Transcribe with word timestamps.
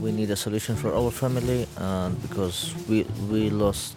we 0.00 0.12
need 0.12 0.30
a 0.30 0.36
solution 0.36 0.76
for 0.76 0.94
our 0.94 1.10
family 1.10 1.66
and 1.76 2.20
because 2.22 2.74
we, 2.88 3.06
we 3.30 3.50
lost 3.50 3.96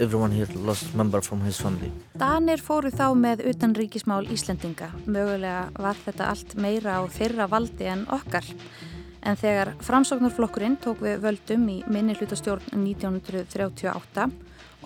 everyone 0.00 0.30
here 0.30 0.46
lost 0.54 0.94
member 0.94 1.20
from 1.20 1.40
his 1.40 1.58
family. 1.60 1.90
Danir 2.18 2.62
fóru 2.62 2.90
þá 2.94 3.10
með 3.18 3.42
utanríkismál 3.50 4.28
Íslendinga. 4.32 4.92
Mögulega 5.06 5.68
var 5.78 5.98
þetta 6.04 6.28
allt 6.32 6.54
meira 6.60 6.98
á 6.98 7.02
þeirra 7.10 7.48
valdi 7.50 7.88
en 7.90 8.04
okkar. 8.14 8.46
En 9.26 9.36
þegar 9.36 9.72
framsóknarflokkurinn 9.82 10.78
tók 10.82 11.02
við 11.02 11.18
völdum 11.24 11.66
í 11.72 11.80
minni 11.90 12.14
hlutastjórn 12.18 12.70
1938 12.76 14.28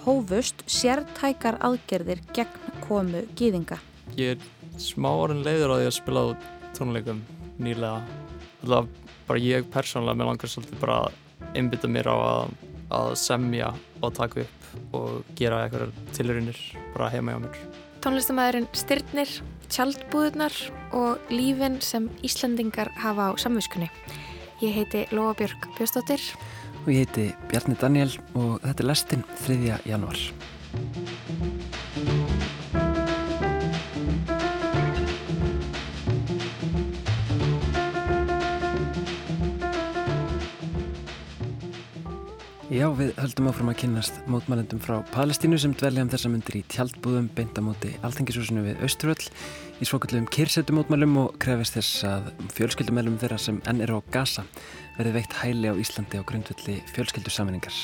hófust 0.06 0.65
sértækar 0.66 1.60
aðgerðir 1.60 2.23
gegn 2.33 2.80
komu 2.87 3.27
gýðinga. 3.38 3.79
Ég 4.16 4.37
er 4.37 4.80
smá 4.80 5.10
orðin 5.12 5.45
leiður 5.45 5.77
á 5.77 5.80
því 5.83 5.91
að 5.91 5.97
spila 5.98 6.24
á 6.24 6.29
tónleikum 6.79 7.23
nýlega. 7.60 8.01
Alltaf 8.62 9.02
bara 9.32 9.41
ég 9.41 9.68
persónulega 9.72 10.18
með 10.20 10.28
langar 10.28 10.50
svolítið 10.52 10.80
bara 10.82 10.96
að 11.06 11.54
einbytta 11.56 11.88
mér 11.88 12.09
á 12.12 12.16
að, 12.16 12.50
að 12.92 13.14
semja 13.16 13.70
og 14.05 14.12
taka 14.18 14.42
upp 14.45 14.92
og 14.96 15.30
gera 15.38 15.62
eitthvað 15.64 15.95
tilurinnir 16.16 16.58
bara 16.92 17.08
heima 17.12 17.32
hjá 17.32 17.41
mér. 17.46 17.62
Tónlistamæðurinn 18.05 18.68
Styrnir, 18.77 19.32
Tjaldbúðunar 19.72 20.56
og 20.98 21.32
lífin 21.32 21.78
sem 21.80 22.10
Íslandingar 22.27 22.92
hafa 23.00 23.30
á 23.32 23.41
samviskunni. 23.41 23.88
Ég 24.60 24.77
heiti 24.77 25.06
Lóa 25.16 25.33
Björg 25.38 25.70
Björnstóttir. 25.78 26.20
Og 26.83 26.92
ég 26.92 27.06
heiti 27.06 27.30
Bjarni 27.48 27.78
Daniel 27.80 28.12
og 28.34 28.58
þetta 28.66 28.84
er 28.84 28.91
lestinn 28.91 29.24
3. 29.46 29.78
januar. 29.88 30.20
Já, 42.73 42.87
við 42.97 43.11
höldum 43.20 43.51
áfram 43.51 43.69
að 43.69 43.83
kynast 43.83 44.20
mótmælendum 44.33 44.78
frá 44.81 45.03
Palestínu 45.12 45.59
sem 45.61 45.75
dvelja 45.77 46.06
um 46.06 46.09
þessa 46.09 46.31
myndir 46.33 46.56
í 46.56 46.62
tjaldbúðum 46.73 47.27
beintamóti 47.37 47.91
Alþengisúsinu 48.01 48.62
við 48.64 48.79
Austruvöll 48.87 49.27
í 49.77 49.89
svokallum 49.91 50.25
kyrsetumótmælum 50.33 51.19
og 51.20 51.34
krefist 51.42 51.77
þess 51.77 52.06
að 52.09 52.31
fjölskyldumælum 52.56 53.19
þeirra 53.20 53.37
sem 53.45 53.59
enn 53.69 53.83
eru 53.84 53.98
á 54.01 54.09
Gaza 54.14 54.47
verði 54.97 55.12
veikt 55.19 55.37
hæli 55.42 55.69
á 55.69 55.77
Íslandi 55.84 56.17
á 56.17 56.25
grundvöldi 56.25 56.79
fjölskyldusaminningar. 56.95 57.77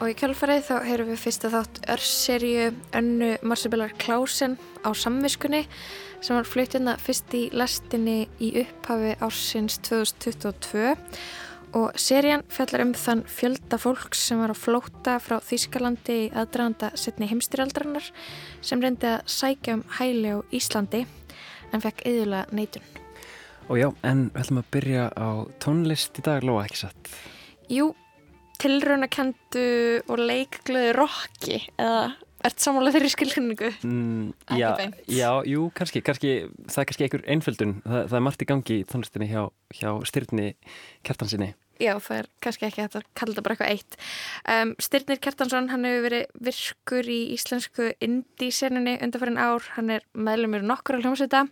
Og 0.00 0.08
í 0.08 0.16
kjálfarið 0.16 0.64
þá 0.70 0.74
heyrum 0.88 1.12
við 1.12 1.22
fyrst 1.26 1.44
að 1.44 1.58
þátt 1.58 1.82
örserju 1.98 2.70
önnu 2.96 3.30
Marsebillar 3.44 3.92
Klásen 4.00 4.56
á 4.80 4.96
samviskunni 4.96 5.66
sem 6.24 6.32
var 6.32 6.48
fluttina 6.48 6.96
fyrst 6.96 7.36
í 7.36 7.50
lestinni 7.52 8.22
í 8.40 8.54
upphafi 8.64 9.18
ársins 9.20 9.76
2022 9.84 10.96
og 11.76 11.96
serían 12.00 12.42
fjallar 12.50 12.84
um 12.84 12.92
þann 12.98 13.22
fjölda 13.30 13.78
fólks 13.80 14.22
sem 14.28 14.40
var 14.42 14.52
á 14.52 14.56
flóta 14.58 15.16
frá 15.22 15.38
Þýskalandi 15.44 16.16
í 16.26 16.30
aðdraganda 16.34 16.90
setni 16.98 17.28
heimstyrjaldrarnar 17.30 18.08
sem 18.62 18.82
reyndi 18.82 19.08
að 19.12 19.26
sækja 19.30 19.76
um 19.78 19.84
hæli 19.98 20.34
á 20.34 20.38
Íslandi 20.54 21.04
en 21.70 21.84
fekk 21.84 22.04
yðurlega 22.10 22.56
neitun. 22.56 22.86
Og 23.70 23.78
já, 23.78 23.88
en 24.02 24.24
við 24.32 24.40
ætlum 24.42 24.62
að 24.62 24.70
byrja 24.74 25.04
á 25.14 25.28
tónlist 25.62 26.18
í 26.18 26.24
dag, 26.26 26.42
Lóa, 26.42 26.64
ekki 26.66 26.80
satt? 26.80 27.12
Jú, 27.70 27.92
tilraunakendu 28.58 29.68
og 30.10 30.24
leikglöðu 30.26 30.96
rocki 30.98 31.60
eða 31.78 32.10
ert 32.48 32.62
samanlega 32.62 32.98
þeirri 32.98 33.12
skilningu? 33.14 33.72
Mm, 33.86 34.30
já, 34.58 34.70
já, 35.06 35.30
jú, 35.48 35.70
kannski, 35.76 36.02
kannski 36.04 36.34
það 36.66 36.82
er 36.82 36.90
kannski 36.90 37.06
einhver 37.06 37.26
einföldun. 37.34 37.74
Það, 37.86 38.04
það 38.04 38.20
er 38.20 38.24
margt 38.28 38.44
í 38.44 38.48
gangi 38.50 38.78
í 38.80 38.86
tónlistinni 38.88 39.30
hjá, 39.32 39.42
hjá 39.80 39.90
styrni 40.08 40.54
kertansinni 41.06 41.54
Já, 41.80 41.94
það 41.96 42.18
er 42.18 42.26
kannski 42.44 42.66
ekki 42.66 42.82
að 42.84 42.96
kalla 43.16 43.32
þetta 43.32 43.42
bara 43.46 43.54
eitthvað 43.54 43.70
eitt. 43.72 43.94
Um, 44.52 44.72
Styrnir 44.84 45.20
Kertansson, 45.24 45.70
hann 45.72 45.86
hefur 45.88 46.02
verið 46.10 46.34
virkur 46.50 47.08
í 47.08 47.20
íslensku 47.32 47.86
indie-seninni 48.04 48.98
undanfærin 49.00 49.40
ár, 49.40 49.64
hann 49.78 49.94
er 49.96 50.04
meðlumur 50.12 50.66
nokkur 50.66 51.00
á 51.00 51.02
hljómsveita 51.06 51.46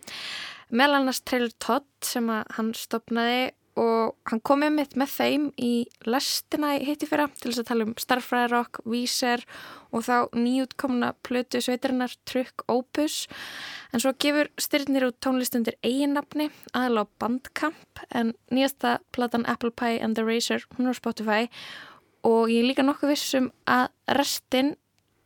meðal 0.69 0.99
annars 0.99 1.23
Trailer 1.25 1.53
Todd 1.61 1.87
sem 2.05 2.29
hann 2.29 2.73
stopnaði 2.77 3.49
og 3.79 4.15
hann 4.27 4.41
kom 4.43 4.59
með 4.63 4.73
mitt 4.75 4.95
með 4.99 5.11
þeim 5.13 5.43
í 5.61 5.71
lestina 6.09 6.73
í 6.75 6.85
hitti 6.87 7.07
fyrra 7.07 7.29
til 7.31 7.51
þess 7.51 7.61
að 7.61 7.67
tala 7.69 7.85
um 7.87 7.93
starfræðarokk, 8.01 8.81
víser 8.89 9.43
og 9.95 10.03
þá 10.07 10.15
nýjútkomna 10.35 11.13
plötu 11.25 11.61
sveitarinnar 11.63 12.15
Trukk 12.29 12.65
Opus. 12.71 13.21
En 13.93 14.03
svo 14.03 14.11
gefur 14.19 14.51
styrnir 14.59 15.07
út 15.07 15.19
tónlistundir 15.23 15.79
eiginnafni 15.85 16.49
aðal 16.73 17.05
á 17.07 17.11
Bandcamp 17.21 18.03
en 18.11 18.33
nýjasta 18.51 18.97
platan 19.15 19.47
Apple 19.47 19.71
Pie 19.71 20.01
and 20.03 20.19
the 20.19 20.27
Razor 20.27 20.65
hún 20.75 20.89
er 20.89 20.97
á 20.97 20.99
Spotify. 20.99 21.47
Og 22.27 22.51
ég 22.51 22.65
er 22.65 22.69
líka 22.73 22.83
nokkuð 22.83 23.13
vissum 23.13 23.51
að 23.63 23.87
restin 24.19 24.75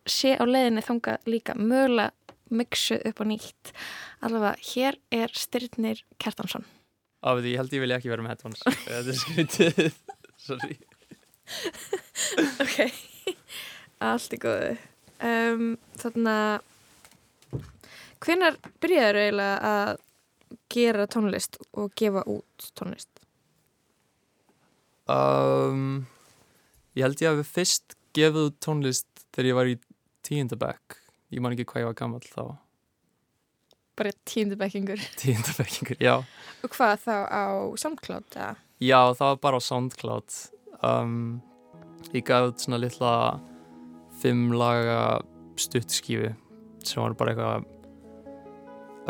sé 0.05 0.35
á 0.37 0.43
leðinni 0.45 0.85
þonga 0.85 1.17
líka 1.25 1.57
mögulega 1.57 2.13
mixu 2.53 2.99
upp 3.01 3.17
á 3.17 3.25
nýtt. 3.25 3.73
Allavega 4.21 4.53
hér 4.61 5.01
er 5.09 5.33
styrnir 5.33 6.05
Kjartansson 6.21 6.67
Af 7.23 7.39
því 7.39 7.53
ég 7.53 7.61
held 7.61 7.75
ég 7.75 7.83
vilja 7.83 7.99
ekki 7.99 8.11
vera 8.11 8.25
með 8.25 8.33
headphones. 8.33 8.63
Þetta 8.87 9.13
er 9.13 9.19
skritið 9.21 9.99
Sorry. 10.47 10.77
Ok. 12.63 12.77
Allt 14.03 14.35
í 14.35 14.39
góðu. 14.43 14.73
Um, 15.23 15.67
Þannig 16.01 16.33
að 16.33 16.69
Hvenar 18.23 18.55
byrjaður 18.79 19.19
eiginlega 19.19 19.71
að 19.73 20.01
gera 20.71 21.05
tónlist 21.11 21.57
og 21.75 21.91
gefa 21.99 22.23
út 22.31 22.67
tónlist? 22.77 23.09
Um, 25.11 26.05
ég 26.95 27.03
held 27.03 27.19
ég 27.19 27.33
að 27.33 27.41
við 27.41 27.49
fyrst 27.57 27.97
gefið 28.15 28.47
út 28.47 28.59
tónlist 28.63 29.25
þegar 29.33 29.49
ég 29.49 29.57
var 29.59 29.71
í 29.71 29.75
tíundabæk 30.23 30.99
Ég 31.33 31.41
man 31.43 31.55
ekki 31.55 31.65
hvað 31.67 31.83
ég 31.83 31.89
var 31.89 31.97
gammal 31.97 32.21
þá 32.23 32.43
Bara 33.99 34.13
tíundabækingur 34.25 35.01
Tíundabækingur, 35.21 35.97
já 36.01 36.15
Og 36.63 36.71
hvað 36.73 37.03
þá 37.05 37.15
á 37.29 37.45
SoundCloud? 37.77 38.29
Eða? 38.33 38.53
Já, 38.81 38.99
það 39.13 39.27
var 39.27 39.41
bara 39.45 39.59
á 39.59 39.61
SoundCloud 39.63 40.37
um, 40.81 41.41
Ég 42.13 42.25
gaf 42.27 42.51
út 42.51 42.63
svona 42.63 42.81
litla 42.81 43.13
fimm 44.23 44.53
laga 44.55 45.21
stuttskífi 45.59 46.33
sem 46.83 47.01
var 47.01 47.15
bara 47.17 47.33
eitthvað 47.33 47.65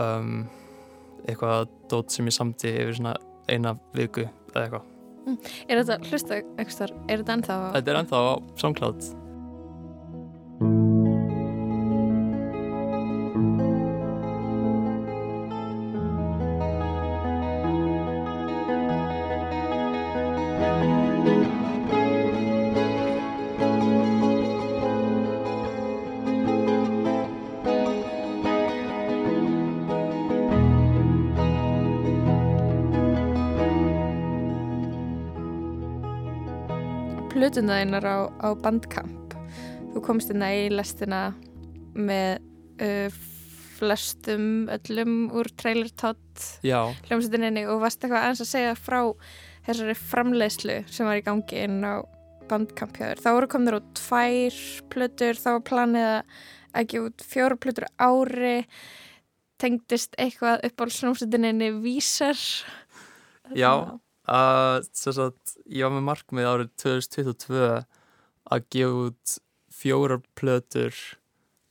um, 0.02 0.44
eitthvað 1.26 1.72
dót 1.92 2.14
sem 2.14 2.28
ég 2.30 2.36
samti 2.36 2.72
yfir 2.74 2.98
svona 2.98 3.16
eina 3.50 3.76
viku 3.96 4.26
eða 4.54 4.66
eitthvað 4.66 4.88
mm. 5.28 5.38
Er 5.68 5.82
þetta 5.82 6.00
hlusta 6.10 6.40
er 6.40 7.24
þetta 7.24 7.38
ennþá. 7.38 7.60
Þetta 7.78 7.94
er 7.94 8.02
ennþá 8.04 8.24
á 8.24 8.34
SoundCloud 8.62 9.23
plötuna 37.54 37.76
þeinar 37.84 38.06
á, 38.10 38.18
á 38.42 38.50
bandkamp. 38.58 39.34
Þú 39.94 40.02
komst 40.02 40.32
inn 40.34 40.42
í 40.42 40.72
lestina 40.74 41.36
með 41.94 42.40
uh, 42.82 43.14
flestum 43.78 44.72
öllum 44.74 45.28
úr 45.38 45.52
trailer 45.62 45.92
tott 45.94 46.48
hljómsveitinni 46.66 47.68
og 47.70 47.84
varst 47.84 48.02
eitthvað 48.02 48.24
aðeins 48.24 48.42
að 48.42 48.50
segja 48.50 48.74
frá 48.74 48.98
þessari 49.68 49.94
framleiðslu 50.00 50.80
sem 50.90 51.06
var 51.06 51.22
í 51.22 51.26
gangi 51.28 51.62
inn 51.68 51.86
á 51.86 52.02
bandkampjöður. 52.50 53.22
Þá 53.22 53.30
voru 53.38 53.50
komður 53.54 53.78
út 53.84 53.94
tvær 54.02 54.58
plötur, 54.96 55.38
þá 55.38 55.50
var 55.52 55.64
planið 55.70 56.10
að 56.10 56.40
ekki 56.82 57.04
út 57.06 57.28
fjóru 57.36 57.60
plötur 57.62 57.86
ári. 58.02 58.56
Tengdist 59.62 60.18
eitthvað 60.18 60.66
upp 60.72 60.82
á 60.82 60.86
hljómsveitinni 60.90 61.70
vísar? 61.86 62.42
Já 63.54 64.02
Uh, 64.24 64.80
sagt, 64.96 65.58
ég 65.68 65.84
var 65.84 65.92
með 65.98 66.06
markmið 66.08 66.48
árið 66.48 66.70
2022 66.80 67.64
að 68.54 68.68
gefa 68.72 69.02
út 69.10 69.34
fjórar 69.74 70.22
plötur 70.38 70.96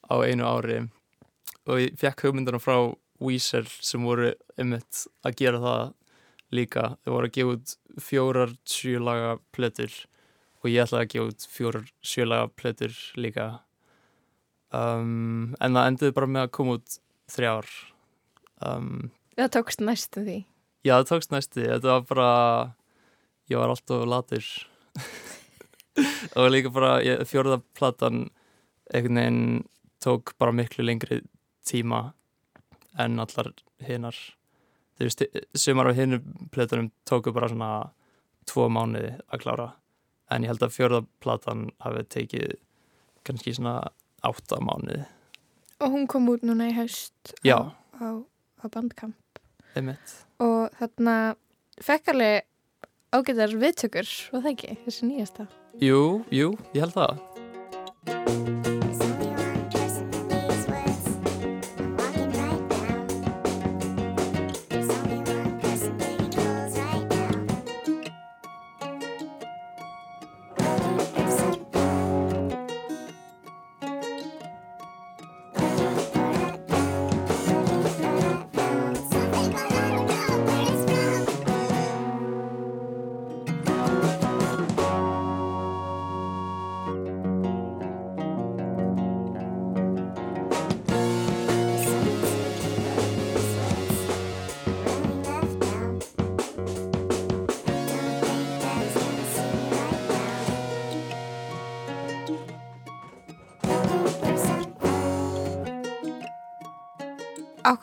á 0.05 0.15
einu 0.21 0.45
ári. 0.45 0.83
Og 1.65 1.81
ég 1.81 1.97
fekk 2.01 2.27
hugmyndarna 2.27 2.61
frá 2.61 2.77
Weezer 3.23 3.69
sem 3.81 4.05
voru 4.05 4.33
ymmit 4.61 5.07
að 5.25 5.37
gera 5.41 5.63
það 5.63 5.85
líka. 6.53 6.87
Þau 7.05 7.13
voru 7.15 7.31
að 7.31 7.37
gefa 7.39 7.57
út 7.57 7.75
fjórar 8.03 8.55
sjölaga 8.69 9.35
plötur 9.55 9.97
og 10.63 10.71
ég 10.71 10.85
ætlaði 10.85 11.07
að 11.07 11.13
gefa 11.15 11.33
út 11.33 11.49
fjórar 11.57 11.91
sjölaga 12.05 12.53
plötur 12.59 13.01
líka. 13.17 13.49
Um, 14.73 15.57
en 15.61 15.77
það 15.77 15.89
endiði 15.89 16.17
bara 16.21 16.33
með 16.37 16.47
að 16.47 16.55
koma 16.59 16.79
út 16.79 17.01
þrjár. 17.33 17.75
Um, 18.61 19.11
Það 19.39 19.55
tókst 19.57 19.81
næstu 19.81 20.25
því 20.27 20.41
Já, 20.83 20.97
það 20.99 21.09
tókst 21.13 21.31
næstu, 21.35 21.63
þetta 21.63 21.93
var 21.93 22.07
bara 22.09 22.31
ég 23.51 23.61
var 23.61 23.71
alltaf 23.71 24.07
latur. 24.09 24.47
Og 26.39 26.49
líka 26.51 26.73
bara 26.73 26.97
ég, 27.05 27.23
fjórða 27.29 27.61
platan 27.77 28.25
einhvern 28.93 29.21
veginn 29.21 29.43
tók 30.03 30.35
bara 30.41 30.55
miklu 30.57 30.85
lengri 30.85 31.21
tíma 31.69 32.13
en 32.99 33.21
allar 33.23 33.53
hinnar 33.87 34.17
þú 34.99 35.07
veist, 35.07 35.23
sumar 35.55 35.91
af 35.91 35.97
hinnum 35.97 36.49
plötunum 36.53 36.91
tóku 37.09 37.33
bara 37.33 37.49
svona 37.53 37.71
tvo 38.49 38.69
mánuði 38.73 39.15
að 39.31 39.45
klára. 39.45 39.69
En 40.33 40.45
ég 40.45 40.51
held 40.51 40.65
að 40.65 40.75
fjórða 40.77 41.03
platan 41.23 41.69
hafi 41.85 42.05
tekið 42.17 42.57
kannski 43.27 43.55
svona 43.55 43.79
átta 44.27 44.59
mánuði. 44.65 45.05
Og 45.83 45.95
hún 45.95 46.07
kom 46.11 46.29
út 46.33 46.45
núna 46.47 46.71
í 46.71 46.77
haust 46.77 47.35
Já. 47.47 47.59
á, 47.59 48.03
á, 48.03 48.09
á 48.63 48.65
bandkamp 48.67 49.32
og 50.43 50.73
þarna 50.81 51.17
fekk 51.83 52.13
alveg 52.15 52.49
ágæðar 53.13 53.59
viðtökur 53.61 54.09
og 54.33 54.41
það 54.41 54.51
ekki, 54.55 54.79
þessi 54.87 55.11
nýjasta. 55.11 55.49
Jú, 55.83 56.03
jú, 56.33 56.53
ég 56.77 56.85
held 56.87 56.97
það 56.97 58.62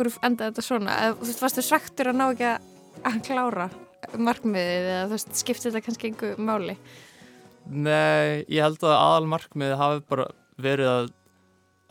Áhverju 0.10 0.26
endaði 0.30 0.52
þetta 0.54 0.66
svona? 0.66 0.98
Eða, 1.06 1.16
Þú 1.20 1.30
veist, 1.30 1.44
varstu 1.46 1.66
svektur 1.66 2.10
að 2.12 2.20
ná 2.20 2.26
ekki 2.34 2.50
að, 2.50 3.22
klára 3.28 3.70
markmiðið 4.18 4.90
eða 4.90 5.06
þú 5.06 5.16
veist, 5.16 5.32
skipti 5.38 5.70
þetta 5.70 5.86
kannski 5.86 6.10
einhver 6.10 6.44
máli? 6.50 6.76
Nei, 7.70 8.46
ég 8.50 8.64
held 8.64 8.84
að 8.84 8.96
aðal 8.98 9.30
markmiði 9.30 9.80
hafi 9.80 10.06
bara 10.10 10.28
verið 10.60 10.92
að, 10.92 11.10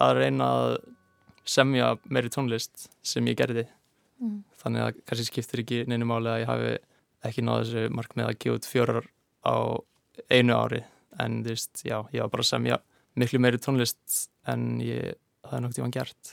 að 0.02 0.14
reyna 0.18 0.48
að 0.58 0.76
semja 1.48 1.92
meiri 2.08 2.32
tónlist 2.32 2.88
sem 3.06 3.26
ég 3.30 3.38
gerði 3.38 3.66
Mm. 4.18 4.40
þannig 4.58 4.82
að 4.82 4.96
kannski 5.06 5.24
skiptir 5.28 5.60
ekki 5.62 5.76
neinu 5.86 6.06
máli 6.10 6.26
að 6.26 6.40
ég 6.42 6.48
hafi 6.50 6.70
ekki 7.28 7.42
náð 7.46 7.60
þessu 7.60 7.82
markmið 7.94 8.24
að 8.26 8.38
gefa 8.42 8.56
út 8.58 8.66
fjórar 8.66 9.04
á 9.46 9.54
einu 10.26 10.56
ári 10.58 10.80
en 11.22 11.36
þú 11.44 11.52
veist, 11.52 11.84
já, 11.86 12.00
ég 12.10 12.24
var 12.24 12.32
bara 12.32 12.42
að 12.42 12.48
semja 12.48 12.78
miklu 13.14 13.38
meiri 13.38 13.60
tónlist 13.62 14.24
en 14.50 14.80
ég 14.82 15.14
hafði 15.46 15.60
nokt 15.62 15.78
tíma 15.78 15.92
gert 15.94 16.32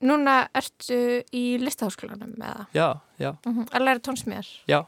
Núna 0.00 0.36
ertu 0.56 1.20
í 1.36 1.44
listaháskólanum 1.60 2.32
eða? 2.40 2.66
Já, 2.72 2.86
já, 3.20 3.34
Að 3.44 3.84
læra 3.84 4.00
tónsmíðar? 4.06 4.48
Já. 4.70 4.80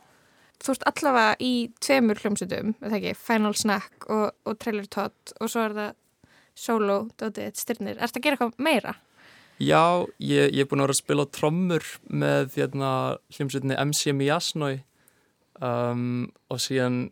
Þú 0.62 0.76
ert 0.76 0.84
allavega 0.88 1.32
í 1.42 1.52
tveimur 1.82 2.20
hljómsutum, 2.22 2.76
er 2.78 2.92
það 2.92 2.98
ekki, 3.00 3.14
Final 3.18 3.56
Snack 3.58 4.06
og, 4.08 4.28
og 4.46 4.60
Trailer 4.62 4.86
Tot 4.86 5.34
og 5.40 5.50
svo 5.50 5.66
er 5.66 5.74
það 5.76 5.96
solo, 6.62 6.98
dótið, 7.20 7.50
styrnir. 7.58 7.98
Ertu 7.98 8.20
að 8.20 8.26
gera 8.26 8.38
eitthvað 8.38 8.62
meira? 8.62 8.94
Já, 9.62 9.82
ég, 10.22 10.48
ég 10.54 10.64
er 10.64 10.70
búin 10.70 10.80
að 10.82 10.88
vera 10.88 10.96
að 10.96 11.02
spila 11.02 11.26
trommur 11.34 11.88
með 12.08 12.56
hérna, 12.56 12.92
hljómsveitinni 13.36 13.78
MC 13.84 14.14
Miasnoi 14.16 14.72
um, 15.60 16.30
og 16.50 16.62
síðan 16.62 17.04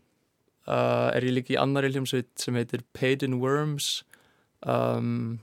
uh, 0.66 1.10
er 1.12 1.26
ég 1.28 1.36
líka 1.36 1.54
í 1.54 1.60
annari 1.60 1.92
hljómsveit 1.92 2.30
sem 2.40 2.56
heitir 2.58 2.82
Paid 2.96 3.26
in 3.26 3.38
Worms 3.42 4.00
um, 4.64 5.40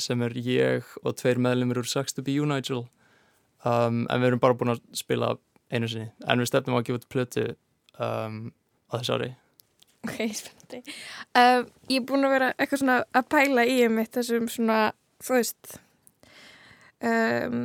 sem 0.00 0.22
er 0.24 0.32
ég 0.38 0.88
og 1.02 1.16
tveir 1.20 1.40
meðlumir 1.42 1.82
úr 1.82 1.88
Sucks 1.88 2.14
to 2.16 2.22
be 2.24 2.32
you 2.38 2.46
Nigel 2.48 2.86
um, 3.64 4.02
en 4.08 4.20
við 4.22 4.30
erum 4.32 4.40
bara 4.42 4.56
búin 4.58 4.72
að 4.74 4.80
spila 4.96 5.34
einu 5.72 5.88
sinni. 5.88 6.10
En 6.28 6.40
við 6.42 6.50
stefnum 6.50 6.76
að 6.78 6.86
gefa 6.88 7.00
út 7.02 7.08
plötu 7.12 7.44
um, 8.00 8.40
á 8.88 8.92
þess 8.98 9.12
ári. 9.14 9.30
Ok, 10.02 10.16
spennandi. 10.34 10.80
Um, 11.38 11.68
ég 11.92 12.00
er 12.00 12.06
búin 12.08 12.26
að 12.26 12.34
vera 12.34 12.50
eitthvað 12.56 12.82
svona 12.82 12.96
að 13.14 13.28
pæla 13.36 13.64
í 13.70 13.76
um 13.86 13.94
mitt 14.00 14.12
þessum 14.16 14.48
svona, 14.50 14.78
þú 15.22 15.36
veist, 15.38 15.76
um, 17.06 17.62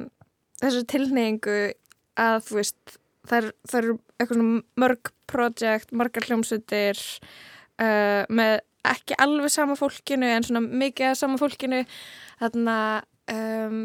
þessu 0.62 0.84
tilneyingu 0.94 1.58
að, 2.18 2.38
þú 2.48 2.60
veist, 2.60 2.98
það 3.28 3.38
er- 3.42 3.54
eru 3.82 3.98
eitthvað 4.18 4.40
svona 4.40 4.62
mörg 4.86 5.12
projekt, 5.28 5.92
margar 5.92 6.26
hljómsutir 6.30 7.02
uh, 7.82 8.24
með 8.30 8.60
ekki 8.86 9.18
alveg 9.24 9.52
sama 9.54 9.78
fólkinu 9.80 10.28
en 10.30 10.46
svona 10.48 10.62
mikið 10.66 11.12
af 11.12 11.18
sama 11.20 11.40
fólkinu. 11.42 11.84
Þannig 12.42 12.74
að 12.74 13.38
um, 13.38 13.80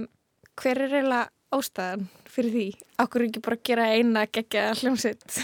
hver 0.60 0.82
er 0.84 0.96
eiginlega 0.98 1.30
ástæðan 1.52 2.06
fyrir 2.32 2.54
því? 2.56 2.66
Akkur 3.02 3.26
ekki 3.26 3.44
bara 3.44 3.60
gera 3.68 3.88
eina 3.92 4.26
geggja 4.28 4.70
hljómsut? 4.80 5.26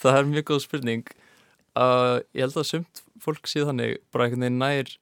Það 0.00 0.16
er 0.16 0.28
mjög 0.30 0.46
góð 0.48 0.62
spurning 0.64 1.04
uh, 1.76 2.18
Ég 2.32 2.46
held 2.46 2.56
að 2.56 2.68
sumt 2.70 3.02
fólk 3.22 3.48
séð 3.50 3.68
þannig 3.70 3.98
bara 4.14 4.26
einhvern 4.26 4.46
veginn 4.46 4.62
nær 4.62 4.92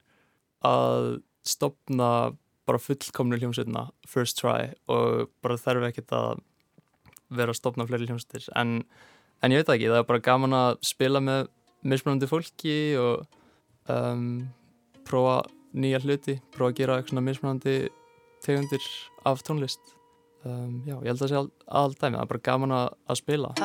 að 0.67 1.05
stopna 1.47 2.09
bara 2.69 2.81
fullkomnu 2.81 3.39
hljómsveitina 3.41 3.87
first 4.07 4.37
try 4.41 4.73
og 4.91 5.31
bara 5.41 5.57
þarf 5.57 5.87
ekkert 5.89 6.13
að 6.13 6.43
vera 7.33 7.55
að 7.55 7.61
stopna 7.61 7.87
fleiri 7.89 8.09
hljómsveitir 8.09 8.51
en, 8.59 8.81
en 9.41 9.53
ég 9.53 9.61
veit 9.61 9.73
ekki, 9.75 9.89
það 9.91 10.01
er 10.01 10.09
bara 10.09 10.25
gaman 10.25 10.57
að 10.57 10.71
spila 10.85 11.21
með 11.23 11.47
mismunandi 11.91 12.29
fólki 12.29 12.75
og 13.01 13.23
um, 13.89 14.27
prófa 15.07 15.39
nýja 15.73 16.01
hluti, 16.03 16.37
prófa 16.53 16.73
að 16.73 16.77
gera 16.81 16.97
eitthvað 16.99 17.15
svona 17.15 17.25
mismunandi 17.29 17.77
tegundir 18.45 18.85
af 19.29 19.41
tónlist. 19.45 19.95
Um, 20.45 20.81
Já, 20.87 20.95
ég 20.97 21.11
held 21.11 21.17
að 21.19 21.23
það 21.23 21.31
sé 21.33 21.39
all, 21.41 21.49
all 21.81 21.95
dæmi, 21.95 22.15
það 22.17 22.23
er 22.23 22.31
bara 22.33 22.45
gaman 22.49 22.77
að, 22.77 22.93
að 23.07 23.19
spila 23.21 23.55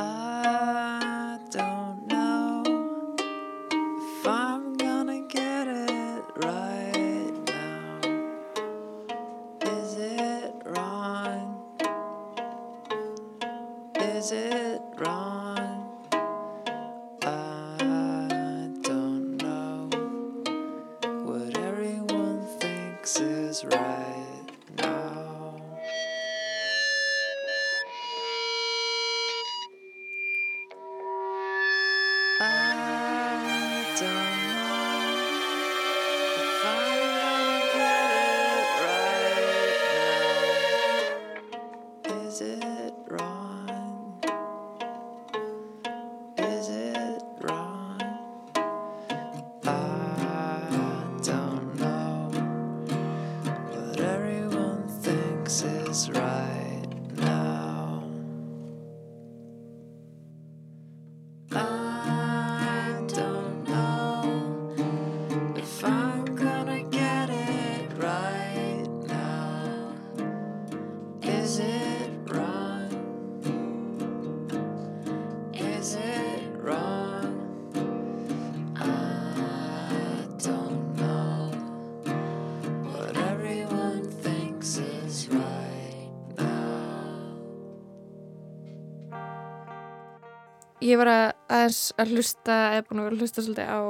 að 92.00 92.14
hlusta, 92.14 92.56
eða 92.76 92.86
búin 92.88 93.02
að 93.04 93.20
hlusta 93.20 93.44
svolítið 93.44 93.72
á 93.72 93.80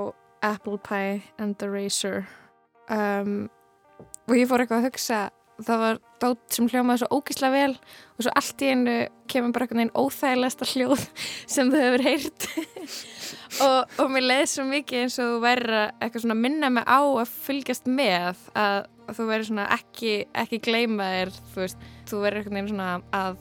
Apple 0.46 0.78
Pie 0.84 1.22
and 1.42 1.56
the 1.60 1.68
Razor 1.70 2.26
um, 2.92 3.48
og 4.28 4.36
ég 4.36 4.48
fór 4.50 4.62
eitthvað 4.62 4.84
að 4.84 4.88
hugsa 4.90 5.20
það 5.64 5.80
var 5.80 6.00
dót 6.20 6.42
sem 6.52 6.68
hljómaði 6.68 7.00
svo 7.02 7.16
ógislega 7.16 7.54
vel 7.54 7.75
og 8.16 8.25
svo 8.25 8.32
allt 8.36 8.62
í 8.64 8.68
einu 8.72 8.96
kemur 9.30 9.54
bara 9.54 9.66
einhvern 9.66 9.80
veginn 9.80 9.96
óþægilegasta 9.96 10.68
hljóð 10.72 11.04
sem 11.54 11.72
þú 11.72 11.82
hefur 11.82 12.06
heyrt. 12.06 12.48
Og, 13.64 13.94
og 14.02 14.10
mér 14.12 14.25
leiði 14.26 14.46
svo 14.50 14.64
mikið 14.68 15.02
eins 15.06 15.14
og 15.22 15.44
að 15.48 15.62
eitthvað 15.72 16.22
svona 16.26 16.34
minna 16.36 16.68
mig 16.68 16.84
á 16.84 17.00
að 17.00 17.30
fylgjast 17.46 17.86
með 17.88 18.42
að, 18.52 18.82
að 19.06 19.16
þú 19.16 19.26
væri 19.30 19.46
svona 19.48 19.64
ekki, 19.72 20.10
ekki 20.42 20.58
gleyma 20.66 21.06
þér 21.14 21.32
þú 21.54 21.62
veist, 21.62 21.86
þú 22.10 22.20
væri 22.20 22.42
einhvern 22.42 22.58
veginn 22.58 22.68
svona 22.75 22.88
að 23.16 23.38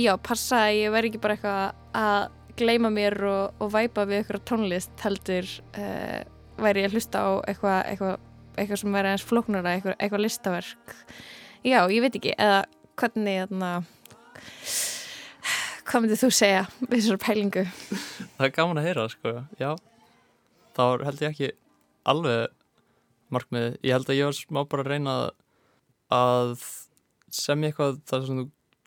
já, 0.00 0.12
passa 0.24 0.62
að 0.70 0.78
ég 0.78 0.94
væri 0.94 1.10
ekki 1.10 1.20
bara 1.20 1.36
eitthvað 1.36 2.00
að 2.00 2.39
gleyma 2.58 2.90
mér 2.94 3.16
og, 3.28 3.62
og 3.62 3.72
væpa 3.74 4.06
við 4.08 4.22
eitthvað 4.22 4.44
tónlist 4.50 5.04
heldur 5.04 5.48
uh, 5.78 6.20
væri 6.60 6.84
ég 6.84 6.90
að 6.90 6.98
hlusta 6.98 7.22
á 7.22 7.30
eitthvað 7.48 7.80
eitthvað, 7.92 8.28
eitthvað 8.56 8.82
sem 8.82 8.96
væri 8.96 9.10
aðeins 9.12 9.26
flóknara 9.30 9.74
eitthvað, 9.76 9.96
eitthvað 9.98 10.24
listaverk 10.26 10.94
já, 11.64 11.80
ég 11.86 12.00
veit 12.04 12.20
ekki, 12.20 12.36
eða 12.36 12.62
hvernig 13.00 13.42
þarna 13.44 13.72
hvað 15.90 16.04
myndið 16.04 16.24
þú 16.24 16.32
segja 16.34 16.64
við 16.86 16.96
þessar 16.98 17.22
pælingu 17.24 17.66
Það 18.40 18.46
er 18.46 18.52
gaman 18.56 18.78
að 18.80 18.86
heyra, 18.88 19.02
sko, 19.12 19.30
já. 19.60 19.70
Þá 20.72 20.84
held 21.04 21.18
ég 21.20 21.34
ekki 21.34 21.48
alveg 22.08 22.54
markmið. 23.28 23.74
Ég 23.84 23.92
held 23.92 24.08
að 24.08 24.16
ég 24.16 24.30
var 24.30 24.36
smá 24.38 24.60
bara 24.64 24.84
að 24.86 24.88
reyna 24.94 25.16
að 26.16 26.54
semja 27.28 27.68
eitthvað 27.68 27.98
þar 28.08 28.24
sem 28.24 28.40
þú 28.40 28.46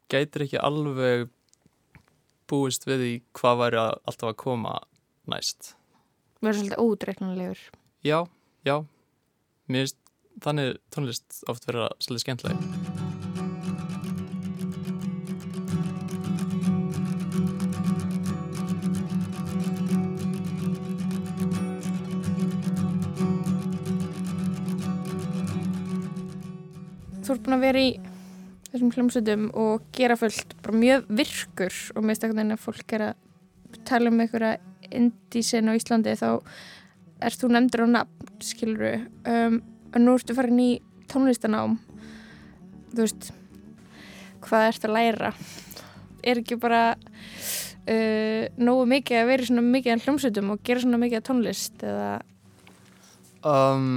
gætir 0.10 0.46
ekki 0.48 0.58
alveg 0.58 1.28
búist 2.50 2.88
við 2.88 3.04
því 3.04 3.14
hvað 3.40 3.60
væri 3.64 3.82
að 3.84 3.94
alltaf 4.12 4.30
að 4.32 4.40
koma 4.44 4.74
næst. 5.32 5.74
verður 6.44 6.60
svolítið 6.60 6.84
ódreiknanlegur 6.84 7.60
Já, 8.04 8.20
já. 8.68 8.78
Mér 9.72 9.86
finnst 9.88 10.00
þannig 10.44 10.78
tónlist 10.92 11.44
oft 11.48 11.68
vera 11.70 11.90
svolítið 12.04 12.26
skemmtileg. 12.26 13.12
þú 27.24 27.38
ert 27.38 27.46
búin 27.46 27.56
að 27.56 27.64
vera 27.64 27.82
í 27.82 27.92
þessum 28.74 28.94
hljómsveitum 28.96 29.50
og 29.60 29.84
gera 29.94 30.18
fullt 30.18 30.56
bara 30.66 30.80
mjög 30.82 31.10
virkur 31.14 31.76
og 31.94 32.08
mér 32.08 32.18
stakkan 32.18 32.56
að 32.56 32.64
fólk 32.64 32.96
er 32.98 33.06
að 33.12 33.82
tala 33.86 34.10
um 34.10 34.22
einhverja 34.24 34.58
indísin 34.90 35.70
á 35.70 35.78
Íslandi 35.78 36.16
þá 36.18 36.42
ert 37.24 37.40
þú 37.40 37.52
nefndur 37.54 37.86
á 37.86 37.88
nafn, 38.00 38.32
skiluru 38.42 38.96
um, 39.30 39.60
og 39.94 40.02
nú 40.02 40.16
ertu 40.18 40.36
farin 40.38 40.62
í 40.62 40.72
tónlistanám 41.12 41.78
þú 42.94 43.06
veist 43.06 43.30
hvað 44.44 44.68
ert 44.72 44.88
að 44.88 44.96
læra? 44.98 45.32
Er 46.24 46.42
ekki 46.42 46.58
bara 46.60 46.82
uh, 46.96 48.44
nógu 48.58 48.88
mikið 48.90 49.20
að 49.22 49.30
vera 49.32 49.50
svona 49.50 49.66
mikið 49.68 49.96
af 49.96 50.08
hljómsveitum 50.08 50.54
og 50.56 50.64
gera 50.66 50.84
svona 50.84 51.02
mikið 51.04 51.20
af 51.20 51.28
tónlist 51.30 51.86
eða? 51.86 52.10
Um, 53.44 53.88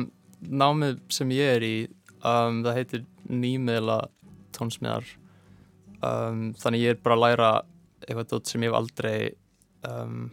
námið 0.43 1.01
sem 1.17 1.33
ég 1.35 1.57
er 1.57 1.67
í, 1.67 1.77
um, 2.21 2.61
það 2.67 2.79
heitir 2.81 3.07
nýmiðla 3.27 4.01
tónsmiðar. 4.57 5.13
Um, 6.05 6.51
þannig 6.61 6.85
ég 6.85 6.97
er 6.97 7.05
bara 7.05 7.17
að 7.17 7.25
læra 7.25 7.51
eitthvað 8.07 8.49
sem 8.49 8.65
ég 8.65 8.73
hef 8.73 8.79
aldrei 8.79 9.19
um, 9.89 10.27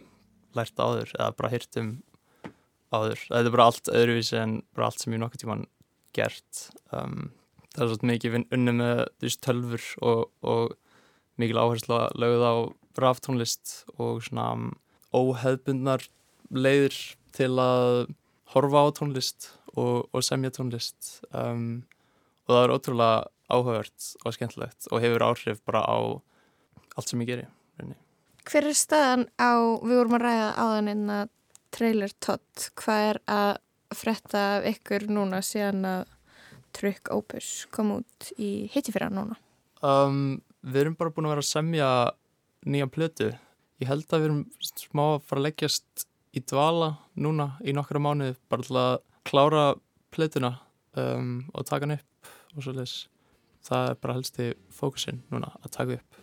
lært 0.54 0.80
áður 0.80 1.14
eða 1.16 1.30
bara 1.38 1.52
hýrt 1.52 1.80
um 1.80 1.94
áður. 2.94 3.22
Þetta 3.28 3.48
er 3.48 3.54
bara 3.56 3.68
allt 3.70 3.90
öðruvísi 3.90 4.38
en 4.40 4.58
bara 4.76 4.90
allt 4.90 5.02
sem 5.02 5.14
ég 5.14 5.22
nokkuð 5.22 5.44
tíman 5.44 5.66
gert. 6.14 6.68
Um, 6.94 7.32
það 7.74 7.84
er 7.84 7.90
svolítið 7.90 8.10
mikið 8.12 8.38
unnið 8.54 8.78
með 8.80 9.02
veist, 9.24 9.42
tölfur 9.44 9.86
og, 10.06 10.24
og 10.46 10.74
mikil 11.40 11.58
áherslu 11.58 11.96
að 11.98 12.20
lögða 12.22 12.52
á 12.54 12.58
raftónlist 13.02 13.74
og 13.98 14.22
svona 14.26 14.50
um, 14.54 14.68
óheðbundnar 15.14 16.06
leiðir 16.54 16.94
til 17.34 17.50
að 17.58 18.12
horfa 18.54 18.84
á 18.86 18.88
tónlist 18.94 19.48
og, 19.74 20.06
og 20.14 20.22
semja 20.22 20.52
tónlist 20.54 21.18
um, 21.34 21.82
og 22.46 22.54
það 22.54 22.62
er 22.62 22.74
ótrúlega 22.76 23.33
áhugavert 23.52 24.14
og 24.24 24.36
skemmtilegt 24.36 24.88
og 24.90 25.02
hefur 25.04 25.26
áhrif 25.26 25.60
bara 25.66 25.84
á 25.84 25.98
allt 26.94 27.10
sem 27.10 27.20
ég 27.24 27.30
geri. 27.32 27.46
rauninni. 27.78 27.98
Hver 28.44 28.68
er 28.68 28.76
staðan 28.76 29.26
á, 29.40 29.52
við 29.82 29.98
vorum 30.00 30.16
að 30.18 30.24
ræða 30.26 30.48
áðan 30.60 30.90
inn 30.92 31.06
að 31.10 31.30
trailer 31.74 32.12
tott, 32.22 32.68
hvað 32.78 33.06
er 33.10 33.20
að 33.26 33.52
frétta 33.94 34.42
af 34.56 34.68
ykkur 34.74 35.08
núna 35.10 35.40
síðan 35.42 35.86
að 35.88 36.10
Trygg 36.74 37.10
Opus 37.14 37.68
kom 37.70 37.92
út 38.00 38.32
í 38.34 38.66
hittifyrra 38.72 39.10
núna? 39.12 39.36
Um, 39.84 40.42
við 40.64 40.84
erum 40.84 40.96
bara 40.98 41.12
búin 41.14 41.28
að 41.28 41.36
vera 41.36 41.44
að 41.44 41.50
semja 41.52 41.88
nýja 42.66 42.88
plötu. 42.90 43.30
Ég 43.82 43.90
held 43.90 44.08
að 44.08 44.22
við 44.22 44.28
erum 44.28 44.42
smá 44.64 45.04
að 45.04 45.24
fara 45.28 45.42
að 45.42 45.46
leggjast 45.48 46.06
í 46.34 46.42
dvala 46.42 46.90
núna 47.14 47.52
í 47.62 47.74
nokkra 47.76 48.02
mánuði 48.02 48.34
bara 48.50 48.66
til 48.66 48.78
að 48.80 48.94
klára 49.28 49.64
plötuna 50.14 50.56
um, 50.98 51.44
og 51.54 51.66
taka 51.68 51.86
hann 51.86 51.98
upp 51.98 52.32
og 52.54 52.66
svo 52.66 52.74
leis. 52.74 52.96
Það 53.64 53.86
er 53.90 54.00
bara 54.02 54.16
helsti 54.18 54.48
fókusinn 54.74 55.22
núna 55.32 55.52
að 55.62 55.70
taka 55.76 55.98
upp. 55.98 56.18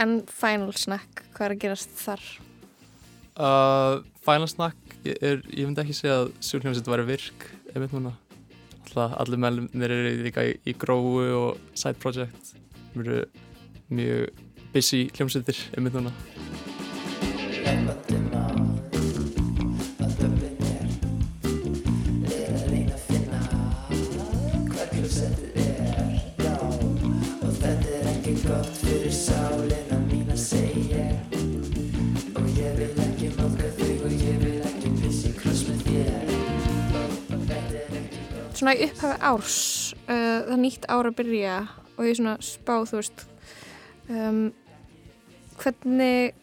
En 0.00 0.18
Final 0.28 0.74
Snack, 0.76 1.24
hvað 1.34 1.46
er 1.46 1.54
að 1.54 1.62
gerast 1.64 1.94
þar? 1.98 2.24
Uh, 3.34 4.02
Final 4.22 4.50
Snack 4.50 4.98
er, 5.04 5.40
ég 5.50 5.66
myndi 5.66 5.82
ekki 5.82 5.96
segja 5.96 6.20
að 6.22 6.28
sjúkljómsveit 6.44 6.90
væri 6.92 7.06
virk 7.08 7.48
einmitt 7.72 7.96
núna 7.96 8.12
Alltaf, 8.84 9.16
allir 9.18 9.40
meðlumir 9.42 9.90
eru 9.90 10.12
líka 10.22 10.44
í, 10.46 10.52
í 10.70 10.76
gróu 10.78 11.24
og 11.40 11.64
side 11.74 11.98
project 11.98 12.54
Þeir 12.92 13.02
eru 13.02 13.18
mjög 13.90 14.44
busy 14.76 15.02
hljómsveitir 15.16 15.64
einmitt 15.74 15.98
núna 15.98 16.14
Svona 38.64 38.80
í 38.80 38.86
upphafi 38.86 39.16
árs, 39.28 39.54
uh, 40.06 40.14
það 40.16 40.52
er 40.54 40.60
nýtt 40.62 40.86
ár 40.88 41.04
að 41.10 41.16
byrja 41.18 41.56
og 41.98 42.06
ég 42.06 42.14
er 42.14 42.16
svona 42.16 42.32
spá, 42.40 42.70
þú 42.88 42.96
veist, 42.96 43.24
um, 44.08 44.38
hvernig 45.60 46.38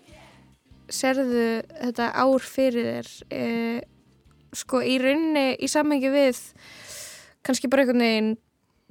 serðu 0.93 1.47
þetta 1.79 2.11
ár 2.21 2.45
fyrir 2.45 2.85
þér? 2.91 3.09
Uh, 3.25 3.79
sko 4.53 4.83
í 4.85 4.99
rauninni 5.01 5.57
í 5.65 5.71
samhengi 5.73 6.13
við 6.13 6.43
kannski 7.41 7.71
bara 7.73 7.87
einhvern 7.87 8.05
veginn 8.05 8.31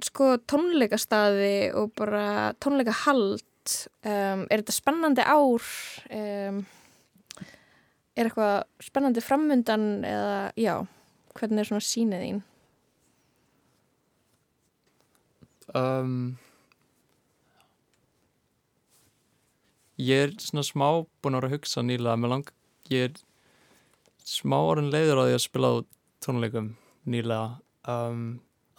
sko 0.03 0.33
tónleikastaði 0.51 1.55
og 1.71 1.95
bara 2.03 2.51
tónleikahald 2.59 3.47
um, 4.11 4.43
er 4.43 4.57
þetta 4.57 4.79
spennandi 4.81 5.23
ár 5.23 5.71
um, 6.19 6.61
er 8.11 8.27
eitthvað 8.27 8.55
spennandi 8.91 9.23
framundan 9.23 9.91
eða 10.03 10.39
já, 10.59 10.81
hvernig 11.39 11.63
er 11.63 11.71
svona 11.71 11.91
sínið 11.93 12.27
þín 12.27 12.47
um, 15.75 16.15
Ég 20.01 20.23
er 20.25 20.31
svona 20.41 20.63
smá 20.65 20.87
búin 21.21 21.35
að 21.35 21.43
vera 21.43 21.49
að 21.51 21.53
hugsa 21.57 21.81
nýlega 21.85 22.17
með 22.17 22.31
lang, 22.31 22.47
ég 22.89 23.03
er 23.09 23.19
smá 24.25 24.55
orðin 24.57 24.89
leiður 24.89 25.19
á 25.21 25.23
því 25.27 25.35
að 25.35 25.43
spila 25.43 25.69
á 25.69 25.75
tónleikum 26.25 26.69
nýlega. 27.05 27.59
Um, 27.91 28.23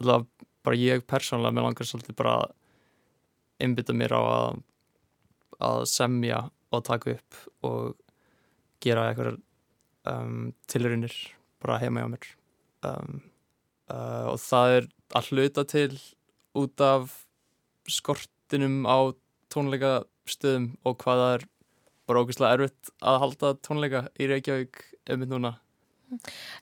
alltaf 0.00 0.26
bara 0.66 0.80
ég 0.80 1.04
persónulega 1.06 1.54
með 1.54 1.66
langar 1.68 1.88
svolítið 1.88 2.16
bara 2.18 2.34
einbytta 3.62 3.94
mér 3.94 4.16
á 4.18 4.22
að, 4.22 4.62
að 5.68 5.82
semja 5.92 6.40
og 6.72 6.84
taka 6.88 7.14
upp 7.14 7.38
og 7.68 7.94
gera 8.82 9.10
eitthvað 9.10 9.38
um, 10.10 10.50
tilrunir 10.66 11.14
bara 11.62 11.78
heima 11.82 12.02
hjá 12.02 12.10
mér. 12.16 12.30
Um, 12.88 13.22
uh, 13.92 14.32
og 14.32 14.42
það 14.42 14.78
er 14.80 14.90
hluta 15.28 15.66
til 15.68 15.92
út 16.58 16.82
af 16.84 17.14
skortinum 17.90 18.82
á 18.86 18.96
tónleikastöðum 19.52 20.68
og 20.86 20.98
hvað 21.02 21.22
það 21.22 21.34
er 21.36 21.46
bara 22.08 22.22
ógeðslega 22.24 22.56
erfitt 22.58 22.92
að 23.00 23.18
halda 23.24 23.52
tónleika 23.64 24.02
í 24.20 24.28
Reykjavík 24.30 24.82
einmitt 25.10 25.32
núna 25.32 25.54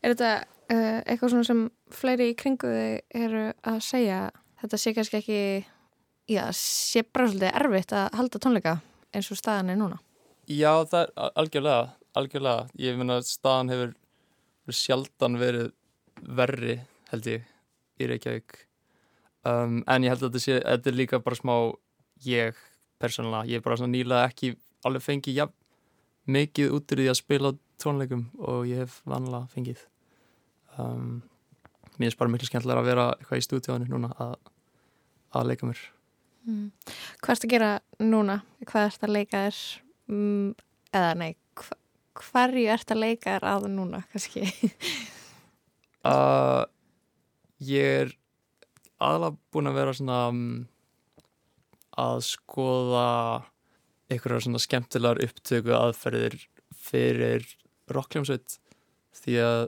Er 0.03 0.13
þetta 0.15 0.31
uh, 0.71 1.01
eitthvað 1.11 1.33
svona 1.33 1.49
sem 1.49 1.63
fleiri 1.95 2.31
í 2.31 2.37
kringu 2.39 2.71
þig 2.71 3.23
eru 3.25 3.45
að 3.67 3.81
segja 3.83 4.21
þetta 4.63 4.79
sé 4.79 4.93
kannski 4.95 5.19
ekki 5.21 5.41
já, 6.31 6.45
sé 6.55 7.03
bara 7.03 7.27
svolítið 7.31 7.57
erfitt 7.63 7.97
að 7.97 8.15
halda 8.21 8.43
tónleika 8.45 8.77
eins 9.11 9.31
og 9.35 9.41
staðan 9.41 9.73
er 9.75 9.81
núna 9.81 9.99
Já, 10.51 10.73
það 10.91 11.01
er 11.05 11.11
al- 11.15 11.33
algjörlega, 11.39 11.83
algjörlega. 12.19 12.63
Ég 12.83 12.97
meina 12.99 13.21
staðan 13.23 13.69
hefur 13.71 13.91
hefur 13.95 14.75
sjaldan 14.75 15.37
verið 15.39 15.69
verri, 16.27 16.75
held 17.13 17.29
ég, 17.31 17.45
í 18.03 18.09
Reykjavík. 18.11 18.57
Um, 19.49 19.81
en 19.89 20.05
ég 20.05 20.13
held 20.13 20.21
að 20.23 20.29
þetta 20.29 20.43
sé, 20.45 20.59
þetta 20.61 20.91
er 20.91 20.99
líka 20.99 21.23
bara 21.25 21.39
smá 21.39 21.55
ég, 22.27 22.59
persónulega. 23.01 23.49
Ég 23.49 23.61
er 23.61 23.65
bara 23.65 23.79
svona 23.81 23.95
nýlega 23.95 24.29
ekki 24.29 24.55
alveg 24.85 25.05
fengið 25.05 25.41
jafn 25.41 25.57
mikið 26.31 26.75
út 26.77 26.93
úr 26.93 27.01
því 27.01 27.09
að 27.11 27.19
spila 27.19 27.53
tónleikum 27.81 28.27
og 28.45 28.69
ég 28.69 28.85
hef 28.85 29.01
vanlega 29.09 29.49
fengið. 29.55 29.85
Um, 30.79 31.23
mér 31.99 32.13
er 32.13 32.19
bara 32.21 32.33
miklu 32.33 32.49
skemmtilega 32.49 32.83
að 32.83 32.91
vera 32.91 33.07
eitthvað 33.17 33.41
í 33.41 33.47
stúdíónu 33.47 33.89
núna 33.91 34.13
að, 34.21 34.35
að 35.37 35.51
leika 35.51 35.69
mér. 35.69 35.83
Mm. 36.49 36.67
Hvað 37.21 37.35
ertu 37.35 37.49
að 37.49 37.55
gera 37.55 37.71
núna? 38.01 38.41
Hvað 38.65 38.89
ertu 38.91 39.09
að 39.09 39.15
leika 39.17 39.45
þér? 39.47 39.63
Mm, 40.11 40.51
eða 41.01 41.15
nei, 41.21 41.31
hva, 41.61 41.81
hverju 42.21 42.69
ertu 42.77 42.97
að 42.97 43.03
leika 43.05 43.37
þér 43.37 43.49
að 43.55 43.71
núna, 43.79 44.05
kannski? 44.13 44.45
Uh, 46.01 46.65
ég 47.61 48.07
er 48.07 48.13
aðalega 49.01 49.39
búin 49.53 49.71
að 49.71 49.79
vera 49.81 49.97
svona 49.97 50.21
um, 50.31 50.45
að 52.01 52.23
skoða 52.29 53.09
einhverjar 54.11 54.45
svona 54.47 54.63
skemmtilegar 54.63 55.23
upptöku 55.25 55.75
aðferðir 55.77 56.37
fyrir 56.75 57.47
rockljómsveit 57.91 58.59
því 59.21 59.37
að 59.45 59.63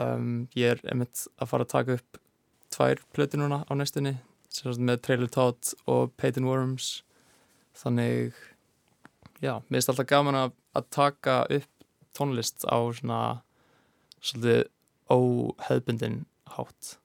um, 0.00 0.32
ég 0.58 0.74
er 0.76 0.82
einmitt 0.88 1.26
að 1.38 1.50
fara 1.50 1.66
að 1.66 1.74
taka 1.74 1.98
upp 1.98 2.20
tvær 2.72 3.02
plöti 3.14 3.40
núna 3.40 3.62
á 3.68 3.72
næstunni 3.76 4.16
með 4.62 5.00
Trailer 5.04 5.30
Tot 5.32 5.72
og 5.88 6.12
Peyton 6.20 6.44
Worms. 6.44 7.02
Þannig 7.76 8.34
já, 9.40 9.60
mér 9.68 9.80
finnst 9.80 9.92
alltaf 9.92 10.08
gaman 10.10 10.36
að, 10.36 10.56
að 10.76 10.88
taka 10.92 11.36
upp 11.48 11.86
tónlist 12.16 12.66
á 12.68 12.76
svona 12.92 13.20
svolítið 14.20 14.66
óheðbundin 15.12 16.20
hátt 16.54 16.96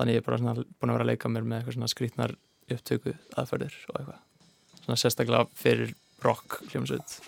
þannig 0.00 0.16
ég 0.16 0.22
er 0.22 0.26
bara 0.26 0.40
svona 0.40 0.54
búin 0.56 0.90
að 0.90 0.96
vera 0.96 1.04
að 1.04 1.10
leika 1.12 1.28
mér 1.28 1.44
með 1.44 1.58
eitthvað 1.60 1.76
svona 1.76 1.90
skrítnar 1.92 2.36
upptöku 2.70 3.12
aðferðir 3.36 3.74
og 3.90 3.98
eitthvað 4.00 4.78
svona 4.80 5.00
sérstaklega 5.02 5.48
fyrir 5.60 5.92
rock 6.24 6.62
hljómsveit 6.70 7.18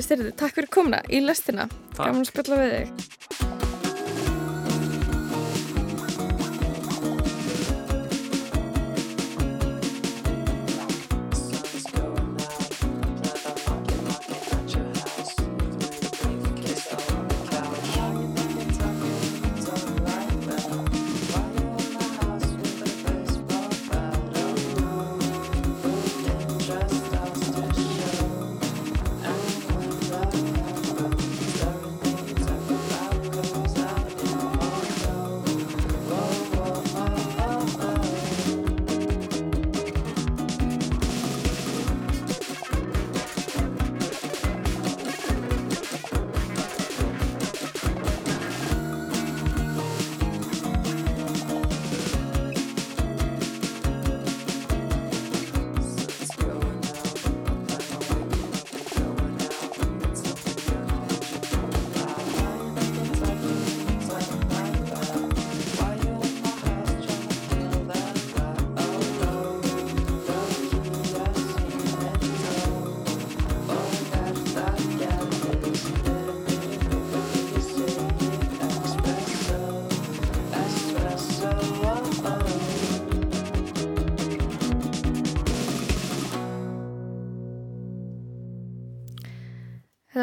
Styrði, 0.00 0.30
takk 0.32 0.54
fyrir 0.56 0.70
komuna 0.72 1.02
í 1.12 1.18
lestina. 1.20 1.66
Takk. 1.92 2.06
Gaman 2.06 2.22
að 2.24 2.30
spilla 2.30 2.56
við 2.56 2.70
þig. 2.72 3.19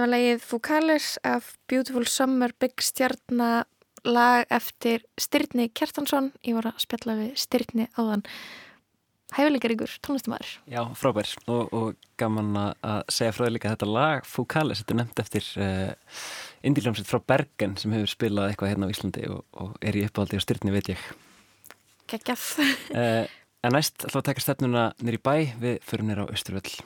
Var 0.07 0.13
lagið 0.15 0.43
Foucalis 0.47 1.07
af 1.27 1.49
Beautiful 1.67 2.05
Summer 2.07 2.53
Big 2.61 2.79
Stjarna 2.83 3.65
lag 4.07 4.45
eftir 4.53 5.03
Styrni 5.19 5.67
Kjartansson. 5.75 6.29
Ég 6.47 6.55
var 6.55 6.69
að 6.71 6.79
spjalla 6.85 7.15
við 7.19 7.33
Styrni 7.41 7.87
áðan. 7.99 8.23
Hæfileikar 9.35 9.73
ykkur, 9.75 9.91
tónlistumæður. 10.05 10.51
Já, 10.71 10.79
frábær 10.95 11.33
og, 11.51 11.73
og 11.75 11.97
gaman 12.17 12.53
að- 12.55 13.01
segja 13.11 13.33
frá 13.35 13.43
því 13.43 13.51
líka 13.57 13.67
að 13.67 13.75
þetta 13.75 13.89
lag 13.91 14.23
Foucalis, 14.31 14.79
þetta 14.79 14.93
er 14.95 14.99
nefnt 15.01 15.19
eftir 15.25 15.49
uh, 15.59 16.21
indiljómsveit 16.63 17.09
frá 17.11 17.19
Bergen 17.27 17.75
sem 17.77 17.91
hefur 17.91 18.07
spilað 18.13 18.53
eitthvað 18.53 18.71
hérna 18.71 18.87
á 18.87 18.93
Íslandi 18.95 19.27
og, 19.27 19.43
og 19.59 19.75
er 19.83 19.99
í 19.99 20.05
uppáhaldi 20.07 20.39
á 20.39 20.45
styrni 20.45 20.71
veit 20.71 20.93
ég 20.95 21.03
Geggjaf. 22.07 22.45
uh, 22.95 23.25
En 23.67 23.75
næst 23.75 24.05
ætlum 24.05 24.13
við 24.15 24.21
að 24.23 24.29
taka 24.31 24.45
stefnuna 24.45 24.85
nýri 25.03 25.19
bæ 25.19 25.33
við 25.59 25.81
förum 25.83 26.07
nýra 26.07 26.23
á 26.23 26.31
Östurvöll 26.31 26.79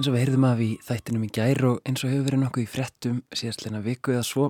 eins 0.00 0.08
og 0.08 0.14
við 0.14 0.22
heyrðum 0.22 0.44
af 0.48 0.60
í 0.64 0.68
þættinum 0.80 1.24
í 1.26 1.28
gær 1.36 1.58
og 1.68 1.80
eins 1.84 2.00
og 2.06 2.08
hefur 2.08 2.22
verið 2.30 2.40
nokkuð 2.40 2.62
í 2.62 2.68
fréttum 2.72 3.18
síðastleina 3.36 3.82
viku 3.84 4.14
eða 4.14 4.22
svo 4.24 4.46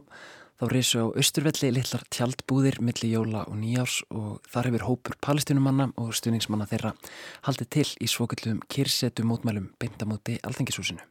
þá 0.60 0.64
reysu 0.70 1.02
á 1.02 1.06
Östurvelli 1.18 1.72
litlar 1.74 2.04
tjaldbúðir 2.14 2.78
milli 2.86 3.10
jóla 3.10 3.42
og 3.50 3.58
nýjárs 3.58 3.96
og 4.14 4.46
þar 4.46 4.70
hefur 4.70 4.86
hópur 4.86 5.18
palestinumanna 5.26 5.88
og 5.98 6.14
stuðningsmanna 6.14 6.70
þeirra 6.70 6.94
haldið 7.48 7.70
til 7.74 7.86
í 7.98 8.10
svokullum 8.12 8.62
kyrsetu 8.70 9.26
mótmælum 9.26 9.72
beintamóti 9.82 10.38
alþengishúsinu. 10.46 11.02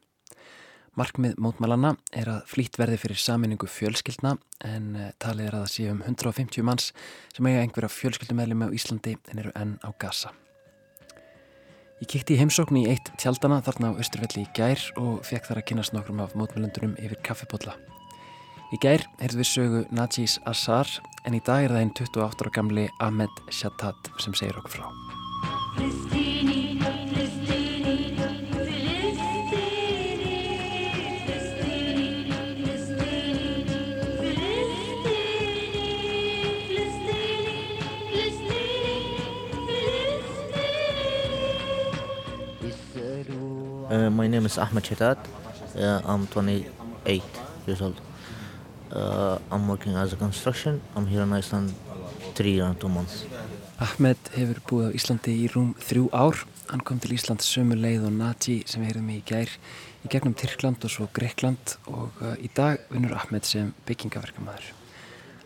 Markmið 0.95 1.35
mótmælanna 1.35 1.97
er 2.15 2.31
að 2.31 2.45
flýtt 2.47 2.79
verði 2.79 2.99
fyrir 3.01 3.19
saminningu 3.19 3.67
fjölskyldna 3.67 4.37
en 4.63 4.93
eh, 4.95 5.15
talið 5.19 5.49
er 5.49 5.57
að 5.59 5.65
það 5.65 5.73
sé 5.75 5.91
um 5.91 6.05
150 6.07 6.63
manns 6.63 6.93
sem 7.35 7.51
eiga 7.51 7.65
einhverja 7.65 7.91
fjölskyldumæli 7.91 8.55
á 8.55 8.71
Íslandi 8.71 9.19
en 9.33 9.43
eru 9.43 9.51
enn 9.59 9.81
á 9.83 9.91
Gaza. 9.99 10.31
Ég 11.99 12.07
kíkti 12.07 12.37
í 12.37 12.39
heimsókn 12.39 12.77
í 12.79 12.85
eitt 12.87 13.09
tjaldana 13.19 13.57
þarna 13.65 13.89
á 13.91 13.99
Östurvelli 13.99 14.45
í 14.45 14.51
gær 14.55 14.79
og 15.01 15.19
fekk 15.27 15.49
þar 15.49 15.59
að 15.59 15.67
kynast 15.71 15.95
nokkrum 15.95 16.21
af 16.23 16.35
mótmælundunum 16.39 16.95
yfir 16.95 17.19
kaffipotla. 17.27 17.75
Í 18.71 18.79
gær 18.79 19.03
heyrðum 19.19 19.43
við 19.43 19.51
sögu 19.51 19.83
Najis 19.91 20.39
Azar 20.47 20.95
en 21.27 21.35
í 21.35 21.43
dag 21.43 21.67
er 21.67 21.75
það 21.75 21.83
einn 21.83 21.95
28 21.99 22.47
ára 22.47 22.55
gamli 22.55 22.89
Ahmed 23.03 23.45
Shatat 23.51 24.13
sem 24.15 24.31
segir 24.31 24.63
okkur 24.63 24.79
frá. 24.79 25.08
My 44.19 44.27
name 44.27 44.45
is 44.45 44.57
Ahmed 44.57 44.83
Shatat. 44.83 45.17
Uh, 45.77 46.01
I'm 46.03 46.27
28 46.27 47.23
years 47.65 47.81
old. 47.81 48.01
Uh, 48.91 49.37
I'm 49.49 49.65
working 49.69 49.95
as 49.95 50.11
a 50.11 50.17
construction. 50.17 50.81
I'm 50.95 51.07
here 51.07 51.21
in 51.21 51.31
Iceland 51.31 51.73
three 52.35 52.59
and 52.59 52.77
two 52.81 52.89
months. 52.89 53.23
Ahmed 53.79 54.19
hefur 54.35 54.59
búið 54.67 54.89
á 54.91 54.97
Íslandi 54.99 55.37
í 55.45 55.47
rúm 55.53 55.71
þrjú 55.79 56.09
ár. 56.11 56.43
Hann 56.67 56.83
kom 56.83 56.99
til 56.99 57.15
Ísland 57.15 57.45
sömu 57.47 57.79
leið 57.79 58.09
og 58.09 58.17
Naji 58.19 58.57
sem 58.67 58.83
við 58.83 58.89
heyrðum 58.89 59.15
í 59.15 59.17
gær 59.31 59.55
í 60.03 60.11
gegnum 60.11 60.35
Tyrkland 60.35 60.83
og 60.83 60.91
svo 60.91 61.07
Greikland 61.15 61.77
og 61.87 62.19
uh, 62.19 62.35
í 62.43 62.51
dag 62.59 62.83
vinnur 62.91 63.15
Ahmed 63.21 63.47
sem 63.47 63.71
byggingaverkamæður. 63.87 64.69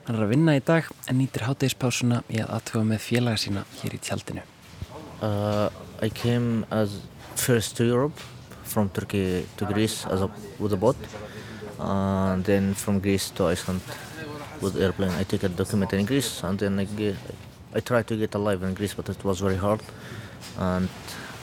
Hann 0.08 0.18
er 0.18 0.26
að 0.26 0.34
vinna 0.34 0.58
í 0.58 0.66
dag 0.66 0.90
en 1.06 1.22
nýtir 1.22 1.46
hátægispásuna 1.46 2.24
í 2.34 2.42
að 2.42 2.58
aðtöfa 2.58 2.88
með 2.90 3.06
félaga 3.06 3.46
sína 3.46 3.70
hér 3.84 4.00
í 4.02 4.02
tjaldinu. 4.02 4.50
Uh, 5.22 5.70
I 6.02 6.10
came 6.10 6.66
as 6.74 7.04
first 7.38 7.78
to 7.78 7.86
Europe, 7.86 8.18
from 8.64 8.90
Turkey 8.90 9.46
to 9.58 9.66
Greece 9.66 10.06
as 10.08 10.22
a, 10.22 10.30
with 10.60 10.74
a 10.74 10.78
boat, 10.78 10.98
and 11.80 12.44
then 12.44 12.74
from 12.74 13.00
Greece 13.00 13.30
to 13.32 13.48
Iceland 13.48 13.82
with 14.62 14.82
airplane. 14.82 15.12
I 15.12 15.24
take 15.24 15.44
a 15.44 15.50
document 15.50 15.94
in 15.94 16.06
Greece, 16.06 16.44
and 16.44 16.58
then 16.58 16.80
I 16.80 16.86
get, 16.86 17.16
I 17.74 17.80
tried 17.80 18.08
to 18.08 18.16
get 18.16 18.34
alive 18.36 18.64
in 18.64 18.74
Greece, 18.74 18.94
but 18.94 19.10
it 19.10 19.24
was 19.24 19.40
very 19.40 19.58
hard, 19.58 19.82
and 20.58 20.90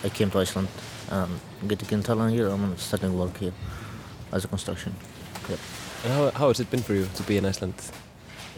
I 0.03 0.09
came 0.09 0.31
to 0.31 0.39
Iceland 0.39 0.69
and 1.11 1.41
get 1.69 1.93
in 1.93 2.03
Thailand 2.03 2.31
here. 2.31 2.49
I'm 2.49 2.77
starting 2.79 3.19
work 3.19 3.37
here 3.39 3.53
as 4.33 4.45
a 4.45 4.49
construction. 4.49 4.95
Yeah. 5.49 5.57
And 6.05 6.13
how, 6.13 6.31
how 6.31 6.49
has 6.49 6.61
it 6.61 6.71
been 6.71 6.83
for 6.83 6.95
you 6.95 7.07
to 7.15 7.23
be 7.25 7.37
in 7.37 7.45
Iceland? 7.45 7.75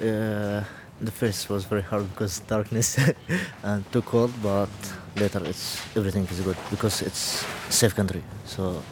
Uh, 0.00 0.62
the 1.00 1.10
first 1.10 1.50
was 1.50 1.64
very 1.64 1.82
hard 1.82 2.08
because 2.10 2.38
darkness 2.40 2.98
and 3.62 3.90
too 3.92 4.02
cold, 4.02 4.32
but 4.42 4.70
later 5.16 5.42
it's 5.48 5.80
everything 5.96 6.26
is 6.30 6.40
good 6.40 6.56
because 6.70 7.02
it's 7.02 7.44
safe 7.68 7.94
country, 7.94 8.22
so 8.46 8.82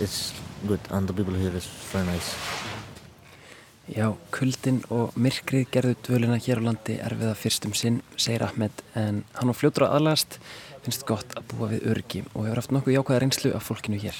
it's 0.00 0.32
good 0.66 0.80
and 0.90 1.08
the 1.08 1.12
people 1.12 1.34
here 1.34 1.56
is 1.56 1.66
very 1.92 2.06
nice. 2.06 2.34
Já, 3.86 4.10
kuldin 4.34 4.80
og 4.90 5.14
myrkrið 5.14 5.68
gerðu 5.70 5.94
dvölina 6.08 6.40
hér 6.42 6.58
á 6.58 6.66
landi 6.66 6.96
erfiða 6.98 7.36
fyrstum 7.38 7.70
sinn, 7.70 8.00
segir 8.18 8.42
Ahmed, 8.42 8.82
en 8.98 9.20
hann 9.38 9.52
á 9.52 9.54
fljótur 9.54 9.86
að 9.86 10.00
aðlast 10.00 10.40
finnst 10.82 11.06
gott 11.06 11.36
að 11.38 11.46
búa 11.52 11.68
við 11.70 11.86
örgi 11.92 12.24
og 12.32 12.48
hefur 12.48 12.58
haft 12.58 12.74
nokkuð 12.74 12.96
jákvæða 12.96 13.20
reynslu 13.22 13.52
af 13.54 13.68
fólkinu 13.68 14.00
hér. 14.02 14.18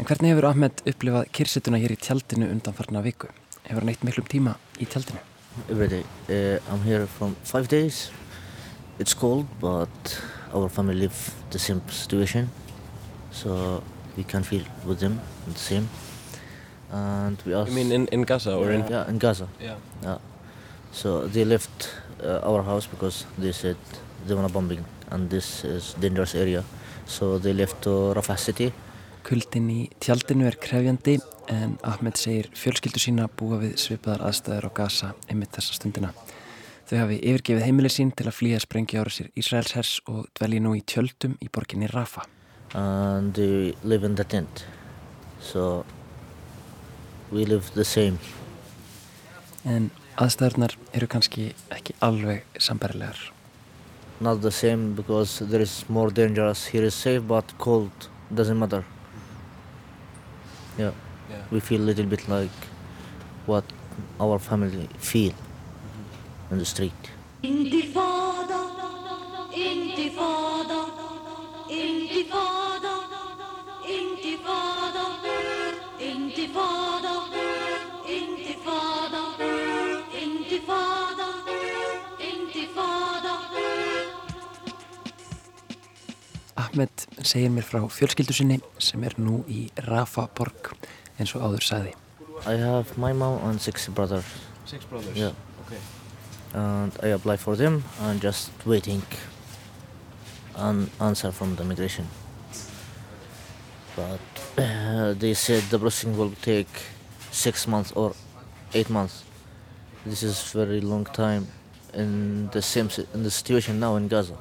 En 0.00 0.08
hvernig 0.08 0.32
hefur 0.32 0.48
Ahmed 0.48 0.80
upplifað 0.88 1.28
kyrsetuna 1.36 1.80
hér 1.82 1.92
í 1.92 2.00
tjaldinu 2.00 2.48
undanfarna 2.48 3.04
viku? 3.04 3.28
Hefur 3.66 3.84
hann 3.84 3.92
eitt 3.92 4.06
miklum 4.08 4.28
tíma 4.32 4.56
í 4.80 4.88
tjaldinu? 4.88 5.20
Every 5.68 5.88
day. 5.88 6.04
Uh, 6.30 6.56
I'm 6.72 6.80
here 6.88 7.04
from 7.06 7.36
five 7.44 7.68
days. 7.68 8.08
It's 8.98 9.14
cold, 9.14 9.46
but 9.60 10.20
our 10.52 10.68
family 10.68 10.94
live 10.94 11.34
the 11.50 11.58
same 11.58 11.80
situation, 11.88 12.50
so 13.30 13.82
we 14.16 14.24
can 14.24 14.42
feel 14.42 14.64
with 14.84 14.98
them 14.98 15.20
the 15.46 15.58
same. 15.58 15.88
And 16.90 17.36
we 17.46 17.54
also 17.54 17.70
You 17.70 17.76
mean 17.76 17.92
in, 17.92 18.06
in 18.08 18.22
Gaza 18.22 18.56
or 18.56 18.72
in... 18.72 18.84
yeah 18.88 19.08
in 19.08 19.18
Gaza. 19.18 19.48
Yeah. 19.60 19.76
Yeah. 20.02 20.18
So 20.92 21.28
they 21.28 21.44
left 21.44 21.90
uh, 22.24 22.40
our 22.42 22.62
house 22.62 22.86
because 22.86 23.26
they 23.38 23.52
said 23.52 23.76
they 24.26 24.34
wanna 24.34 24.48
bombing 24.48 24.84
and 25.10 25.30
this 25.30 25.64
is 25.64 25.94
dangerous 26.00 26.34
area. 26.34 26.64
So 27.06 27.38
they 27.38 27.52
left 27.52 27.82
to 27.82 28.14
Rafah 28.16 28.38
city. 28.38 28.72
Kuldin 29.22 29.68
í 29.68 29.80
tjaldinu 30.00 30.46
er 30.48 30.56
krefjandi 30.56 31.18
en 31.52 31.76
Ahmed 31.84 32.16
segir 32.16 32.48
fjölskyldu 32.56 33.00
sína 33.02 33.28
búa 33.28 33.60
við 33.60 33.76
svipaðar 33.80 34.24
aðstæður 34.30 34.68
á 34.68 34.70
Gaza 34.80 35.12
einmitt 35.28 35.52
þessa 35.52 35.76
stundina. 35.76 36.14
Þau 36.88 36.96
hafi 37.02 37.18
yfirgefið 37.20 37.66
heimili 37.66 37.90
sín 37.92 38.10
til 38.16 38.24
að 38.30 38.36
flýja 38.38 38.58
sprengi 38.64 38.96
ára 38.96 39.12
sér 39.12 39.28
Ísraels 39.36 39.74
hers 39.76 39.90
og 40.08 40.26
dvelji 40.38 40.60
nú 40.64 40.72
í 40.78 40.82
tjöldum 40.88 41.34
í 41.44 41.50
borginni 41.52 41.90
Rafa. 41.92 42.24
and 42.74 43.34
they 43.34 43.74
live 43.82 44.04
in 44.04 44.14
the 44.14 44.24
tent. 44.24 44.66
So 45.40 45.84
we 47.30 47.44
live 47.46 47.70
the 47.74 47.84
same. 47.84 48.18
En 49.64 49.90
aðstæðurnar 50.18 50.74
eru 50.92 51.06
kannski 51.06 51.54
ekki 51.72 51.94
alveg 52.00 52.44
sambarilegar. 52.58 53.32
Not 54.20 54.42
the 54.42 54.50
same 54.50 54.94
because 54.94 55.38
there 55.46 55.62
is 55.62 55.84
more 55.88 56.10
dangerous. 56.10 56.66
Here 56.66 56.84
is 56.84 56.94
safe 56.94 57.26
but 57.26 57.56
cold. 57.58 58.08
Doesn't 58.34 58.58
matter. 58.58 58.84
Yeah. 60.78 60.92
Yeah. 61.30 61.44
We 61.50 61.60
feel 61.60 61.80
a 61.80 61.88
little 61.90 62.06
bit 62.06 62.28
like 62.28 62.68
what 63.46 63.64
our 64.20 64.38
family 64.38 64.88
feel 64.98 65.32
in 66.50 66.58
the 66.58 66.64
street. 66.64 66.92
Intifada, 67.42 68.60
intifada, 69.52 70.80
intifada, 71.70 72.94
intifada, 73.88 75.04
intifada, 75.98 77.14
intifada, 78.08 79.22
intifada, 80.22 81.28
intifada. 82.18 83.34
Ahmed 86.56 86.90
segir 87.22 87.50
mér 87.50 87.66
frá 87.66 87.80
fjölskyldu 87.86 88.34
sinni 88.34 88.58
sem 88.78 89.04
er 89.04 89.14
nú 89.18 89.44
í 89.46 89.68
Rafa 89.86 90.26
borg 90.34 90.72
eins 91.18 91.34
og 91.36 91.44
áður 91.46 91.64
sagði. 91.66 91.94
I 92.46 92.54
have 92.56 92.96
my 92.96 93.12
mom 93.12 93.42
and 93.48 93.60
six 93.60 93.88
brothers. 93.88 94.26
Six 94.66 94.84
brothers? 94.84 95.16
Yeah. 95.16 95.32
And 96.54 96.92
I 97.02 97.08
apply 97.08 97.36
for 97.36 97.56
them 97.56 97.84
and 98.00 98.20
just 98.20 98.50
waiting 98.64 99.02
an 100.56 100.90
answer 101.00 101.30
from 101.32 101.56
the 101.56 101.62
immigration. 101.62 102.06
But 103.96 104.20
uh, 104.56 105.12
they 105.14 105.34
said 105.34 105.62
the 105.64 105.78
processing 105.78 106.16
will 106.16 106.32
take 106.42 106.68
six 107.30 107.66
months 107.66 107.92
or 107.92 108.14
eight 108.74 108.90
months. 108.90 109.24
This 110.06 110.22
is 110.22 110.52
very 110.52 110.80
long 110.80 111.04
time 111.04 111.48
in 111.94 112.48
the 112.50 112.62
same 112.62 112.88
in 113.14 113.22
the 113.22 113.30
situation 113.30 113.80
now 113.80 113.96
in 113.96 114.08
Gaza. 114.08 114.36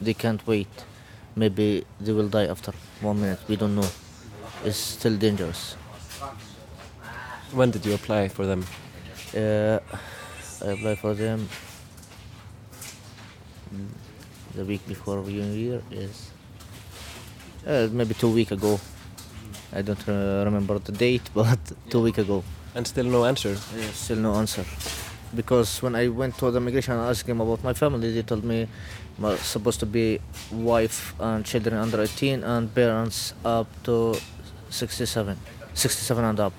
They 0.00 0.14
can't 0.14 0.46
wait. 0.46 0.68
Maybe 1.36 1.84
they 2.00 2.12
will 2.12 2.28
die 2.28 2.46
after 2.46 2.72
one 3.00 3.20
minute. 3.20 3.40
We 3.48 3.56
don't 3.56 3.74
know. 3.74 3.88
It's 4.64 4.76
still 4.76 5.16
dangerous. 5.16 5.74
When 7.52 7.70
did 7.70 7.86
you 7.86 7.94
apply 7.94 8.28
for 8.28 8.44
them? 8.46 8.66
Uh, 9.34 9.78
I 10.60 10.72
applied 10.72 10.98
for 10.98 11.14
them 11.14 11.48
the 14.54 14.64
week 14.64 14.86
before 14.88 15.22
New 15.22 15.52
Year 15.52 15.82
is 15.90 16.30
uh, 17.66 17.88
maybe 17.92 18.14
two 18.14 18.30
week 18.30 18.50
ago. 18.50 18.80
I 19.72 19.82
don't 19.82 20.08
uh, 20.08 20.42
remember 20.44 20.78
the 20.80 20.92
date, 20.92 21.30
but 21.34 21.58
two 21.90 22.02
week 22.02 22.18
ago. 22.18 22.42
And 22.74 22.86
still 22.86 23.04
no 23.04 23.24
answer? 23.24 23.56
Yeah, 23.76 23.90
still 23.92 24.18
no 24.18 24.34
answer. 24.34 24.64
Because 25.34 25.80
when 25.82 25.94
I 25.94 26.08
went 26.08 26.38
to 26.38 26.50
the 26.50 26.58
immigration 26.58 26.94
and 26.94 27.02
asked 27.02 27.26
them 27.26 27.40
about 27.40 27.62
my 27.62 27.74
family, 27.74 28.12
they 28.12 28.22
told 28.22 28.44
me 28.44 28.66
my 29.18 29.36
supposed 29.36 29.78
to 29.80 29.86
be 29.86 30.20
wife 30.50 31.14
and 31.20 31.44
children 31.44 31.76
under 31.76 32.02
18 32.02 32.42
and 32.42 32.74
parents 32.74 33.34
up 33.44 33.66
to 33.84 34.16
67, 34.70 35.36
67 35.74 36.24
and 36.24 36.40
up. 36.40 36.52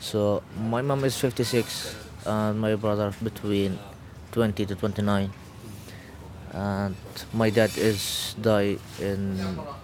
So 0.00 0.42
my 0.58 0.82
mom 0.82 1.04
is 1.04 1.16
56 1.18 2.09
and 2.30 2.60
my 2.60 2.74
brother 2.76 3.12
between 3.22 3.78
20 4.32 4.66
to 4.66 4.74
29. 4.74 5.30
And 6.52 6.96
my 7.32 7.50
dad 7.50 7.76
is 7.76 8.34
died 8.40 8.78
in 9.00 9.38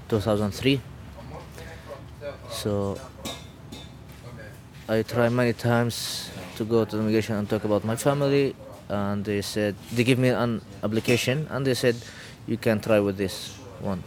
2003. 0.09 0.81
So 2.51 2.99
I 4.89 5.03
tried 5.03 5.33
many 5.33 5.53
times 5.53 6.31
to 6.57 6.65
go 6.65 6.85
to 6.85 6.97
the 6.97 7.03
immigration 7.03 7.37
and 7.37 7.49
talk 7.51 7.65
about 7.65 7.85
my 7.85 7.97
family, 7.97 8.55
and 8.89 9.25
they 9.25 9.43
said 9.43 9.75
they 9.93 10.05
give 10.05 10.19
me 10.19 10.29
an 10.29 10.63
application 10.83 11.47
and 11.51 11.67
they 11.67 11.75
said 11.75 11.97
you 12.47 12.57
can 12.57 12.81
try 12.81 13.01
with 13.01 13.17
this 13.17 13.57
one, 13.81 14.03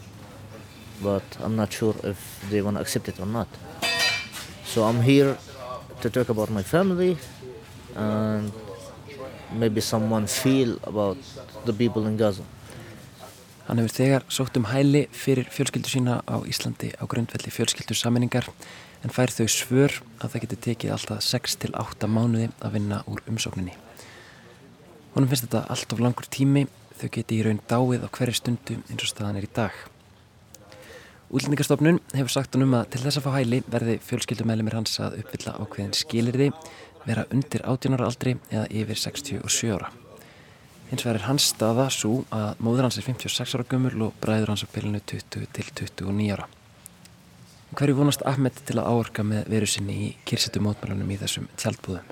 but 1.04 1.24
I'm 1.44 1.56
not 1.56 1.72
sure 1.72 1.96
if 2.04 2.20
they 2.50 2.62
want 2.62 2.78
to 2.78 2.82
accept 2.82 3.08
it 3.10 3.20
or 3.20 3.26
not. 3.26 3.48
So 4.64 4.84
I'm 4.84 5.02
here 5.02 5.38
to 6.02 6.10
talk 6.10 6.30
about 6.30 6.50
my 6.50 6.64
family 6.64 7.18
and 7.96 8.52
maybe 9.52 9.82
someone 9.82 10.28
feel 10.28 10.78
about 10.84 11.18
the 11.66 11.74
people 11.74 12.08
in 12.08 12.18
Gaza. 12.18 12.44
Hann 13.68 13.78
hefur 13.78 13.94
þegar 13.94 14.24
sótt 14.34 14.58
um 14.58 14.66
hæli 14.66 15.04
fyrir 15.14 15.50
fjölskyldu 15.54 15.92
sína 15.92 16.22
á 16.26 16.42
Íslandi 16.42 16.90
á 16.98 17.06
grundvelli 17.06 17.52
fjölskyldu 17.54 17.94
saminningar 17.94 18.48
en 19.04 19.14
fær 19.14 19.30
þau 19.30 19.46
svör 19.46 20.00
að 20.20 20.34
það 20.34 20.42
geti 20.46 20.58
tekið 20.66 20.96
alltaf 20.96 21.22
6 21.22 21.60
til 21.62 21.72
8 21.78 22.10
mánuði 22.10 22.50
að 22.66 22.74
vinna 22.80 23.04
úr 23.06 23.22
umsókninni. 23.30 23.76
Honum 25.14 25.30
finnst 25.30 25.46
þetta 25.46 25.68
allt 25.70 25.94
of 25.94 26.02
langur 26.02 26.28
tími, 26.34 26.66
þau 26.98 27.08
geti 27.14 27.38
í 27.38 27.46
raun 27.46 27.62
dáið 27.70 28.04
á 28.06 28.10
hverju 28.10 28.40
stundu 28.40 28.80
eins 28.90 29.06
og 29.06 29.12
staðan 29.14 29.40
er 29.40 29.48
í 29.48 29.54
dag. 29.54 29.78
Útlendingastofnun 31.30 32.02
hefur 32.16 32.34
sagt 32.34 32.58
honum 32.58 32.74
að 32.74 32.88
til 32.96 33.04
þess 33.04 33.20
að 33.20 33.26
fá 33.28 33.34
hæli 33.38 33.62
verði 33.70 34.00
fjölskyldumælimir 34.02 34.80
hans 34.80 34.98
að 34.98 35.20
uppfylla 35.22 35.60
ákveðin 35.62 35.94
skilirði, 35.94 36.48
vera 37.06 37.26
undir 37.34 37.64
18 37.64 37.96
ára 37.98 38.08
aldri 38.10 38.36
eða 38.52 38.68
yfir 38.70 39.00
67 39.00 39.74
ára. 39.76 39.90
Hins 40.90 41.04
vegar 41.06 41.20
er 41.20 41.28
hans 41.28 41.52
staða 41.52 41.86
svo 41.94 42.24
að 42.34 42.62
móður 42.66 42.88
hans 42.88 42.98
er 42.98 43.06
56 43.06 43.56
ára 43.56 43.68
gömul 43.70 44.08
og 44.08 44.16
bræður 44.24 44.56
hans 44.56 44.64
á 44.66 44.68
pilinu 44.74 45.02
20 45.06 45.52
til 45.54 45.68
29 45.86 46.32
ára. 46.34 46.48
Hverju 47.78 48.00
vonast 48.00 48.24
Ahmed 48.26 48.56
til 48.66 48.80
að 48.82 48.90
áorka 48.90 49.22
með 49.22 49.52
veru 49.54 49.68
sinni 49.70 49.98
í 50.08 50.08
kyrsetu 50.26 50.64
mótmælunum 50.66 51.12
í 51.14 51.20
þessum 51.22 51.46
tjaldbúðum? 51.62 52.08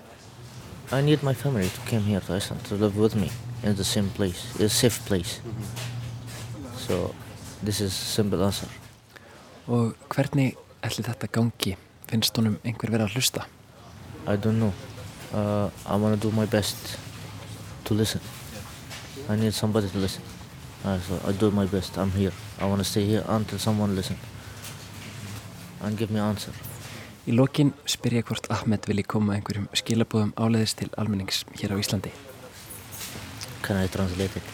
I 0.93 1.01
need 1.01 1.23
my 1.25 1.33
family 1.33 1.67
to 1.67 1.81
come 1.89 2.05
here 2.05 2.21
to 2.21 2.35
Iceland 2.37 2.63
to 2.69 2.75
live 2.75 2.95
with 2.95 3.15
me 3.15 3.31
in 3.63 3.75
the 3.75 3.83
same 3.83 4.09
place, 4.15 4.45
a 4.61 4.69
safe 4.69 5.01
place. 5.07 5.41
So 6.77 7.15
this 7.63 7.81
is 7.81 7.93
simple 7.93 8.45
answer. 8.45 8.69
Og 9.67 9.97
hvernig 10.13 10.53
ætli 10.85 11.03
þetta 11.03 11.27
gangi? 11.33 11.73
Finnst 12.07 12.37
honum 12.37 12.61
einhver 12.63 12.93
verið 12.93 13.09
að 13.09 13.17
hlusta? 13.17 13.47
I 14.27 14.35
don't 14.35 14.59
know. 14.59 14.73
Uh, 15.33 15.69
I 15.85 15.95
want 15.95 16.21
to 16.21 16.29
do 16.29 16.35
my 16.35 16.45
best 16.45 16.99
to 17.85 17.93
listen. 17.93 18.19
I 19.29 19.35
need 19.37 19.53
somebody 19.53 19.87
to 19.89 19.97
listen. 19.97 20.23
I, 20.83 20.99
so 20.99 21.19
I 21.25 21.31
do 21.31 21.49
my 21.51 21.65
best. 21.65 21.97
I'm 21.97 22.11
here. 22.11 22.33
I 22.59 22.65
want 22.65 22.79
to 22.79 22.83
stay 22.83 23.05
here 23.05 23.23
until 23.27 23.57
someone 23.57 23.95
listen 23.95 24.17
and 25.81 25.97
give 25.97 26.11
me 26.11 26.19
answer. 26.19 26.51
Í 27.27 27.33
lokin 27.35 27.73
spyr 27.87 28.19
ég 28.19 28.27
hvort 28.27 28.47
Ahmed 28.51 28.85
vilji 28.87 29.03
koma 29.03 29.33
einhverjum 29.35 29.67
skilabóðum 29.75 30.29
áleiðis 30.39 30.75
til 30.79 30.91
almennings 30.97 31.41
hér 31.59 31.75
á 31.75 31.77
Íslandi. 31.79 32.11
Can 33.63 33.79
I 33.83 33.87
translate 33.87 34.35
it? 34.35 34.43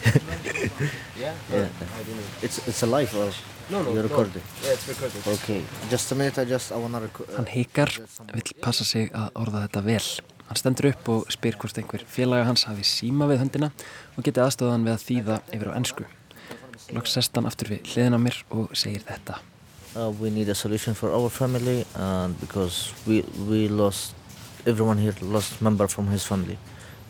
Yeah? 1.18 1.34
Yeah. 1.50 1.68
I 1.70 2.02
don't 2.02 2.16
know. 2.18 2.30
It's 2.42 2.58
it's 2.66 2.82
a 2.82 2.86
live 2.86 3.14
or 3.14 3.30
No, 3.70 3.82
no. 3.82 3.92
you're 3.92 4.02
no. 4.02 4.08
recording. 4.08 4.42
Yeah, 4.62 4.72
it's 4.72 4.88
recorded. 4.88 5.26
Okay, 5.26 5.62
just 5.90 6.12
a 6.12 6.14
minute. 6.14 6.38
I 6.38 6.44
just 6.44 6.72
I 6.72 6.76
wanna 6.76 7.00
record. 7.00 7.28
Hann 7.36 7.46
hikar, 7.46 7.90
vill 8.32 8.52
passa 8.60 8.84
sig 8.84 9.08
að 9.12 9.30
orða 9.40 9.64
þetta 9.64 9.84
vel. 9.86 10.08
Hann 10.48 10.60
stendur 10.60 10.90
upp 10.90 11.08
og 11.08 11.32
spyr 11.32 11.56
hvort 11.56 11.78
einhver 11.80 12.04
félaga 12.04 12.44
hans 12.44 12.66
hafi 12.68 12.84
síma 12.84 13.28
við 13.30 13.40
höndina 13.40 13.70
og 14.18 14.26
geti 14.26 14.42
aðstofað 14.44 14.74
hann 14.74 14.84
við 14.84 14.96
að 14.96 15.06
þýða 15.08 15.38
yfir 15.56 15.70
á 15.72 15.76
ennsku. 15.78 16.06
Loks 16.92 17.16
sest 17.16 17.40
hann 17.40 17.48
aftur 17.48 17.72
við 17.72 17.88
hliðin 17.94 18.18
á 18.18 18.20
mér 18.20 18.42
og 18.52 18.74
segir 18.76 19.06
þetta. 19.08 19.40
Uh, 19.96 20.10
we 20.20 20.28
need 20.28 20.48
a 20.48 20.54
solution 20.54 20.92
for 20.92 21.14
our 21.14 21.30
family, 21.30 21.86
and 21.94 22.38
because 22.40 22.92
we 23.06 23.22
we 23.48 23.68
lost 23.68 24.14
everyone 24.66 24.98
here 24.98 25.14
lost 25.22 25.62
member 25.62 25.88
from 25.88 26.08
his 26.08 26.24
family. 26.26 26.58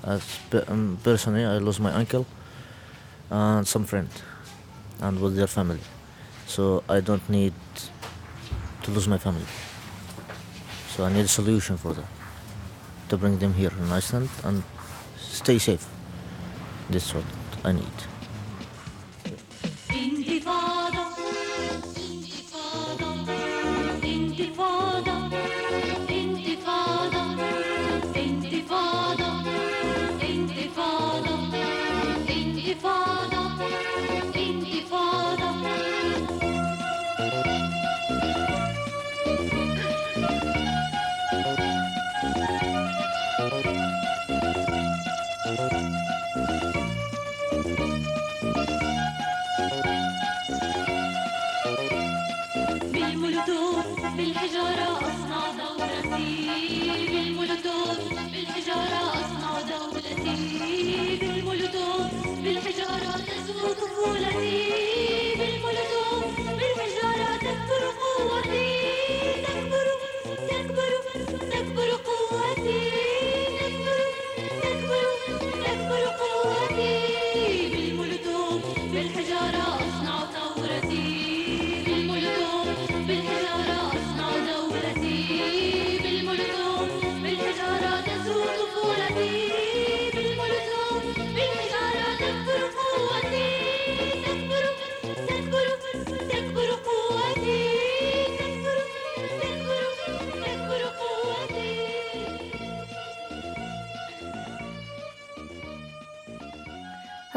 As 0.05 0.23
um, 0.69 0.99
personally, 1.03 1.45
I 1.45 1.59
lost 1.59 1.81
my 1.81 1.90
uncle 1.93 2.27
and 3.31 3.67
some 3.67 3.85
friend, 3.85 4.11
and 5.01 5.19
with 5.19 5.35
their 5.35 5.49
family. 5.49 5.81
So 6.46 6.83
I 6.88 7.00
don't 7.00 7.28
need 7.28 7.54
to 8.83 8.90
lose 8.90 9.09
my 9.09 9.18
family. 9.18 9.46
So 10.88 11.04
I 11.04 11.12
need 11.12 11.24
a 11.24 11.28
solution 11.28 11.76
for 11.76 11.92
that 11.94 12.09
to 13.09 13.16
bring 13.16 13.38
them 13.38 13.54
here 13.54 13.72
in 13.78 13.90
Iceland 13.90 14.30
and 14.44 14.62
stay 15.18 15.59
safe. 15.59 15.87
That's 16.90 17.14
what 17.14 17.24
I 17.64 17.72
need. 17.72 18.13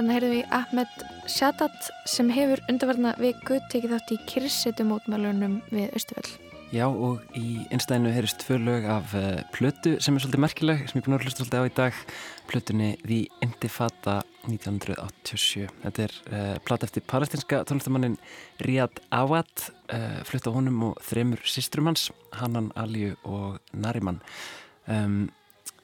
Þannig 0.07 0.21
heyrðum 0.21 0.37
við 0.37 0.51
Ahmed 0.55 1.01
Shadat 1.27 1.87
sem 2.07 2.29
hefur 2.31 2.61
undarverna 2.71 3.09
viku 3.19 3.57
tekið 3.67 3.91
þátt 3.91 4.11
í 4.15 4.17
kyrsetumótmælunum 4.29 5.57
við 5.67 5.89
Östufell. 5.99 6.29
Já 6.71 6.85
og 6.87 7.25
í 7.35 7.65
einstæðinu 7.75 8.13
heyrist 8.15 8.39
tvö 8.39 8.55
lög 8.61 8.87
af 8.87 9.11
uh, 9.19 9.41
plötu 9.51 9.97
sem 9.99 10.15
er 10.15 10.23
svolítið 10.23 10.43
merkileg 10.45 10.85
sem 10.87 10.95
ég 10.95 11.01
er 11.01 11.09
búin 11.09 11.17
að 11.17 11.25
hlusta 11.27 11.43
svolítið 11.43 11.59
á 11.59 11.67
í 11.67 11.73
dag. 11.81 11.99
Plötunni 12.47 12.87
The 13.03 13.19
Intifada 13.43 14.15
1987 14.47 15.67
þetta 15.83 16.05
er 16.05 16.15
uh, 16.31 16.55
plata 16.63 16.87
eftir 16.87 17.03
palestinska 17.11 17.59
tónlistamannin 17.67 18.15
Riyad 18.63 19.03
Awad 19.11 19.65
uh, 19.91 20.21
flutt 20.29 20.47
á 20.47 20.55
honum 20.55 20.93
og 20.93 21.03
þremur 21.03 21.43
systrum 21.43 21.91
hans 21.91 22.13
Hanan 22.39 22.71
Aliu 22.79 23.17
og 23.27 23.59
Nariman. 23.75 24.23
Um, 24.87 25.25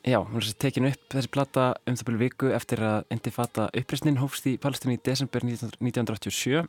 Já, 0.03 0.17
hún 0.19 0.35
er 0.35 0.43
þessi 0.43 0.59
tekin 0.59 0.89
upp 0.89 1.13
þessi 1.13 1.29
plata 1.31 1.65
um 1.87 1.95
það 1.95 2.07
byrju 2.09 2.19
viku 2.19 2.49
eftir 2.51 2.81
að 2.83 3.05
Intifada 3.15 3.69
uppreysnin 3.71 4.19
hófst 4.19 4.47
í 4.51 4.57
Palestínu 4.59 4.97
í 4.97 5.01
desember 5.05 5.45
19- 5.47 5.77
1987 5.79 6.65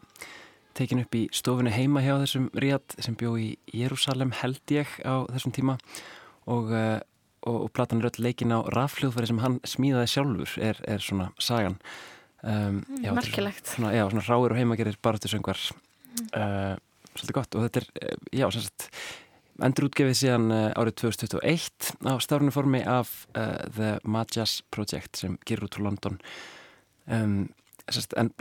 tekin 0.78 1.02
upp 1.02 1.16
í 1.18 1.24
stofunni 1.34 1.72
heima 1.74 2.02
hjá 2.04 2.14
þessum 2.22 2.46
Ríad 2.62 2.94
sem 3.02 3.16
bjó 3.18 3.34
í 3.38 3.48
Jérúsalem 3.74 4.34
held 4.40 4.74
ég 4.74 4.90
á 5.02 5.26
þessum 5.32 5.54
tíma. 5.54 5.76
Og, 6.50 6.70
uh, 6.70 7.00
og, 7.46 7.58
og 7.66 7.72
platan 7.74 8.02
er 8.02 8.10
öll 8.10 8.24
leikin 8.26 8.54
á 8.54 8.62
rafljóðfæri 8.74 9.30
sem 9.30 9.42
hann 9.42 9.60
smíðaði 9.66 10.12
sjálfur 10.14 10.56
er, 10.70 10.80
er 10.86 11.02
svona 11.02 11.30
sagan. 11.42 11.78
Um, 12.44 12.82
já, 13.00 13.08
þetta 13.08 13.14
er 13.14 13.20
merkilegt. 13.20 13.70
svona, 13.70 13.94
já, 13.96 14.04
svona 14.12 14.26
ráir 14.26 14.54
og 14.54 14.58
heimagerir 14.60 14.98
baráttu 15.02 15.30
söngvar 15.32 15.60
uh, 15.64 16.74
svolítið 17.14 17.36
gott. 17.38 17.58
Og 17.58 17.66
þetta 17.66 17.82
er, 17.82 17.90
uh, 17.98 18.26
já, 18.30 18.46
sem 18.54 18.66
sagt 18.66 18.90
endurútgefið 19.62 20.16
síðan 20.18 20.48
uh, 20.54 20.70
árið 20.78 20.96
2021 21.04 21.92
á 22.10 22.14
stárnu 22.22 22.54
formi 22.54 22.80
af 22.82 23.12
uh, 23.36 23.60
The 23.76 23.98
Majas 24.02 24.62
Project 24.74 25.20
sem 25.22 25.36
gerur 25.46 25.68
út 25.68 25.78
úr 25.78 25.86
London. 25.88 26.18
Um, 27.06 27.52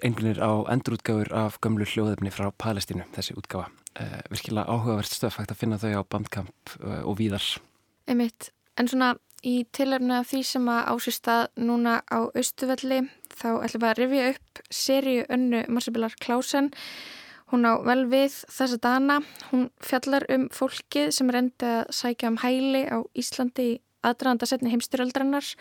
einblinir 0.02 0.40
á 0.40 0.52
endurútgáfur 0.72 1.34
af 1.36 1.60
gömlu 1.62 1.86
hljóðefni 1.86 2.32
frá 2.32 2.48
Palestínu, 2.56 3.06
þessi 3.16 3.36
útgáfa. 3.38 3.70
Uh, 4.00 4.22
virkilega 4.32 4.66
áhugavert 4.72 5.12
stöf 5.12 5.38
hægt 5.38 5.54
að 5.54 5.62
finna 5.62 5.82
þau 5.82 6.02
á 6.02 6.04
bandkamp 6.10 6.76
uh, 6.80 7.04
og 7.04 7.20
víðar. 7.20 7.46
Einmitt, 8.10 8.50
en 8.80 8.90
svona 8.90 9.14
í 9.44 9.64
tilhörna 9.76 10.22
af 10.24 10.32
því 10.32 10.42
sem 10.48 10.70
að 10.72 10.88
ásist 10.94 11.28
að 11.30 11.44
núna 11.60 12.00
á 12.08 12.20
Austuvelli 12.32 13.04
þá 13.34 13.50
ætlum 13.66 13.84
við 13.84 13.90
að 13.90 14.00
rifja 14.00 14.30
upp 14.32 14.64
seríu 14.72 15.26
önnu 15.34 15.66
Marsibilar 15.68 16.16
Klásen 16.24 16.72
hún 17.54 17.68
á 17.70 17.78
vel 17.86 18.08
við 18.10 18.34
þessa 18.50 18.80
dana. 18.82 19.20
Hún 19.52 19.70
fjallar 19.84 20.26
um 20.34 20.48
fólkið 20.54 21.12
sem 21.14 21.30
reyndi 21.32 21.70
að 21.70 21.94
sækja 21.94 22.32
um 22.34 22.40
hæli 22.42 22.84
á 22.90 22.98
Íslandi 23.14 23.68
í 23.76 23.80
aðdraðanda 24.04 24.50
setni 24.50 24.74
heimstyröldrannar 24.74 25.54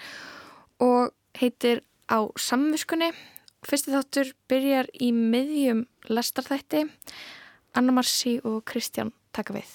og 0.82 1.12
heitir 1.38 1.84
á 2.08 2.24
samviskunni. 2.40 3.12
Fyrsti 3.62 3.92
þáttur 3.94 4.32
byrjar 4.50 4.88
í 4.98 5.12
miðjum 5.14 5.84
lestarþætti. 6.10 6.86
Anna 7.78 7.94
Marsi 7.94 8.38
og 8.42 8.64
Kristján 8.68 9.12
taka 9.32 9.54
við. 9.54 9.68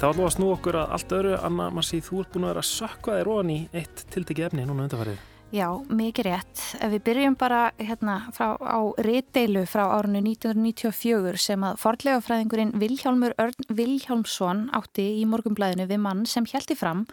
Það 0.00 0.16
var 0.18 0.26
að 0.26 0.34
snú 0.34 0.48
okkur 0.52 0.80
að 0.80 0.96
allt 0.96 1.14
öðru, 1.16 1.36
Anna 1.38 1.68
Massi, 1.72 2.00
þú 2.02 2.24
ert 2.24 2.34
búin 2.34 2.48
að 2.48 2.50
vera 2.50 2.64
að 2.64 2.72
sökka 2.72 3.20
þér 3.20 3.30
ofan 3.36 3.54
í 3.54 3.60
eitt 3.72 4.04
tiltekið 4.10 4.48
efni 4.48 4.66
núna 4.66 4.88
undarfarið. 4.88 5.33
Já, 5.52 5.68
mikið 5.92 6.26
rétt. 6.26 6.60
Ef 6.80 6.90
við 6.94 7.02
byrjum 7.04 7.34
bara 7.38 7.58
hérna 7.76 8.14
frá, 8.34 8.54
á 8.58 8.80
rítdeilu 9.04 9.64
frá 9.68 9.84
árinu 9.92 10.22
1994 10.24 11.38
sem 11.38 11.66
að 11.66 11.76
forlegafræðingurinn 11.82 12.72
Vilhjálmur 12.80 13.34
Örn 13.42 13.68
Vilhjálmsson 13.68 14.64
átti 14.74 15.04
í 15.20 15.26
morgumblæðinu 15.28 15.86
við 15.90 16.00
mann 16.02 16.24
sem 16.26 16.48
hjælti 16.48 16.74
fram 16.78 17.04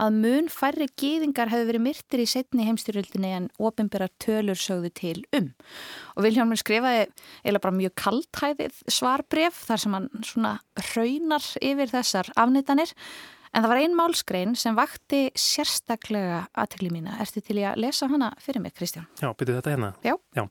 að 0.00 0.20
mun 0.22 0.48
færri 0.52 0.86
gýðingar 1.02 1.50
hefði 1.52 1.66
verið 1.72 1.84
myrtir 1.88 2.22
í 2.22 2.28
setni 2.30 2.68
heimstyrjöldinni 2.68 3.32
en 3.36 3.50
ofinberar 3.58 4.12
tölur 4.22 4.60
sögðu 4.60 4.92
til 5.02 5.18
um. 5.36 5.50
Og 6.14 6.24
Vilhjálmur 6.28 6.62
skrifaði 6.62 7.08
eða 7.42 7.64
bara 7.66 7.78
mjög 7.82 7.96
kaltæðið 8.00 8.80
svarbref 8.86 9.60
þar 9.66 9.84
sem 9.84 9.98
hann 9.98 10.08
svona 10.22 10.54
raunar 10.94 11.52
yfir 11.60 11.92
þessar 11.92 12.32
afnýtanir 12.38 12.94
En 13.50 13.64
það 13.64 13.72
var 13.72 13.80
ein 13.80 13.94
málskrein 13.98 14.52
sem 14.58 14.76
vakti 14.78 15.20
sérstaklega 15.38 16.44
aðtekli 16.54 16.92
mína. 16.94 17.16
Ertu 17.22 17.42
til 17.42 17.58
í 17.58 17.64
að 17.66 17.80
lesa 17.82 18.06
hana 18.10 18.30
fyrir 18.38 18.62
mig, 18.62 18.76
Kristján? 18.78 19.08
Já, 19.18 19.32
byrju 19.34 19.56
þetta 19.58 19.72
hérna. 19.74 19.90
Já. 20.06 20.14
Já, 20.38 20.44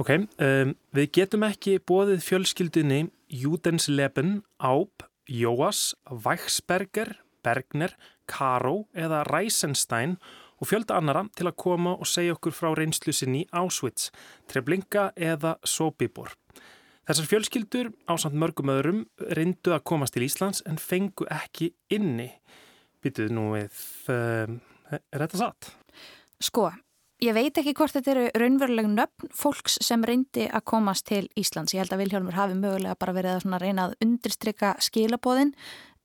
ok. 0.00 0.12
Um, 0.40 0.72
við 0.96 1.10
getum 1.18 1.44
ekki 1.44 1.76
bóðið 1.84 2.24
fjölskyldunni 2.24 3.02
Judensleben, 3.42 4.40
Áb, 4.56 5.04
Jóas, 5.28 5.92
Væksberger, 6.08 7.18
Bergner, 7.44 7.92
Karó 8.30 8.86
eða 8.96 9.20
Reisenstein 9.28 10.16
og 10.60 10.68
fjölda 10.68 10.96
annara 11.00 11.26
til 11.36 11.48
að 11.48 11.58
koma 11.60 11.96
og 11.96 12.08
segja 12.08 12.36
okkur 12.36 12.56
frá 12.56 12.72
reynslu 12.76 13.12
sinni 13.16 13.44
í 13.44 13.48
Auschwitz, 13.52 14.10
Treblinka 14.48 15.10
eða 15.16 15.58
Sobibor. 15.64 16.39
Þessar 17.10 17.26
fjölskyldur 17.26 17.88
á 18.06 18.14
samt 18.22 18.36
mörgum 18.38 18.70
öðrum 18.70 18.98
reyndu 19.34 19.72
að 19.74 19.80
komast 19.90 20.14
til 20.14 20.28
Íslands 20.28 20.60
en 20.62 20.76
fengu 20.78 21.24
ekki 21.26 21.72
inni. 21.90 22.28
Býtuðu 23.02 23.34
nú 23.34 23.46
við, 23.56 23.80
um, 24.14 24.60
er 24.94 25.24
þetta 25.24 25.40
satt? 25.40 25.72
Sko, 26.38 26.68
ég 27.18 27.34
veit 27.34 27.58
ekki 27.58 27.74
hvort 27.74 27.96
þetta 27.96 28.12
eru 28.14 28.28
raunveruleg 28.38 28.86
nöfn 28.92 29.34
fólks 29.34 29.80
sem 29.82 30.06
reyndi 30.06 30.46
að 30.46 30.68
komast 30.70 31.08
til 31.10 31.24
Íslands. 31.34 31.74
Ég 31.74 31.82
held 31.82 31.96
að 31.96 32.04
Vilhjálmur 32.04 32.38
hafi 32.38 32.54
mögulega 32.62 32.94
bara 33.02 33.18
verið 33.18 33.42
að 33.42 33.58
reyna 33.64 33.88
að 33.88 33.98
undirstrykka 34.06 34.76
skilabóðin, 34.86 35.50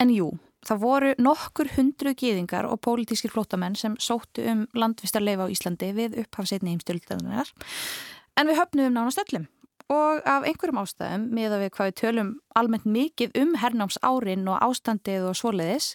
en 0.01 0.09
jú, 0.09 0.31
það 0.65 0.85
voru 0.89 1.15
nokkur 1.21 1.69
hundru 1.77 2.17
gýðingar 2.17 2.65
og 2.65 2.81
pólitískir 2.81 3.29
flótamenn 3.29 3.77
sem 3.77 3.93
sóttu 4.01 4.49
um 4.49 4.65
landvistarleifa 4.73 5.45
á 5.45 5.53
Íslandi 5.53 5.93
við 6.01 6.17
upphafseitni 6.25 6.73
heimstöldarinnar, 6.73 7.53
en 8.41 8.49
við 8.49 8.63
höfnum 8.63 8.97
nánast 8.97 9.21
öllum. 9.21 9.45
Og 9.93 10.21
af 10.25 10.45
einhverjum 10.47 10.79
ástæðum, 10.81 11.27
með 11.35 11.53
að 11.53 11.61
við 11.61 11.71
hvað 11.75 11.89
við 11.89 11.97
tölum 12.01 12.29
almennt 12.57 12.87
mikið 12.89 13.35
um 13.41 13.51
hernáms 13.61 13.99
árin 14.01 14.47
og 14.49 14.57
ástandið 14.65 15.27
og 15.29 15.37
svoleiðis, 15.37 15.91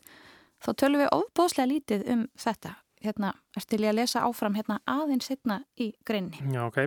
þá 0.62 0.70
tölum 0.78 1.02
við 1.02 1.12
ofbóðslega 1.16 1.70
lítið 1.72 2.06
um 2.14 2.24
þetta. 2.38 2.76
Hérna, 3.00 3.32
til 3.64 3.80
ég 3.80 3.90
að 3.90 3.96
lesa 4.02 4.22
áfram 4.28 4.58
hérna 4.58 4.76
aðeins 4.84 5.30
setna 5.30 5.62
í 5.80 5.88
greinni. 6.06 6.38
Já, 6.52 6.66
ok. 6.68 6.82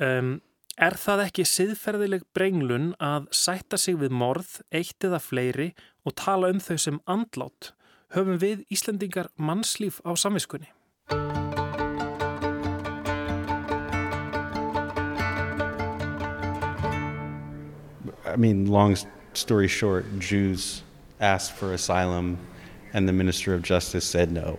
Um, 0.00 0.38
er 0.80 0.96
það 0.98 1.26
ekki 1.26 1.44
siðferðileg 1.46 2.24
brenglun 2.34 2.94
að 2.96 3.28
sætta 3.36 3.78
sig 3.78 4.00
við 4.00 4.16
morð, 4.16 4.56
eitt 4.72 5.04
eða 5.04 5.20
fleiri 5.20 5.68
og 6.08 6.16
tala 6.18 6.50
um 6.50 6.64
þau 6.64 6.78
sem 6.80 6.98
andlát? 7.04 7.74
Höfum 8.16 8.40
við 8.42 8.64
Íslendingar 8.72 9.30
mannslíf 9.38 10.00
á 10.02 10.16
samviskunni? 10.18 10.72
I 18.32 18.36
mean, 18.36 18.66
long 18.66 18.92
s- 18.92 19.06
story 19.34 19.68
short, 19.68 20.04
Jews 20.18 20.82
asked 21.20 21.52
for 21.52 21.72
asylum, 21.74 22.38
and 22.92 23.06
the 23.08 23.12
Minister 23.12 23.54
of 23.54 23.62
Justice 23.62 24.04
said 24.04 24.32
no. 24.32 24.58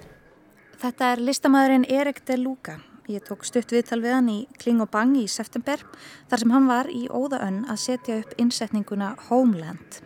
Þetta 0.82 1.14
er 1.14 1.18
listamæðurinn 1.22 1.86
Erik 1.92 2.24
de 2.26 2.38
Luca. 2.38 2.80
Ég 3.10 3.24
tók 3.28 3.44
stutt 3.44 3.72
viðtal 3.74 4.00
við 4.02 4.14
hann 4.14 4.30
í 4.30 4.40
Kling 4.62 4.80
og 4.82 4.90
Bang 4.94 5.16
í 5.20 5.26
september 5.30 5.82
þar 6.30 6.40
sem 6.40 6.52
hann 6.54 6.68
var 6.70 6.88
í 6.88 7.08
óðaönn 7.10 7.66
að 7.70 7.80
setja 7.82 8.20
upp 8.22 8.34
innsetninguna 8.40 9.16
Homeland. 9.30 10.00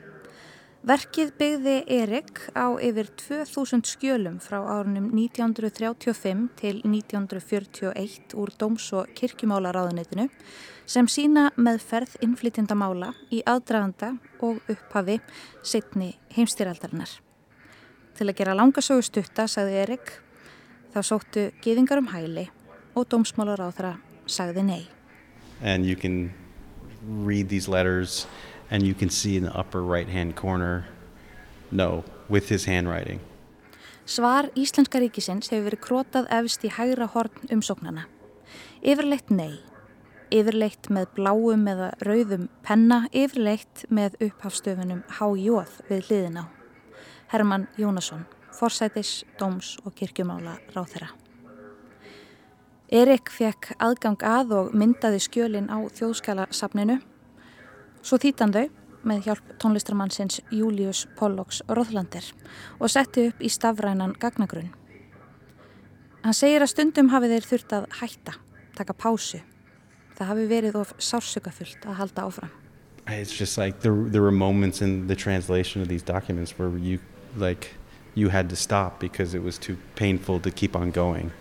Verkið 0.86 1.32
byggði 1.39 1.71
Erik 1.89 2.43
á 2.54 2.78
yfir 2.78 3.08
2000 3.17 3.88
skjölum 3.89 4.36
frá 4.38 4.60
árunum 4.60 5.08
1935 5.17 6.43
til 6.60 6.84
1941 6.86 8.36
úr 8.38 8.52
Dóms- 8.54 8.91
og 8.93 9.10
kirkjumálaráðunitinu 9.17 10.28
sem 10.86 11.10
sína 11.10 11.48
meðferð 11.58 12.19
innflytjendamála 12.21 13.15
í 13.34 13.41
aðdraganda 13.50 14.12
og 14.45 14.62
upphafi 14.69 15.17
setni 15.65 16.12
heimstyraldarinnar. 16.38 17.17
Til 18.13 18.30
að 18.30 18.38
gera 18.38 18.54
langasögu 18.54 19.02
stutta, 19.10 19.50
sagði 19.50 19.82
Erik, 19.88 20.13
þá 20.93 21.02
sóttu 21.02 21.50
gyðingar 21.65 22.04
um 22.04 22.13
hæli 22.13 22.45
og 22.93 23.10
dómsmálar 23.10 23.65
á 23.65 23.74
þeirra 23.74 23.95
sagði 24.30 24.69
nei. 24.69 24.84
And 25.65 25.84
you 25.84 25.95
can 25.95 26.30
read 27.26 27.50
these 27.50 27.67
letters, 27.67 28.28
and 28.69 28.84
you 28.84 28.93
can 28.93 29.10
see 29.10 29.38
in 29.38 29.43
the 29.43 29.56
upper 29.56 29.82
right 29.82 30.10
hand 30.10 30.36
corner, 30.36 30.86
no, 31.71 32.04
with 32.30 32.49
his 32.49 32.65
handwriting. 32.65 33.19
Svar 34.06 34.51
Íslenska 34.54 34.99
ríkisins 35.01 35.49
hefur 35.49 35.71
verið 35.71 35.82
krótað 35.82 36.28
efst 36.30 36.62
í 36.62 36.69
hægra 36.69 37.08
horn 37.10 37.49
umsóknana. 37.49 38.06
Yfirleitt 38.86 39.32
nei. 39.34 39.58
Yfirleitt 40.30 40.91
með 40.93 41.08
bláum 41.17 41.65
eða 41.69 41.89
rauðum 42.06 42.45
penna, 42.65 43.08
yfirleitt 43.10 43.88
með 43.89 44.19
upphafstöfunum 44.28 45.01
HJ 45.17 45.65
við 45.89 46.06
hliðin 46.10 46.41
á. 46.41 46.45
Herman 47.34 47.65
Jónasson, 47.82 48.28
forsætis, 48.54 49.23
dóms 49.39 49.80
og 49.86 49.97
kirkjumála 49.97 50.60
ráþeira. 50.75 51.10
Erik 52.93 53.34
fekk 53.34 53.71
aðgang 53.82 54.21
að 54.21 54.54
og 54.60 54.73
myndaði 54.78 55.23
skjölin 55.25 55.71
á 55.73 55.82
þjóðskjálasafninu. 55.97 56.99
Svo 58.06 58.20
þýttan 58.22 58.52
þau 58.54 58.68
með 59.10 59.24
hjálp 59.26 59.54
tónlistarmannsins 59.62 60.44
Július 60.54 61.08
Pollocks 61.18 61.63
Róðlandir 61.65 62.28
og 62.78 62.91
setti 62.94 63.32
upp 63.32 63.41
í 63.41 63.50
stafrænan 63.50 64.13
gagnagrunn. 64.22 64.70
Hann 66.22 66.38
segir 66.38 66.62
að 66.62 66.70
stundum 66.70 67.10
hafi 67.10 67.32
þeir 67.32 67.48
þurft 67.50 67.74
að 67.74 67.88
hætta, 68.00 68.36
taka 68.78 68.94
pásu. 68.94 69.41
Það 70.18 70.30
hafi 70.32 70.46
verið 70.54 70.78
of 70.84 70.94
sársökafullt 71.02 71.89
að 71.89 71.98
halda 72.04 72.28
áfram. 72.30 72.54
It's 73.08 73.34
just 73.34 73.58
like 73.58 73.82
there, 73.82 73.98
there 74.10 74.22
were 74.22 74.32
moments 74.32 74.82
in 74.82 75.08
the 75.08 75.15
translation 75.15 75.82
of 75.82 75.88
these 75.88 76.04
documents 76.04 76.60
where 76.60 76.70
you, 76.78 77.00
like, 77.36 77.74
you 78.13 78.30
had 78.30 78.50
to 78.50 78.56
stop 78.56 79.00
because 79.00 79.34
it 79.34 79.41
was 79.41 79.58
too 79.58 79.78
painful 79.96 80.39
to 80.41 80.52
keep 80.52 80.76
on 80.76 80.91
going. 80.91 81.32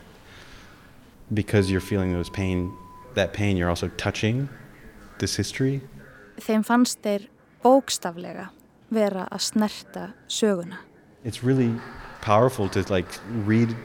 Because 1.31 1.69
you're 1.69 1.81
feeling 1.81 2.13
those 2.13 2.29
pain, 2.29 2.73
that 3.13 3.33
pain, 3.33 3.55
you're 3.55 3.69
also 3.69 3.89
touching 3.97 4.49
this 5.19 5.35
history. 5.35 5.81
Þeim 6.41 6.63
fannst 6.67 7.01
þeir 7.03 7.29
bókstaflega 7.63 8.49
vera 8.93 9.27
að 9.31 9.41
snerta 9.49 10.09
söguna. 10.27 10.81
It's 11.23 11.43
really 11.43 11.73
powerful 12.21 12.69
to 12.69 12.83
like 12.89 13.07
read 13.45 13.75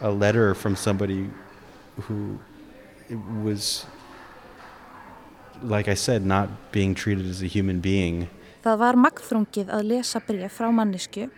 a 0.00 0.10
letter 0.10 0.54
from 0.54 0.76
somebody 0.76 1.30
who 2.02 2.38
was, 3.42 3.86
like 5.62 5.88
I 5.88 5.94
said, 5.94 6.26
not 6.26 6.48
being 6.72 6.94
treated 6.94 7.26
as 7.26 7.42
a 7.42 7.46
human 7.46 7.80
being. 7.80 8.28
Það 8.64 8.78
var 8.78 8.98
magþrungið 8.98 9.70
að 9.70 9.84
lesa 9.92 10.20
bref 10.26 10.58
frá 10.58 10.72
mannisku 10.74 11.28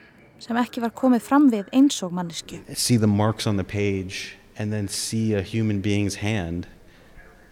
sem 0.40 0.56
ekki 0.56 0.80
var 0.80 0.94
komið 0.96 1.22
fram 1.26 1.50
við 1.52 1.68
eins 1.76 2.00
og 2.06 2.14
mannisku. 2.16 2.62
See 2.74 2.96
the 2.96 3.10
marks 3.10 3.46
on 3.46 3.56
the 3.58 3.64
page 3.64 4.38
and 4.56 4.72
then 4.72 4.88
see 4.88 5.34
a 5.34 5.42
human 5.42 5.80
being's 5.80 6.16
hand 6.16 6.66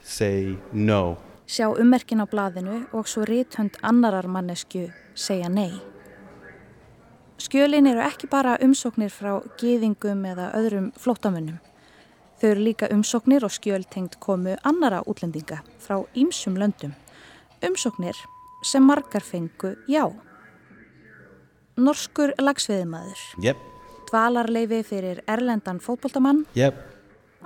say 0.02 0.56
no. 0.72 1.18
Sjá 1.46 1.68
ummerkin 1.70 2.18
á 2.18 2.26
blaðinu 2.26 2.88
og 2.90 3.06
svo 3.06 3.22
rithönd 3.22 3.78
annarar 3.86 4.26
mannesku 4.26 4.88
segja 5.14 5.46
nei. 5.48 5.78
Skjölin 7.38 7.86
eru 7.86 8.02
ekki 8.02 8.26
bara 8.26 8.56
umsóknir 8.64 9.12
frá 9.14 9.38
gýðingum 9.60 10.24
eða 10.26 10.48
öðrum 10.58 10.88
flótamönnum. 10.98 11.60
Þau 12.40 12.48
eru 12.50 12.64
líka 12.66 12.88
umsóknir 12.92 13.46
og 13.46 13.54
skjöl 13.54 13.84
tengt 13.86 14.18
komu 14.20 14.56
annara 14.66 15.04
útlendinga 15.06 15.60
frá 15.78 16.00
ýmsum 16.18 16.58
löndum. 16.58 16.96
Umsóknir 17.62 18.18
sem 18.62 18.82
margar 18.82 19.22
fengu 19.22 19.76
já. 19.88 20.10
Norskur 21.76 22.32
lagsveðimaður, 22.40 23.22
Yep, 23.44 23.56
dvalarleifi 24.10 24.82
fyrir 24.82 25.22
erlendan 25.28 25.78
fótboltamann, 25.78 26.46
yep, 26.56 26.78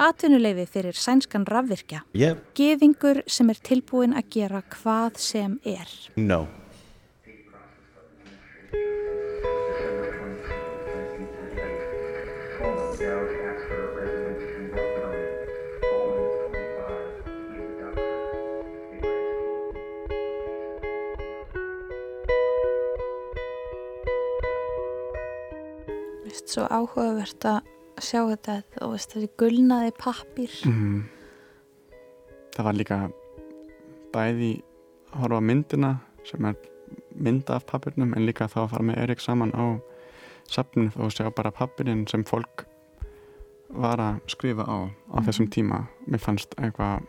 atvinnuleifi 0.00 0.66
fyrir 0.70 0.96
sænskan 0.96 1.44
rafvirkja, 1.48 2.04
yep, 2.16 2.42
Geðingur 2.58 3.22
sem 3.30 3.52
er 3.52 3.60
tilbúin 3.62 4.16
að 4.16 4.32
gera 4.38 4.64
hvað 4.74 5.20
sem 5.20 5.60
er. 5.64 5.92
no. 6.16 6.46
Svo 26.50 26.64
áhugavert 26.66 27.44
að 27.46 27.60
sjá 27.98 28.22
þetta 28.30 28.60
og 28.84 28.94
veist, 28.94 29.14
þessi 29.14 29.30
gulnaði 29.40 29.92
pappir. 29.98 30.54
Mm. 30.68 31.02
Það 32.54 32.66
var 32.66 32.78
líka 32.78 32.98
bæði 34.14 34.52
horfa 35.18 35.40
myndina 35.42 35.94
sem 36.26 36.44
er 36.46 36.58
mynda 37.14 37.58
af 37.58 37.66
pappirnum 37.66 38.14
en 38.16 38.26
líka 38.26 38.48
þá 38.50 38.64
að 38.64 38.72
fara 38.74 38.88
með 38.90 39.00
Erik 39.04 39.22
saman 39.22 39.54
á 39.54 39.78
safninu 40.50 40.90
og 40.98 41.14
sjá 41.14 41.28
bara 41.34 41.52
pappirinn 41.54 42.06
sem 42.10 42.24
fólk 42.26 42.66
var 43.70 44.02
að 44.02 44.20
skrifa 44.30 44.66
á 44.66 44.90
á 45.14 45.16
þessum 45.26 45.46
tíma. 45.50 45.84
Mér 46.10 46.22
fannst 46.22 46.56
eitthvað 46.58 47.06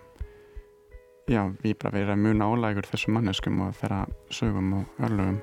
já, 1.31 1.47
við 1.63 1.77
bara 1.81 1.95
verið 1.97 2.13
að 2.13 2.23
muna 2.27 2.49
álægur 2.51 2.89
þessum 2.91 3.17
manneskum 3.17 3.61
og 3.65 3.75
þeirra 3.79 4.05
sögum 4.29 4.73
og 4.81 5.03
örlögum. 5.05 5.41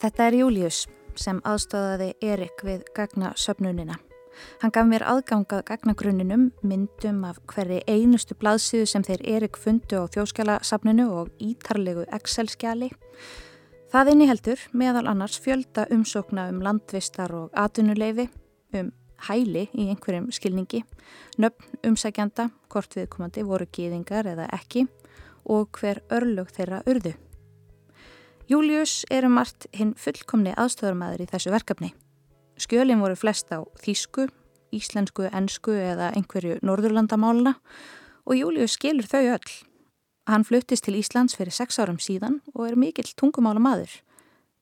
Þetta 0.00 0.28
er 0.28 0.38
Július 0.40 0.84
sem 1.20 1.40
aðstöðaði 1.44 2.12
Erik 2.22 2.64
við 2.66 2.84
gagnasöfnunina. 2.96 3.98
Hann 4.62 4.72
gaf 4.74 4.86
mér 4.88 5.04
aðgangað 5.06 5.64
gagnagrunninum, 5.68 6.48
myndum 6.66 7.22
af 7.28 7.38
hverri 7.50 7.80
einustu 7.86 8.36
blaðsíðu 8.38 8.88
sem 8.90 9.04
þeir 9.06 9.22
Erik 9.36 9.58
fundu 9.60 10.02
á 10.02 10.10
þjóskjálasafninu 10.14 11.06
og 11.14 11.30
ítarlegu 11.38 12.06
Excel-skjali. 12.14 12.90
Það 13.94 14.10
inni 14.10 14.26
heldur 14.26 14.62
meðal 14.74 15.06
annars 15.10 15.38
fjölda 15.38 15.86
umsókna 15.94 16.48
um 16.50 16.60
landvistar 16.66 17.34
og 17.36 17.52
atunuleifi, 17.54 18.26
um 18.74 18.90
hæli 19.28 19.68
í 19.70 19.88
einhverjum 19.92 20.30
skilningi, 20.34 20.82
nöfn 21.38 21.78
umsækjanda, 21.86 22.50
hvort 22.72 22.96
viðkomandi 22.98 23.44
voru 23.46 23.68
gýðingar 23.70 24.26
eða 24.34 24.48
ekki 24.56 24.88
og 25.44 25.78
hver 25.78 26.02
örlög 26.12 26.50
þeirra 26.56 26.82
urðu. 26.90 27.14
Július 28.44 29.06
er 29.08 29.24
um 29.24 29.38
margt 29.38 29.64
hinn 29.72 29.94
fullkomni 29.96 30.52
aðstöðarmæður 30.60 31.22
í 31.24 31.26
þessu 31.30 31.52
verkefni. 31.54 31.94
Skjölin 32.60 33.00
voru 33.00 33.16
flest 33.16 33.48
á 33.48 33.64
þýsku, 33.80 34.26
íslensku, 34.74 35.30
ensku 35.32 35.72
eða 35.72 36.10
einhverju 36.12 36.58
norðurlandamáluna 36.60 37.54
og 38.28 38.36
Július 38.36 38.76
skilur 38.76 39.08
þau 39.08 39.22
öll. 39.38 39.54
Hann 40.28 40.44
fluttist 40.44 40.84
til 40.84 40.98
Íslands 41.00 41.36
fyrir 41.38 41.56
sex 41.56 41.80
árum 41.80 41.96
síðan 41.96 42.42
og 42.52 42.68
er 42.68 42.76
mikill 42.76 43.08
tungumála 43.16 43.64
maður. 43.64 43.96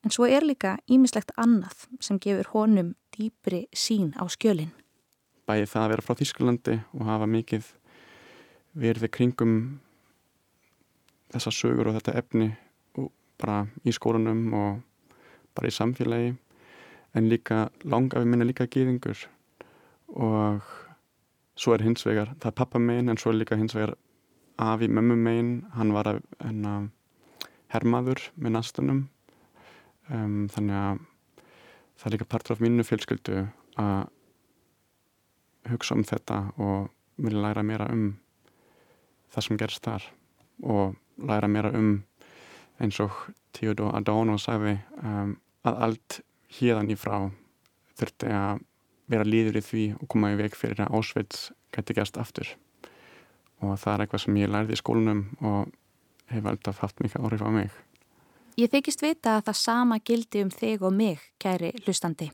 En 0.06 0.14
svo 0.14 0.30
er 0.30 0.46
líka 0.46 0.76
ímislegt 0.86 1.34
annað 1.34 1.88
sem 1.98 2.22
gefur 2.22 2.54
honum 2.54 2.94
dýpri 3.14 3.66
sín 3.74 4.14
á 4.14 4.26
skjölin. 4.30 4.70
bæði 5.46 5.66
það 5.66 5.82
að 5.82 5.90
vera 5.90 6.02
frá 6.06 6.14
Þýskalandi 6.18 6.74
og 6.94 7.06
hafa 7.06 7.26
mikið 7.26 7.64
verið 8.78 9.10
kringum 9.10 9.56
þessa 11.34 11.50
sögur 11.50 11.90
og 11.90 11.98
þetta 11.98 12.14
efni 12.22 12.54
bara 13.42 13.66
í 13.84 13.94
skólanum 13.94 14.46
og 14.54 14.80
bara 15.56 15.68
í 15.68 15.74
samfélagi. 15.74 16.36
En 17.12 17.28
líka 17.28 17.66
langafi 17.84 18.24
minna 18.24 18.46
líka 18.48 18.64
gýðingur 18.70 19.26
og 20.16 20.62
svo 21.58 21.74
er 21.74 21.84
hins 21.84 22.06
vegar, 22.06 22.32
það 22.40 22.48
er 22.52 22.56
pappa 22.56 22.80
megin 22.80 23.12
en 23.12 23.20
svo 23.20 23.32
er 23.32 23.40
líka 23.42 23.58
hins 23.60 23.74
vegar 23.76 23.94
afi 24.62 24.88
mömmu 24.88 25.16
megin, 25.16 25.52
hann 25.76 25.92
var 25.92 26.08
að 26.08 26.22
enna, 26.44 26.88
hermaður 27.72 28.20
með 28.36 28.56
nastunum 28.56 29.02
um, 30.08 30.48
þannig 30.52 30.78
að 30.78 31.02
það 31.96 32.06
er 32.08 32.14
líka 32.16 32.28
partur 32.28 32.56
af 32.56 32.64
mínu 32.64 32.84
fjölskyldu 32.86 33.44
að 33.80 34.00
hugsa 35.70 35.96
um 35.96 36.04
þetta 36.06 36.38
og 36.60 36.90
vilja 37.22 37.44
læra 37.44 37.62
meira 37.66 37.86
um 37.92 38.08
það 39.32 39.46
sem 39.46 39.60
gerst 39.60 39.84
þar 39.86 40.08
og 40.62 40.96
læra 41.22 41.48
meira 41.48 41.72
um 41.78 41.92
eins 42.80 43.00
og 43.04 43.12
Theodor 43.56 43.94
Adorno 43.96 44.38
sagði 44.40 44.78
um, 45.02 45.36
að 45.66 45.84
allt 45.86 46.20
hérðan 46.58 46.90
í 46.92 46.98
frá 46.98 47.16
þurfti 47.98 48.32
að 48.32 48.64
vera 49.12 49.28
líður 49.28 49.60
í 49.60 49.64
því 49.66 49.86
og 49.98 50.08
koma 50.08 50.32
í 50.32 50.40
veg 50.40 50.56
fyrir 50.56 50.84
að 50.84 50.96
Auschwitz 50.96 51.50
gæti 51.74 51.96
gerst 51.98 52.18
aftur 52.20 52.48
og 53.62 53.78
það 53.78 53.94
er 53.94 54.04
eitthvað 54.04 54.24
sem 54.24 54.42
ég 54.42 54.50
lærði 54.50 54.76
í 54.76 54.80
skólanum 54.80 55.24
og 55.40 55.72
hefur 56.32 56.54
alltaf 56.54 56.82
haft 56.82 57.02
mikið 57.04 57.26
áhrif 57.26 57.44
á 57.44 57.50
mig 57.52 57.80
Ég 58.60 58.68
þykist 58.68 59.00
vita 59.00 59.38
að 59.38 59.46
það 59.46 59.56
sama 59.56 59.96
gildi 60.04 60.42
um 60.44 60.50
þig 60.52 60.82
og 60.84 60.92
mig, 60.92 61.20
kæri 61.40 61.70
hlustandi. 61.86 62.28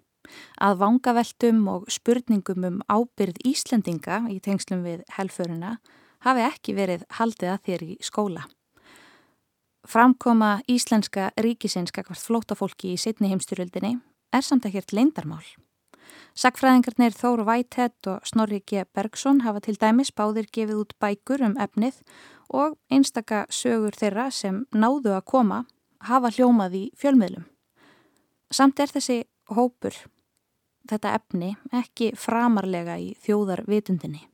Að 0.59 0.80
vangaveltum 0.80 1.61
og 1.70 1.86
spurningum 1.95 2.66
um 2.66 2.80
ábyrð 2.91 3.39
Íslendinga 3.47 4.24
í 4.32 4.41
tengslum 4.43 4.82
við 4.82 5.05
helföruna 5.14 5.76
hafi 6.26 6.43
ekki 6.43 6.74
verið 6.74 7.05
haldið 7.20 7.53
að 7.53 7.62
þér 7.68 7.84
í 7.86 7.99
skóla. 8.03 8.49
Framkoma 9.89 10.59
íslenska 10.68 11.30
ríkisins 11.41 11.95
kakvart 11.97 12.20
flótafólki 12.20 12.91
í 12.93 12.99
setni 13.01 13.30
heimstyröldinni 13.30 13.95
er 14.36 14.45
samt 14.45 14.66
ekkert 14.68 14.93
leindarmál. 14.93 15.47
Sakfræðingarnir 16.36 17.16
Þóru 17.16 17.47
Whitehead 17.49 18.11
og 18.12 18.28
Snorri 18.28 18.61
G. 18.61 18.84
Bergson 18.93 19.41
hafa 19.47 19.62
til 19.64 19.78
dæmis 19.80 20.12
báðir 20.12 20.51
gefið 20.53 20.82
út 20.82 20.95
bækur 21.01 21.47
um 21.49 21.57
efnið 21.57 22.03
og 22.53 22.76
einstaka 22.93 23.47
sögur 23.49 23.97
þeirra 23.97 24.28
sem 24.28 24.66
náðu 24.76 25.16
að 25.16 25.24
koma 25.32 25.64
hafa 26.05 26.34
hljómað 26.36 26.76
í 26.76 26.84
fjölmiðlum. 27.01 27.49
Samt 28.53 28.84
er 28.84 28.93
þessi 28.93 29.22
hópur, 29.57 29.97
þetta 30.84 31.16
efni, 31.16 31.55
ekki 31.72 32.12
framarlega 32.12 33.01
í 33.01 33.14
þjóðar 33.24 33.64
vitundinni. 33.64 34.28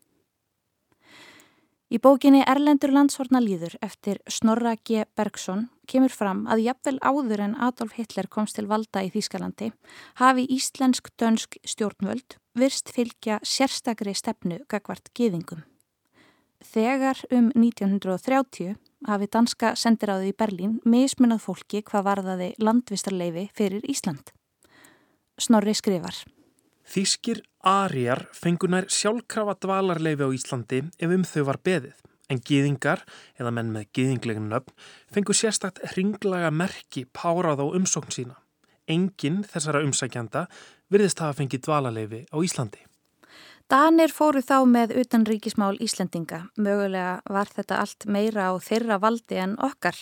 Í 1.95 2.01
bókinni 2.03 2.40
Erlendur 2.42 2.90
landshorna 2.90 3.38
líður 3.38 3.76
eftir 3.84 4.18
Snorra 4.26 4.72
G. 4.74 5.05
Bergson 5.14 5.68
kemur 5.86 6.11
fram 6.11 6.40
að 6.51 6.64
jafnvel 6.64 6.97
áður 6.99 7.45
en 7.45 7.55
Adolf 7.62 7.95
Hitler 7.95 8.26
komst 8.26 8.59
til 8.59 8.64
valda 8.66 9.05
í 9.07 9.12
Þýskalandi 9.14 9.68
hafi 10.18 10.49
íslensk-dönsk 10.57 11.61
stjórnvöld 11.62 12.34
virst 12.59 12.90
fylgja 12.90 13.38
sérstakri 13.47 14.16
stefnu 14.18 14.59
gagvart 14.66 15.12
geðingum. 15.14 15.62
Þegar 16.66 17.22
um 17.30 17.53
1930 17.55 18.74
hafi 19.07 19.30
danska 19.30 19.76
sendiráði 19.78 20.32
í 20.32 20.38
Berlín 20.42 20.78
mismunað 20.82 21.47
fólki 21.47 21.84
hvað 21.86 22.09
varðaði 22.11 22.55
landvistarleifi 22.59 23.53
fyrir 23.55 23.86
Ísland. 23.86 24.34
Snorri 25.38 25.78
skrifar. 25.78 26.24
Þýskir 26.85 27.41
arijar 27.64 28.26
fengunar 28.37 28.87
sjálfkrafa 28.93 29.57
dvalarleifi 29.62 30.26
á 30.28 30.30
Íslandi 30.37 30.82
ef 31.01 31.14
um 31.16 31.24
þau 31.24 31.45
var 31.49 31.59
beðið, 31.64 31.95
en 32.28 32.41
gýðingar, 32.45 33.05
eða 33.41 33.53
menn 33.57 33.72
með 33.72 33.89
gýðinglegin 33.97 34.51
nöfn, 34.53 34.72
fengu 35.12 35.37
sérstakt 35.37 35.80
hringlaga 35.95 36.53
merki 36.53 37.07
párað 37.09 37.64
á 37.64 37.66
umsókn 37.72 38.12
sína. 38.12 38.37
Engin 38.85 39.43
þessara 39.49 39.80
umsækjanda 39.85 40.45
virðist 40.93 41.22
hafa 41.24 41.39
fengið 41.41 41.64
dvalarleifi 41.64 42.26
á 42.28 42.37
Íslandi. 42.45 42.85
Danir 43.72 44.12
fóru 44.12 44.43
þá 44.45 44.59
með 44.68 44.93
utanríkismál 45.01 45.78
Íslendinga. 45.80 46.43
Mögulega 46.61 47.22
var 47.32 47.49
þetta 47.49 47.78
allt 47.80 48.05
meira 48.05 48.51
á 48.53 48.61
þeirra 48.61 48.99
valdi 49.01 49.41
en 49.41 49.57
okkar. 49.57 49.97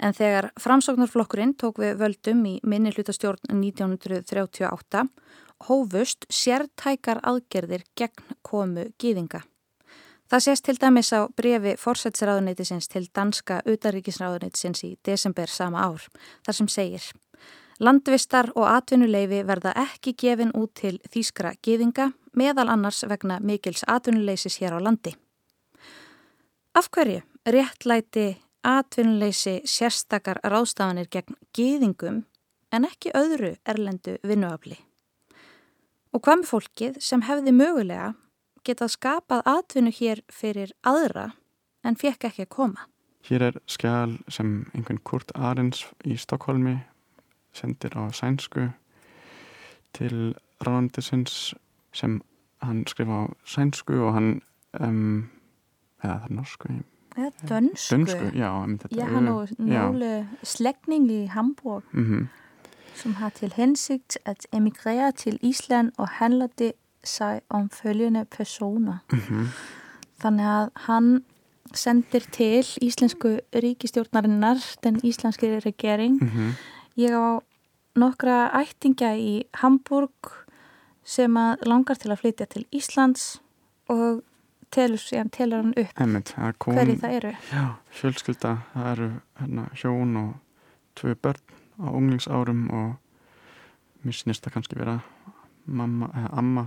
En 0.00 0.16
þegar 0.16 0.48
framsóknarflokkurinn 0.58 1.54
tók 1.60 1.78
við 1.78 2.00
völdum 2.00 2.40
í 2.50 2.56
minni 2.66 2.90
hlutastjórn 2.90 3.52
1938 3.52 5.04
hófust 5.68 6.26
sértækar 6.30 7.20
aðgerðir 7.22 7.84
gegn 7.96 8.36
komu 8.42 8.88
gýðinga. 9.00 9.42
Það 10.30 10.44
sést 10.44 10.64
til 10.64 10.76
dæmis 10.78 11.10
á 11.10 11.26
brefi 11.36 11.74
forsætsráðuneytisins 11.74 12.86
til 12.88 13.08
danska 13.14 13.62
utaríkisráðuneytisins 13.66 14.84
í 14.86 14.92
desember 15.04 15.50
sama 15.50 15.82
ár, 15.90 16.06
þar 16.46 16.58
sem 16.60 16.68
segir 16.70 17.10
Landvistar 17.80 18.50
og 18.60 18.66
atvinnuleifi 18.68 19.40
verða 19.48 19.72
ekki 19.80 20.12
gefin 20.20 20.50
út 20.52 20.74
til 20.76 20.98
þýskra 21.08 21.54
gýðinga 21.64 22.10
meðal 22.36 22.68
annars 22.68 23.00
vegna 23.08 23.38
mikils 23.40 23.86
atvinnuleysis 23.88 24.58
hér 24.60 24.76
á 24.76 24.78
landi. 24.84 25.14
Af 26.76 26.90
hverju 26.92 27.22
réttlæti 27.48 28.36
atvinnuleysi 28.62 29.62
sérstakar 29.64 30.42
ráðstafanir 30.44 31.08
gegn 31.08 31.40
gýðingum 31.56 32.22
en 32.70 32.84
ekki 32.84 33.16
öðru 33.16 33.56
erlendu 33.64 34.18
vinnuafli? 34.28 34.76
Og 36.12 36.22
hvað 36.24 36.40
með 36.42 36.48
fólkið 36.50 36.96
sem 37.04 37.22
hefði 37.28 37.52
mögulega 37.54 38.08
getað 38.66 38.92
skapað 38.96 39.42
atvinnu 39.48 39.92
hér 39.94 40.22
fyrir 40.32 40.72
aðra 40.86 41.28
en 41.86 41.96
fekk 41.96 42.26
ekki 42.28 42.44
að 42.46 42.52
koma? 42.56 42.86
Hér 43.28 43.42
er 43.50 43.58
skjál 43.70 44.16
sem 44.32 44.66
einhvern 44.74 45.00
Kurt 45.06 45.30
Arens 45.36 45.84
í 46.08 46.16
Stokkólmi 46.18 46.78
sendir 47.56 47.94
á 47.94 48.08
sænsku 48.14 48.70
til 49.96 50.34
ráðandisins 50.64 51.52
sem 51.96 52.20
hann 52.62 52.84
skrifa 52.90 53.24
á 53.26 53.32
sænsku 53.48 53.96
og 54.06 54.14
hann 54.16 54.30
um, 54.80 55.28
eða 56.02 56.16
það 56.16 56.24
er 56.30 56.34
norsku 56.40 56.72
Eða 57.18 57.30
dönsku. 57.50 57.90
dönsku, 57.90 58.26
já, 58.38 58.48
um 58.64 58.76
þetta 58.78 58.96
Jeg 58.96 59.08
har 59.10 59.22
ö- 59.22 59.54
nu 59.58 59.72
já. 59.74 59.80
nogle 59.82 60.10
slægtning 60.46 61.08
i 61.10 61.26
Hamburg, 61.26 61.82
Mhm. 61.92 62.28
Som 63.02 63.14
har 63.14 63.30
til 63.30 63.52
hensigt 63.56 64.18
at 64.24 64.46
emigrere 64.52 65.12
til 65.12 65.38
Island 65.42 65.92
og 65.98 66.08
handler 66.08 66.46
det 66.58 66.72
sig 67.04 67.40
om 67.48 67.70
følgende 67.70 68.24
personer. 68.24 68.96
Mhm. 69.12 69.46
Þannig 70.22 70.44
að 70.44 70.70
hann 70.74 71.24
sendir 71.74 72.26
til 72.32 72.64
íslensku 72.82 73.38
ríkistjórnarinnar, 73.56 74.76
den 74.82 75.00
íslenski 75.04 75.46
regering. 75.46 76.22
Mhm. 76.22 76.52
Ég 76.98 77.10
á 77.10 77.40
nokkra 77.96 78.50
ættingja 78.60 79.14
í 79.16 79.42
Hamburg 79.54 80.10
sem 81.04 81.36
að 81.36 81.56
langar 81.66 81.94
til 81.94 82.10
að 82.10 82.18
flytja 82.18 82.44
til 82.44 82.66
Íslands 82.72 83.40
og 83.88 84.22
telur, 84.70 84.98
síðan 84.98 85.30
telur 85.30 85.56
hann 85.56 85.74
upp 85.76 86.00
Einmitt, 86.00 86.34
kon, 86.58 86.74
hverju 86.74 86.98
það 87.00 87.16
eru. 87.18 87.32
Já, 87.52 87.64
fjölskylda, 87.90 88.56
það 88.74 88.90
eru 88.92 89.10
hérna, 89.40 89.64
hjón 89.74 90.16
og 90.16 90.34
tvö 90.96 91.14
börn 91.14 91.59
á 91.80 91.88
unglingsárum 91.88 92.68
og 92.70 94.04
mér 94.04 94.16
snýst 94.16 94.44
það 94.44 94.54
kannski 94.56 94.78
vera 94.78 95.00
mamma, 95.66 96.10
eða 96.16 96.30
amma 96.38 96.66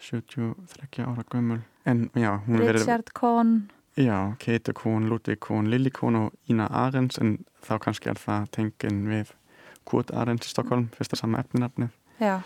73 0.00 1.04
ára 1.04 1.24
gömul. 1.30 1.60
En 1.86 2.10
já, 2.14 2.40
hún 2.46 2.60
er 2.60 2.72
verið 2.72 2.80
Richard 2.80 3.12
Kohn, 3.14 3.70
já, 3.96 4.36
Kate 4.38 4.72
Kohn, 4.72 5.08
Ludvig 5.08 5.40
Kohn, 5.40 5.70
Lili 5.70 5.90
Kohn 5.90 6.16
og 6.16 6.32
Ina 6.48 6.66
Arens 6.66 7.18
en 7.20 7.38
þá 7.64 7.78
kannski 7.84 8.10
er 8.10 8.20
það 8.20 8.50
tengin 8.56 9.04
við 9.08 9.34
Kurt 9.88 10.12
Arens 10.14 10.46
í 10.46 10.52
Stokkólm, 10.52 10.88
fyrsta 10.96 11.18
sama 11.18 11.40
efninafnið 11.44 11.90
já. 12.20 12.40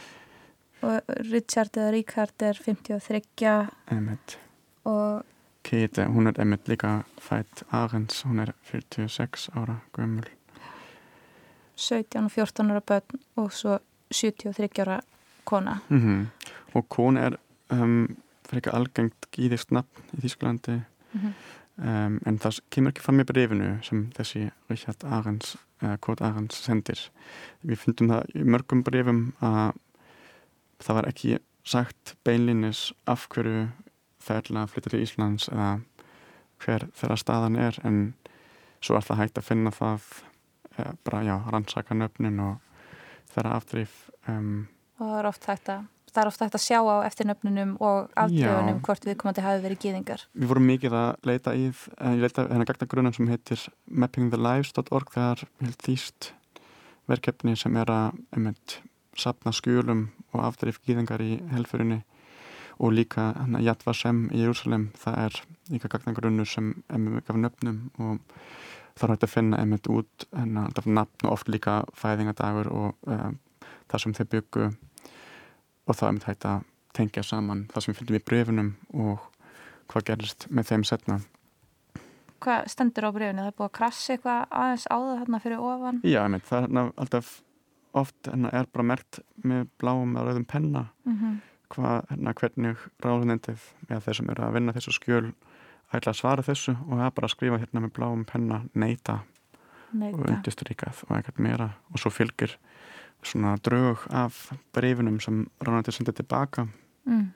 Og 0.85 1.14
Richard 1.30 1.76
eða 1.78 1.93
Ríkard 1.95 2.43
er 2.45 2.59
53 2.61 3.70
Einmitt. 3.91 4.39
og 4.85 5.24
Kate, 5.64 6.05
hún 6.12 6.28
er 6.28 6.39
einmitt 6.39 6.68
líka 6.68 7.05
fætt 7.20 7.64
Arens, 7.72 8.24
hún 8.24 8.41
er 8.41 8.53
46 8.70 9.49
ára 9.57 9.80
gömul 9.97 10.28
17 11.77 12.25
og 12.25 12.31
14 12.33 12.70
ára 12.70 12.81
börn 12.81 13.20
og 13.37 13.53
svo 13.53 13.79
73 14.12 14.79
ára 14.85 15.01
kona. 15.45 15.81
mm 15.89 16.27
og 16.75 16.89
Kohn 16.89 17.16
er 17.16 17.37
um, 17.70 18.16
frekar 18.49 18.75
algengt 18.75 19.27
gíðist 19.33 19.70
nafn 19.70 20.03
í 20.16 20.20
Þýskalandi 20.25 20.81
Mhm. 21.14 21.35
um, 21.79 22.20
en 22.27 22.39
það 22.39 22.59
kemur 22.70 22.91
ekki 22.91 23.03
fram 23.05 23.20
í 23.20 23.25
brefinu 23.25 23.79
sem 23.85 24.11
þessi 24.16 24.51
Richard 24.70 25.05
Arends 25.05 25.57
uh, 25.83 25.97
Kurt 26.01 26.20
Arends 26.20 26.57
sendir 26.64 26.99
við 27.64 27.79
fundum 27.79 28.09
það 28.11 28.25
í 28.35 28.43
mörgum 28.45 28.83
brefum 28.83 29.33
að 29.41 29.72
það 30.83 30.95
var 30.99 31.09
ekki 31.09 31.39
sagt 31.64 32.16
beinlinis 32.25 32.93
af 33.07 33.29
hverju 33.29 33.68
er 34.29 34.43
að 34.64 34.68
flytja 34.72 34.91
til 34.91 35.03
Íslands 35.05 35.49
eða 35.53 35.81
hver 36.64 36.89
þeirra 36.97 37.16
staðan 37.16 37.57
er 37.57 37.79
en 37.85 38.14
svo 38.81 38.97
er 38.97 39.03
það 39.07 39.16
hægt 39.22 39.39
að 39.39 39.45
finna 39.45 39.70
það 39.70 40.03
bara, 40.77 41.25
já, 41.27 41.35
rannsaka 41.53 41.97
nöfnin 41.99 42.41
og 42.45 42.55
þeirra 43.35 43.59
afdrif 43.59 43.99
um, 44.29 44.64
og 44.99 45.09
það 45.09 45.18
er 45.18 45.29
oft 45.31 45.51
hægt 45.51 45.70
að 45.75 45.91
það 46.14 46.22
er 46.22 46.31
oft 46.31 46.43
hægt 46.45 46.57
að 46.57 46.62
sjá 46.62 46.79
á 46.79 46.97
eftirnöfnunum 47.09 47.75
og 47.83 48.12
afdröfunum 48.22 48.81
hvort 48.87 49.07
viðkomandi 49.09 49.45
hafi 49.45 49.62
verið 49.64 49.81
gýðingar 49.83 50.25
Við 50.33 50.51
vorum 50.51 50.68
mikið 50.70 50.97
að 51.01 51.29
leita 51.31 51.55
í 51.59 51.64
ég 51.66 52.22
leita 52.22 52.47
hennar 52.47 52.68
gagnagrunum 52.70 53.14
sem 53.16 53.31
heitir 53.33 53.64
mappingthelives.org 53.91 55.14
það 55.14 55.31
er 55.33 55.45
helt 55.66 55.87
þýst 55.89 56.31
verkefni 57.11 57.57
sem 57.59 57.77
er 57.77 57.91
að 57.93 58.20
einmitt, 58.37 58.79
sapna 59.18 59.53
skjölum 59.55 60.07
og 60.33 60.45
afdrif 60.47 60.81
gýðingar 60.87 61.22
í 61.22 61.37
helfurinni 61.53 62.03
og 62.83 62.95
líka 62.95 63.33
hann 63.39 63.59
að 63.59 63.68
Yad 63.68 63.83
Vashem 63.87 64.25
í 64.35 64.43
Jérúsalem 64.43 64.89
það 64.99 65.18
er 65.27 65.41
líka 65.75 65.91
gagnagrunur 65.91 66.49
sem 66.49 66.72
er 66.89 67.03
með 67.03 67.18
mikið 67.18 67.35
af 67.35 67.43
nöfnum 67.43 67.83
og 68.03 68.39
er 69.03 69.12
hægt 69.14 69.26
að 69.26 69.32
finna 69.32 69.61
einmitt 69.61 69.88
út 69.90 70.26
alltaf 70.32 70.86
nafn 70.86 71.26
og 71.26 71.36
oft 71.36 71.51
líka 71.51 71.82
fæðingadagur 71.99 72.70
og 72.70 73.11
um, 73.11 73.38
það 73.90 74.03
sem 74.05 74.16
þeir 74.18 74.30
byggu 74.34 74.66
og 74.68 75.95
það 75.95 76.05
er 76.05 76.11
einmitt 76.11 76.28
hægt 76.30 76.49
að 76.51 76.66
tengja 76.95 77.24
saman 77.26 77.64
það 77.72 77.84
sem 77.84 77.92
við 77.95 78.01
fylgum 78.01 78.18
í 78.18 78.24
brefunum 78.30 78.74
og 79.05 79.24
hvað 79.90 80.07
gerist 80.11 80.47
með 80.51 80.70
þeim 80.70 80.84
setna. 80.88 81.20
hvað 82.45 82.68
stendur 82.68 83.09
á 83.09 83.11
brefinu, 83.16 83.40
það 83.40 83.51
er 83.51 83.57
búið 83.59 83.70
að 83.70 83.76
krassi 83.78 84.12
eitthvað 84.14 84.45
aðeins 84.51 84.86
á 84.92 84.97
það 84.97 85.18
hérna 85.22 85.40
fyrir 85.40 85.64
ofan? 85.64 86.01
Já, 86.05 86.20
einmitt, 86.22 86.47
það 86.47 86.59
er 86.59 86.66
hérna 86.68 86.86
alltaf 87.01 87.34
oft 87.95 88.28
hérna 88.28 88.53
er 88.53 88.70
bara 88.72 88.86
mert 88.92 89.20
með 89.42 89.66
bláum 89.80 90.14
eða 90.14 90.28
rauðum 90.28 90.47
penna 90.51 90.86
mm 91.09 91.42
hvað, 91.74 92.05
hérna, 92.11 92.34
hvernig 92.38 92.86
ráðunendið 93.03 93.66
eða 93.88 94.01
þeir 94.07 94.18
sem 94.18 94.30
eru 94.34 94.47
að 94.47 94.57
vinna 94.59 94.74
þessu 94.76 94.95
skjöl 94.95 95.26
ætla 95.93 96.11
að 96.14 96.18
svara 96.20 96.43
þessu 96.47 96.72
og 96.89 96.95
það 96.99 97.07
er 97.07 97.14
bara 97.18 97.28
að 97.28 97.35
skrifa 97.37 97.59
hérna 97.62 97.80
með 97.85 97.93
bláum 97.99 98.24
penna 98.24 98.62
neita 98.74 99.20
og 99.20 100.01
Neita. 100.01 100.24
undirstrykað 100.32 101.05
og 101.09 101.16
eitthvað 101.16 101.45
meira 101.47 101.68
og 101.93 102.01
svo 102.03 102.11
fylgir 102.11 102.57
svona 103.24 103.55
drög 103.64 104.03
af 104.11 104.51
breyfinum 104.74 105.20
sem 105.22 105.45
ráðunendið 105.62 105.95
sendið 105.99 106.16
tilbaka 106.18 106.66
mm. 107.07 107.28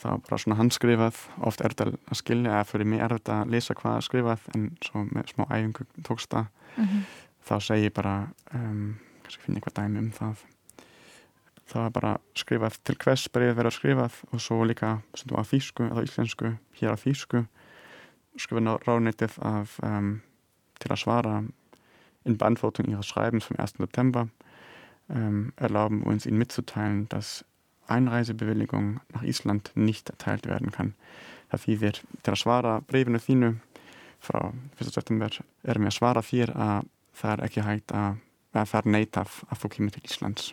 það 0.00 0.10
var 0.14 0.22
bara 0.28 0.38
svona 0.44 0.58
handskrifað 0.60 1.18
oft 1.44 1.60
er 1.60 1.74
þetta 1.74 1.90
að 2.08 2.20
skilja 2.22 2.54
eða 2.60 2.68
fyrir 2.70 2.86
mig 2.88 3.02
er 3.04 3.16
þetta 3.18 3.40
að 3.42 3.50
lesa 3.56 3.74
hvað 3.74 3.96
er 3.98 4.06
skrifað 4.06 4.46
en 4.54 4.70
svo 4.86 5.02
með 5.10 5.34
smá 5.34 5.44
æfingu 5.50 5.86
tókst 6.06 6.30
það 6.32 6.46
Mhm. 6.78 7.00
þá 7.42 7.54
segi 7.66 7.88
ég 7.88 7.92
bara 7.96 8.14
um, 8.54 8.94
kannski 9.24 9.42
finn 9.42 9.56
ég 9.56 9.64
eitthvað 9.64 9.78
dæmi 9.82 9.98
um 9.98 10.10
það 10.14 10.44
það 11.70 11.82
var 11.82 11.90
bara 11.96 12.12
skrifað 12.38 12.76
til 12.86 12.94
hvers 13.02 13.24
breyfið 13.34 13.56
verið 13.58 13.74
skrifað 13.74 14.18
og 14.32 14.40
svo 14.44 14.58
líka 14.64 14.92
stundum 15.18 15.42
á 15.42 15.44
þýsku 15.50 15.88
eða 15.90 16.04
íslensku 16.06 16.52
hér 16.78 16.94
á 16.94 16.98
þýsku 17.02 17.42
um, 18.36 20.20
til 20.80 20.92
að 20.92 21.02
svara 21.02 21.42
in 22.24 22.36
Beantwortung 22.38 22.88
Ihres 22.88 23.08
Schreibens 23.10 23.44
vom 23.48 23.58
1. 23.58 23.76
September 23.78 24.28
ähm, 25.08 25.52
erlauben 25.56 26.02
uns 26.02 26.26
Ihnen 26.26 26.38
mitzuteilen, 26.38 27.08
dass 27.08 27.44
Einreisebewilligung 27.86 29.00
nach 29.12 29.22
Ísland 29.22 29.72
nicht 29.74 30.10
erteilt 30.10 30.46
werden 30.46 30.70
kann. 30.70 30.94
Til 31.50 32.30
að 32.30 32.38
svara 32.38 32.78
breyfinu 32.86 33.18
þínu 33.18 33.56
frá 34.22 34.52
1. 34.78 34.92
september 34.94 35.40
erum 35.66 35.88
við 35.88 35.90
að 35.90 35.96
svara 35.96 36.22
þér 36.22 36.52
að 36.54 36.88
það 37.18 37.32
er 37.32 37.44
ekki 37.48 37.64
hægt 37.66 37.94
að, 37.96 38.20
að 38.54 38.70
það 38.70 38.80
er 38.80 38.90
neitað 38.94 39.36
að 39.48 39.62
þú 39.62 39.70
kemur 39.74 39.96
til 39.96 40.04
Íslands 40.06 40.52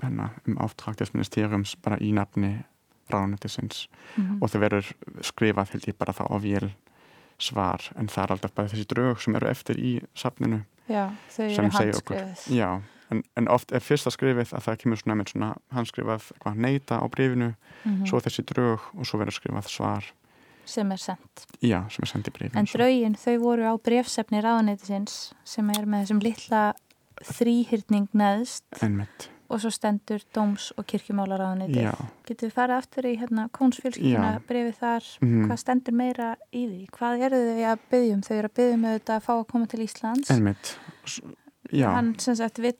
hérna, 0.00 0.30
um 0.46 0.56
áftrag 0.64 0.96
des 0.96 1.12
ministeriums 1.12 1.74
bara 1.84 1.98
í 2.00 2.14
nafni 2.16 2.54
ráðnættisins 3.12 3.86
Mhm. 4.16 4.38
og 4.42 4.50
það 4.50 4.60
verður 4.66 4.92
skrifað 5.22 5.68
held 5.72 5.86
ég 5.88 5.98
bara 5.98 6.12
það 6.12 6.30
ofél 6.38 6.70
svar. 7.38 7.80
En 7.96 8.06
það 8.08 8.22
er 8.24 8.32
alltaf 8.34 8.54
bara 8.54 8.68
þessi 8.68 8.86
drög 8.86 9.20
sem 9.20 9.36
eru 9.36 9.46
eftir 9.48 9.76
í 9.78 10.02
safninu 10.14 10.64
Já, 10.88 11.10
þau 11.30 11.54
sem 11.54 11.64
eru 11.64 11.70
segja 11.76 11.92
okkur. 12.00 12.16
já, 12.50 12.82
en, 13.10 13.22
en 13.36 13.48
oft 13.48 13.72
er 13.72 13.80
fyrsta 13.80 14.10
skrifið 14.10 14.52
að 14.56 14.62
það 14.66 14.78
kemur 14.82 14.96
svona 15.02 15.16
með 15.22 15.32
svona 15.32 15.56
handskrifað 15.72 16.32
eitthvað 16.32 16.56
neita 16.56 16.98
á 16.98 17.06
breyfinu 17.08 17.54
Mhm. 17.84 18.06
svo 18.06 18.18
þessi 18.20 18.42
drög 18.44 18.80
og 18.98 19.04
svo 19.06 19.18
verður 19.20 19.38
skrifað 19.40 19.68
svar. 19.68 20.04
Sem 20.64 20.90
er 20.92 20.96
sendt 20.98 21.46
já, 21.62 21.88
sem 21.90 22.02
er 22.02 22.10
sendið 22.12 22.32
breyfinu 22.32 22.58
En 22.58 22.64
draugin, 22.66 23.14
þau 23.16 23.38
voru 23.40 23.62
á 23.64 23.74
brefsefni 23.80 24.42
ráðaneytisins 24.42 25.32
sem 25.44 25.70
er 25.70 25.86
með 25.86 26.04
þessum 26.06 26.22
litla 26.22 26.74
þrýhyrning 27.22 28.08
neðst. 28.14 28.62
Einmitt. 28.82 29.28
Og 29.50 29.60
svo 29.60 29.70
stendur 29.72 30.20
dóms- 30.34 30.72
og 30.76 30.84
kirkjumála 30.86 31.38
ráðaneyti. 31.40 31.80
Já. 31.86 31.94
Getur 32.26 32.48
við 32.50 32.52
farið 32.54 32.76
aftur 32.78 33.02
í 33.08 33.14
hérna 33.18 33.48
kónsfjölskylduna 33.50 34.32
brefið 34.48 34.74
þar, 34.82 35.04
Mhm. 35.22 35.46
hvað 35.48 35.58
stendur 35.58 35.94
meira 35.94 36.36
í 36.52 36.66
því? 36.68 36.90
Hvað 36.90 37.22
eru 37.26 37.36
þau 37.36 37.64
að 37.72 37.78
byggjum? 37.90 38.20
Þau 38.28 38.34
eru 38.38 38.48
að 38.48 38.54
byggjum 38.58 38.84
auðvitað 38.84 39.16
að 39.16 39.22
fá 39.24 39.32
að 39.40 39.46
koma 39.48 39.66
til 39.66 39.80
Íslands. 39.80 40.30
Einmitt. 40.30 40.76
S- 41.06 41.20
já. 41.72 41.92
Hann 41.94 42.18
sem 42.18 42.34
sagt 42.34 42.58
vill 42.58 42.76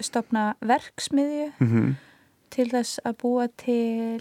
stopna 0.00 0.54
verksmiðju 0.62 1.52
Mhm. 1.60 1.96
til 2.50 2.68
þess 2.70 2.98
að 3.04 3.16
búa 3.16 3.48
til 3.56 4.20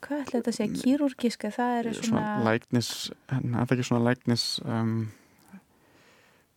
hvað 0.00 0.24
ætla 0.24 0.40
þetta 0.40 0.48
að 0.48 0.56
segja, 0.56 0.82
kýrúrgiska 0.84 1.48
það 1.52 1.78
eru 1.84 1.90
svona 1.94 2.40
svona, 2.40 2.44
læknis 2.44 3.10
en 3.28 3.42
það 3.54 3.70
er 3.70 3.76
ekki 3.76 3.84
svona 3.88 4.04
læknis 4.14 4.60
um, 4.66 5.12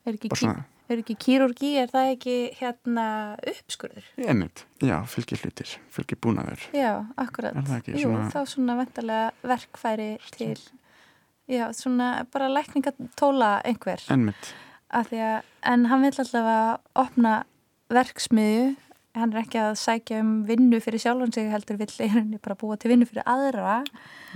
er 0.05 0.13
ekki, 0.13 0.29
bara 0.29 0.39
ký, 0.39 0.45
svona, 0.47 0.65
er 0.89 1.01
ekki 1.03 1.15
kýrúrgi, 1.19 1.71
er 1.81 1.89
það 1.91 2.09
ekki 2.15 2.35
hérna 2.59 3.05
uppskurður? 3.51 4.05
einmitt, 4.23 4.65
já, 4.81 4.97
fylgir 5.11 5.41
hlutir 5.43 5.73
fylgir 5.91 6.19
búnaður 6.23 6.63
Já, 6.73 7.05
akkurat. 7.17 7.55
Er 7.55 7.75
ekki 7.79 7.95
Jú, 7.97 8.07
svona- 8.11 8.29
þá 8.31 8.39
svona 8.53 8.75
vendarlega 8.79 9.31
verkfæri 9.43 10.09
til, 10.31 10.55
já, 11.49 11.67
svona 11.73 12.25
bara 12.31 12.47
lækningatóla 12.49 13.61
einhver. 13.65 14.03
einmitt, 14.09 14.53
Af 14.89 15.09
því 15.09 15.17
að, 15.19 15.41
en 15.63 15.85
hann 15.85 16.01
vil 16.01 16.11
allavega 16.23 16.77
opna 16.95 17.43
verksmiðju, 17.91 18.75
hann 19.15 19.33
er 19.33 19.41
ekki 19.43 19.59
að 19.59 19.75
sækja 19.81 20.19
um 20.21 20.45
vinnu 20.47 20.79
fyrir 20.79 20.99
sjálfan 21.03 21.33
sig 21.33 21.49
heldur 21.51 21.77
vill 21.77 21.87
í 22.05 22.07
rauninni 22.13 22.39
bara 22.41 22.55
búa 22.55 22.77
til 22.79 22.91
vinnu 22.93 23.05
fyrir 23.09 23.23
aðra. 23.27 23.83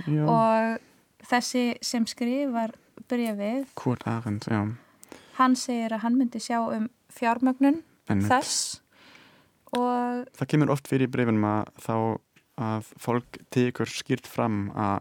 Já, 0.06 0.26
og 0.28 0.80
þessi 1.30 1.78
sem 1.80 2.04
skrifar 2.04 2.72
brefið, 3.08 3.66
Kurt 3.74 4.04
Arendt, 4.06 4.44
já 4.50 4.60
hann 5.38 5.54
segir 5.56 5.92
að 5.96 6.02
hann 6.06 6.18
myndi 6.18 6.40
sjá 6.40 6.58
um 6.76 6.88
fjármögnun 7.12 7.82
einmitt. 8.08 8.28
þess 8.28 8.80
og 9.72 10.26
það 10.36 10.48
kemur 10.52 10.70
oft 10.74 10.88
fyrir 10.90 11.08
í 11.08 11.12
brefinum 11.12 11.44
að 11.48 11.70
þá 11.80 11.94
að 12.62 12.90
fólk 13.00 13.38
tekur 13.50 13.88
skýrt 13.88 14.26
fram 14.28 14.70
að 14.76 15.00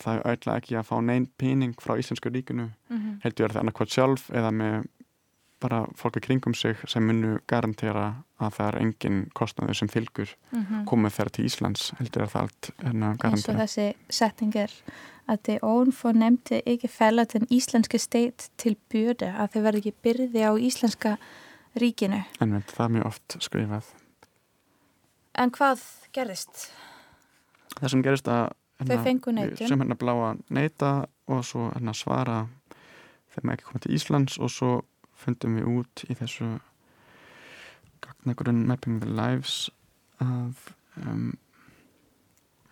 það 0.00 0.22
ætla 0.32 0.56
ekki 0.60 0.76
að 0.80 0.86
fá 0.88 0.96
neinn 1.04 1.26
pening 1.40 1.74
frá 1.80 1.96
Íslensku 2.00 2.30
ríkinu 2.32 2.70
Mhm. 2.90 3.20
heldur 3.24 3.48
það 3.52 3.60
annarkvæmt 3.64 3.94
sjálf 3.96 4.30
eða 4.30 4.50
með 4.52 4.84
bara 5.60 5.84
fólk 5.96 6.16
í 6.16 6.20
kringum 6.24 6.54
sig 6.56 6.76
sem 6.88 7.04
munu 7.06 7.38
garantera 7.46 8.14
að 8.40 8.54
það 8.56 8.66
er 8.68 8.78
engin 8.80 9.18
kostnaður 9.36 9.76
sem 9.76 9.88
fylgur 9.88 10.34
Mhm. 10.52 10.84
komið 10.88 11.14
þeirra 11.16 11.30
til 11.36 11.44
Íslands 11.44 11.90
heldur 11.98 12.22
er 12.22 12.28
það 12.32 12.40
allt 12.42 12.70
hérna, 12.82 13.10
eins 13.10 13.14
og 13.14 13.18
garantera 13.20 13.58
þessi 13.66 13.94
setting 14.10 14.56
er 14.56 14.70
að 15.28 15.42
det 15.42 15.58
ovenfornemte 15.62 16.62
ikke 16.66 16.88
falder 16.88 17.24
den 17.24 17.46
íslenske 17.50 17.98
stat 18.00 18.48
til 18.56 18.76
byrde 18.90 19.28
að 19.36 19.52
þau 19.52 19.62
verði 19.62 19.78
ekki 19.84 19.94
byrði 20.02 20.42
á 20.42 20.52
íslenska 20.58 21.18
ríkinu. 21.76 22.24
en 22.40 22.52
veit, 22.52 22.66
það 22.66 22.84
er 22.84 22.94
mjög 22.96 23.06
oft 23.06 23.36
skrifað 23.40 23.84
En 25.34 25.50
hvað 25.50 25.80
gerðist? 26.12 26.70
það 27.78 27.90
sem 27.90 28.02
gerist 28.02 28.26
að 28.28 28.50
neitun. 28.80 29.68
sem 29.68 29.78
hérna 29.80 29.94
bláa 29.96 30.36
neita 30.50 31.06
og 31.28 31.44
svo 31.44 31.70
hérna 31.74 31.94
svara 31.94 32.48
þegar 33.30 33.44
maður 33.44 33.56
ekki 33.60 33.68
komið 33.70 33.82
til 33.82 33.94
Íslands 33.94 34.38
og 34.40 34.50
svo 34.50 34.70
fundum 35.20 35.58
við 35.58 35.68
út 35.70 36.04
í 36.08 36.16
þessu 36.18 36.48
gagnagrunn 38.04 38.66
Mapping 38.68 39.00
the 39.02 39.10
Lives 39.10 39.68
að 40.20 40.70
um, 41.00 41.34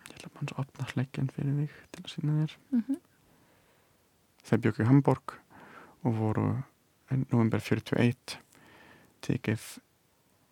ég 0.09 0.25
bara 0.33 0.49
að 0.49 0.63
opna 0.63 0.87
hleikinn 0.93 1.31
fyrir 1.33 1.61
þig 1.61 1.77
til 1.93 2.03
að 2.03 2.11
sína 2.13 2.39
þér 2.41 2.57
Mm 2.71 2.83
-hmm. 2.87 2.99
þeir 4.43 4.63
bjöku 4.65 4.83
í 4.83 4.89
Hamburg 4.89 5.35
og 6.03 6.17
voru 6.17 6.47
november 7.09 7.59
41 7.59 8.39
tekið 9.21 9.79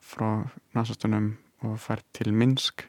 frá 0.01 0.49
nasastunum 0.73 1.37
og 1.61 1.79
fært 1.79 2.05
til 2.13 2.33
Minsk 2.33 2.87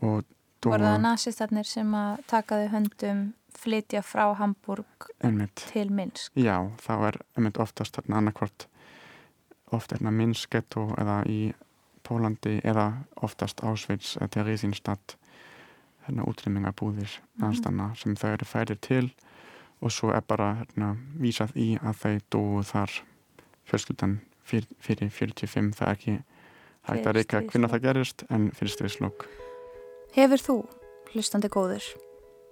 og 0.00 0.24
Voru 0.60 0.84
það 0.84 0.98
nazistarnir 1.00 1.64
sem 1.64 1.94
að 1.96 2.18
taka 2.28 2.58
þau 2.60 2.72
höndum 2.74 3.20
flytja 3.58 4.02
frá 4.02 4.34
Hamburg 4.38 5.08
einmitt 5.24 5.54
til 5.72 5.90
Minsk? 5.92 6.32
Já, 6.36 6.70
þá 6.80 6.92
er 7.08 7.18
einmitt 7.36 7.58
oftast 7.58 7.98
annarkvort 8.08 8.66
oft 9.72 9.92
er 9.92 9.98
hérna 10.00 10.10
Minsk 10.10 10.50
getto 10.50 10.88
eða 10.98 11.22
í 11.26 11.52
Pólandi 12.06 12.60
eða 12.64 12.92
oftast 13.22 13.60
Auschwitz 13.62 14.16
eða 14.16 14.28
Theresienstadt 14.28 15.16
hérna 16.06 16.24
útrýmingabúðir 16.26 17.18
Mhm. 17.38 17.44
aðstanna 17.50 17.90
sem 17.96 18.14
þau 18.16 18.32
eru 18.32 18.44
færir 18.44 18.80
til 18.80 19.10
og 19.82 19.90
svo 19.90 20.10
er 20.12 20.20
bara 20.20 20.54
hérna, 20.64 20.96
vísað 21.18 21.54
í 21.56 21.78
að 21.78 21.94
þau 22.02 22.20
dóu 22.30 22.62
þar 22.64 22.90
fjölskyldan 23.66 24.20
fyr, 24.44 24.66
fyrir 24.80 25.10
45 25.10 25.72
það 25.74 25.88
er 25.88 25.94
ekki 25.94 26.22
hægt 26.88 27.06
að 27.06 27.14
reyka 27.14 27.40
hvernig 27.42 27.70
það 27.70 27.82
gerist 27.82 28.24
en 28.30 28.50
fyrir 28.50 28.72
stríðslokk 28.74 29.26
Hefur 30.16 30.38
þú, 30.42 30.56
hlustandi 31.12 31.48
góður, 31.48 31.84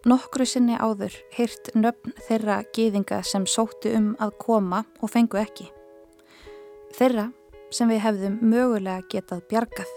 nokkru 0.07 0.47
sinni 0.47 0.77
áður 0.79 1.15
heyrt 1.35 1.73
nöfn 1.75 2.15
þeirra 2.29 2.61
gýðinga 2.77 3.23
sem 3.27 3.47
sóttu 3.49 3.91
um 3.97 4.13
að 4.23 4.37
koma 4.43 4.85
og 5.03 5.11
fengu 5.11 5.41
ekki? 5.41 5.67
Þeirra 6.99 7.29
sem 7.75 7.91
við 7.91 8.05
hefðum 8.05 8.39
mögulega 8.43 9.03
getað 9.11 9.43
bjargað. 9.51 9.91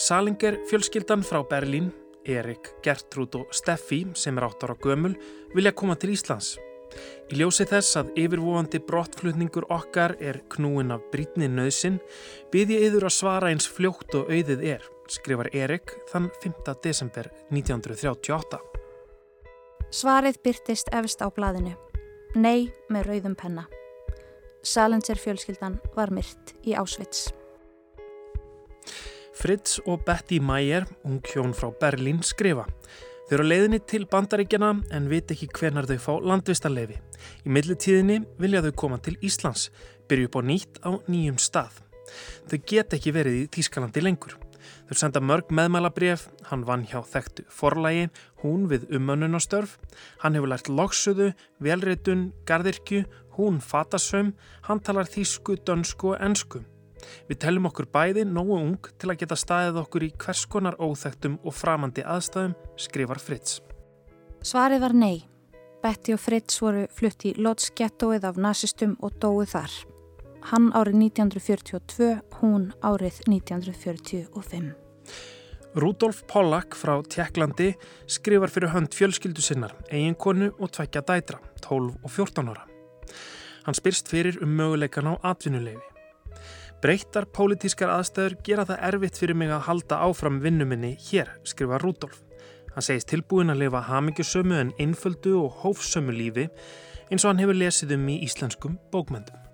Salinger 0.00 0.56
fjölskyldan 0.70 1.22
frá 1.26 1.42
Berlín, 1.44 1.90
Erik, 2.24 2.72
Gertrúd 2.84 3.36
og 3.36 3.52
Steffi 3.52 4.04
sem 4.16 4.38
er 4.38 4.46
átt 4.46 4.64
ára 4.64 4.78
gömul 4.80 5.16
vilja 5.54 5.74
koma 5.76 5.96
til 6.00 6.14
Íslands. 6.14 6.54
Í 7.30 7.38
ljósi 7.38 7.66
þess 7.70 7.98
að 8.00 8.14
yfirvofandi 8.18 8.80
brottflutningur 8.86 9.68
okkar 9.70 10.16
er 10.18 10.40
knúin 10.50 10.90
af 10.94 11.04
brítni 11.12 11.46
nöðsin 11.50 12.00
byrð 12.50 12.74
ég 12.74 12.86
yður 12.88 13.06
að 13.10 13.16
svara 13.18 13.52
eins 13.52 13.68
fljótt 13.70 14.16
og 14.18 14.32
auðið 14.32 14.64
er, 14.72 14.88
skrifar 15.10 15.50
Erik 15.56 15.92
þann 16.10 16.30
5. 16.42 16.74
desember 16.84 17.30
1938. 17.50 18.60
Svarið 19.90 20.38
byrtist 20.44 20.90
efst 20.94 21.22
á 21.22 21.26
blaðinu. 21.34 21.74
Nei 22.38 22.70
með 22.88 23.10
rauðum 23.10 23.36
penna. 23.38 23.66
Salinger 24.62 25.18
fjölskyldan 25.18 25.80
var 25.96 26.12
myrt 26.14 26.54
í 26.62 26.76
Ásvits. 26.78 27.30
Fritz 29.40 29.78
og 29.88 30.02
Betty 30.04 30.36
Meyer, 30.44 30.84
ung 31.08 31.22
hjón 31.24 31.54
frá 31.56 31.70
Berlín, 31.80 32.20
skrifa. 32.22 32.66
Þau 33.30 33.36
eru 33.38 33.46
á 33.46 33.50
leiðinni 33.50 33.78
til 33.88 34.04
bandaríkjana 34.10 34.72
en 34.92 35.08
veit 35.08 35.30
ekki 35.32 35.48
hvenar 35.54 35.86
þau 35.88 35.96
fá 36.02 36.12
landvistarleifi. 36.18 36.98
Í 37.46 37.52
millitíðinni 37.54 38.20
vilja 38.42 38.60
þau 38.66 38.72
koma 38.82 38.98
til 39.00 39.16
Íslands, 39.24 39.70
byrju 40.10 40.28
upp 40.28 40.38
á 40.38 40.42
nýtt 40.44 40.82
á 40.84 40.90
nýjum 41.08 41.40
stað. 41.40 41.80
Þau 42.50 42.58
get 42.66 42.98
ekki 42.98 43.14
verið 43.16 43.44
í 43.44 43.48
Þýskalandi 43.54 44.04
lengur. 44.04 44.36
Þau 44.88 44.96
senda 45.00 45.22
mörg 45.22 45.52
meðmælabref, 45.54 46.28
hann 46.50 46.66
vann 46.68 46.86
hjá 46.88 47.00
þekktu 47.06 47.46
forlægi, 47.52 48.08
hún 48.42 48.66
við 48.70 48.88
umönnunastörf, 48.96 49.78
hann 50.22 50.36
hefur 50.38 50.52
lært 50.52 50.70
loksuðu, 50.72 51.30
velritun, 51.60 52.30
gardirkju, 52.48 53.04
hún 53.38 53.60
fatasöm, 53.64 54.34
hann 54.68 54.84
talar 54.84 55.08
þýsku, 55.08 55.60
dönsku 55.66 56.14
og 56.14 56.20
ensku. 56.24 56.64
Við 57.28 57.40
tellum 57.44 57.68
okkur 57.70 57.88
bæði 57.92 58.26
nógu 58.28 58.58
ung 58.58 58.90
til 59.00 59.10
að 59.12 59.22
geta 59.22 59.38
staðið 59.38 59.80
okkur 59.84 60.06
í 60.06 60.12
hvers 60.20 60.44
konar 60.52 60.76
óþektum 60.80 61.38
og 61.44 61.56
framandi 61.56 62.04
aðstæðum, 62.04 62.56
skrifar 62.76 63.22
Fritz. 63.22 63.60
Svarið 64.44 64.84
var 64.84 64.96
nei. 64.96 65.26
Betty 65.80 66.12
og 66.12 66.20
Fritz 66.20 66.60
voru 66.60 66.84
flutt 66.92 67.24
í 67.24 67.32
Lodz 67.40 67.70
gettóið 67.76 68.26
af 68.28 68.40
nazistum 68.40 68.98
og 69.00 69.16
dóið 69.22 69.54
þar. 69.54 69.78
Hann 70.48 70.70
árið 70.72 70.96
1942, 70.96 72.06
hún 72.40 72.70
árið 72.80 73.18
1945. 73.28 74.70
Rudolf 75.76 76.22
Pollack 76.26 76.74
frá 76.74 76.96
Tjekklandi 77.04 77.74
skrifar 78.10 78.50
fyrir 78.50 78.72
hönd 78.72 78.96
fjölskyldu 78.96 79.44
sinnar, 79.44 79.76
eiginkonu 79.92 80.48
og 80.56 80.72
tvekja 80.74 81.02
dætra, 81.06 81.38
12 81.60 81.92
og 82.00 82.10
14 82.10 82.48
ára. 82.50 82.64
Hann 83.66 83.76
spyrst 83.76 84.08
fyrir 84.08 84.40
um 84.42 84.56
möguleikan 84.56 85.12
á 85.12 85.20
atvinnuleifi. 85.30 85.84
Breyttar 86.80 87.28
pólitískar 87.28 87.92
aðstæður 87.92 88.38
gera 88.46 88.64
það 88.64 88.82
erfitt 88.88 89.20
fyrir 89.20 89.36
mig 89.36 89.52
að 89.52 89.66
halda 89.68 90.00
áfram 90.08 90.40
vinnuminni 90.40 90.94
hér, 91.10 91.28
skrifa 91.44 91.78
Rudolf. 91.84 92.22
Hann 92.72 92.86
segist 92.86 93.10
tilbúin 93.12 93.52
að 93.52 93.66
lifa 93.66 93.84
hamingjusömu 93.90 94.56
en 94.56 94.72
einföldu 94.80 95.36
og 95.44 95.60
hófsömu 95.60 96.16
lífi 96.16 96.48
eins 97.10 97.26
og 97.26 97.34
hann 97.34 97.44
hefur 97.44 97.60
lesið 97.60 97.94
um 97.98 98.08
í 98.08 98.18
íslenskum 98.24 98.80
bókmyndum. 98.90 99.49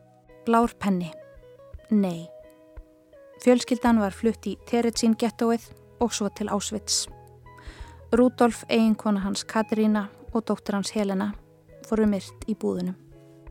Blár 0.46 0.70
penni. 0.78 1.10
Nei. 1.90 2.28
Fjölskyldan 3.42 3.98
var 3.98 4.14
flutt 4.14 4.46
í 4.46 4.52
Terezín 4.70 5.16
gettóið 5.18 5.64
og 5.98 6.14
svo 6.14 6.28
til 6.30 6.46
Ásvits. 6.54 7.08
Rudolf, 8.14 8.62
eiginkona 8.70 9.24
hans 9.24 9.42
Katarína 9.42 10.04
og 10.30 10.46
dóttir 10.46 10.78
hans 10.78 10.94
Helena 10.94 11.32
fóru 11.88 12.06
myrt 12.06 12.46
í 12.46 12.54
búðunum. 12.54 12.94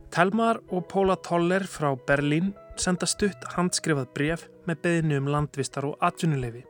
Telmar 0.08 0.62
og 0.72 0.88
Póla 0.88 1.20
Toller 1.20 1.68
frá 1.68 1.92
Berlín 2.08 2.54
senda 2.80 3.04
stutt 3.04 3.44
handskrifað 3.52 4.10
bref 4.16 4.48
með 4.64 4.82
beðinu 4.88 5.20
um 5.20 5.32
landvistar 5.36 5.84
og 5.84 6.00
atvinnuleifi. 6.00 6.64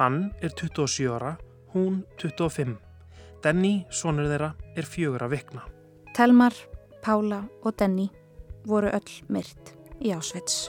Hann 0.00 0.30
er 0.40 0.56
27 0.56 1.12
ára, 1.12 1.36
hún 1.76 2.06
25. 2.16 2.78
Denny, 3.44 3.82
sonur 3.90 4.32
þeirra, 4.32 4.54
er 4.72 4.88
fjögur 4.88 5.28
að 5.28 5.36
vikna. 5.36 5.66
Telmar, 6.16 6.56
Pála 7.04 7.44
og 7.60 7.76
Denny 7.76 8.08
voru 8.66 8.90
öll 8.92 9.14
myrt 9.32 9.74
í 10.02 10.12
Ásvits. 10.14 10.66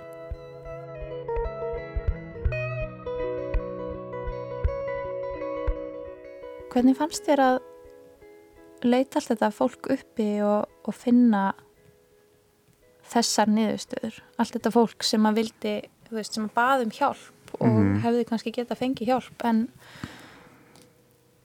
Hvernig 6.73 6.97
fannst 6.99 7.25
þér 7.25 7.41
að 7.43 7.57
leita 8.85 9.17
allt 9.19 9.31
þetta 9.31 9.49
fólk 9.55 9.87
uppi 9.95 10.27
og, 10.45 10.67
og 10.85 10.93
finna 10.95 11.45
þessar 13.07 13.49
niðurstöður? 13.53 14.19
Allt 14.37 14.57
þetta 14.57 14.73
fólk 14.75 15.07
sem 15.07 15.25
að 15.29 15.39
vildi, 15.41 15.73
þú 16.07 16.19
veist, 16.19 16.35
sem 16.37 16.45
að 16.45 16.53
baði 16.59 16.87
um 16.87 16.93
hjálp 16.99 17.55
og 17.57 17.67
Mhm. 17.71 18.01
hefði 18.03 18.27
kannski 18.29 18.51
geta 18.53 18.75
fengið 18.75 19.07
hjálp 19.13 19.45
en 19.47 19.63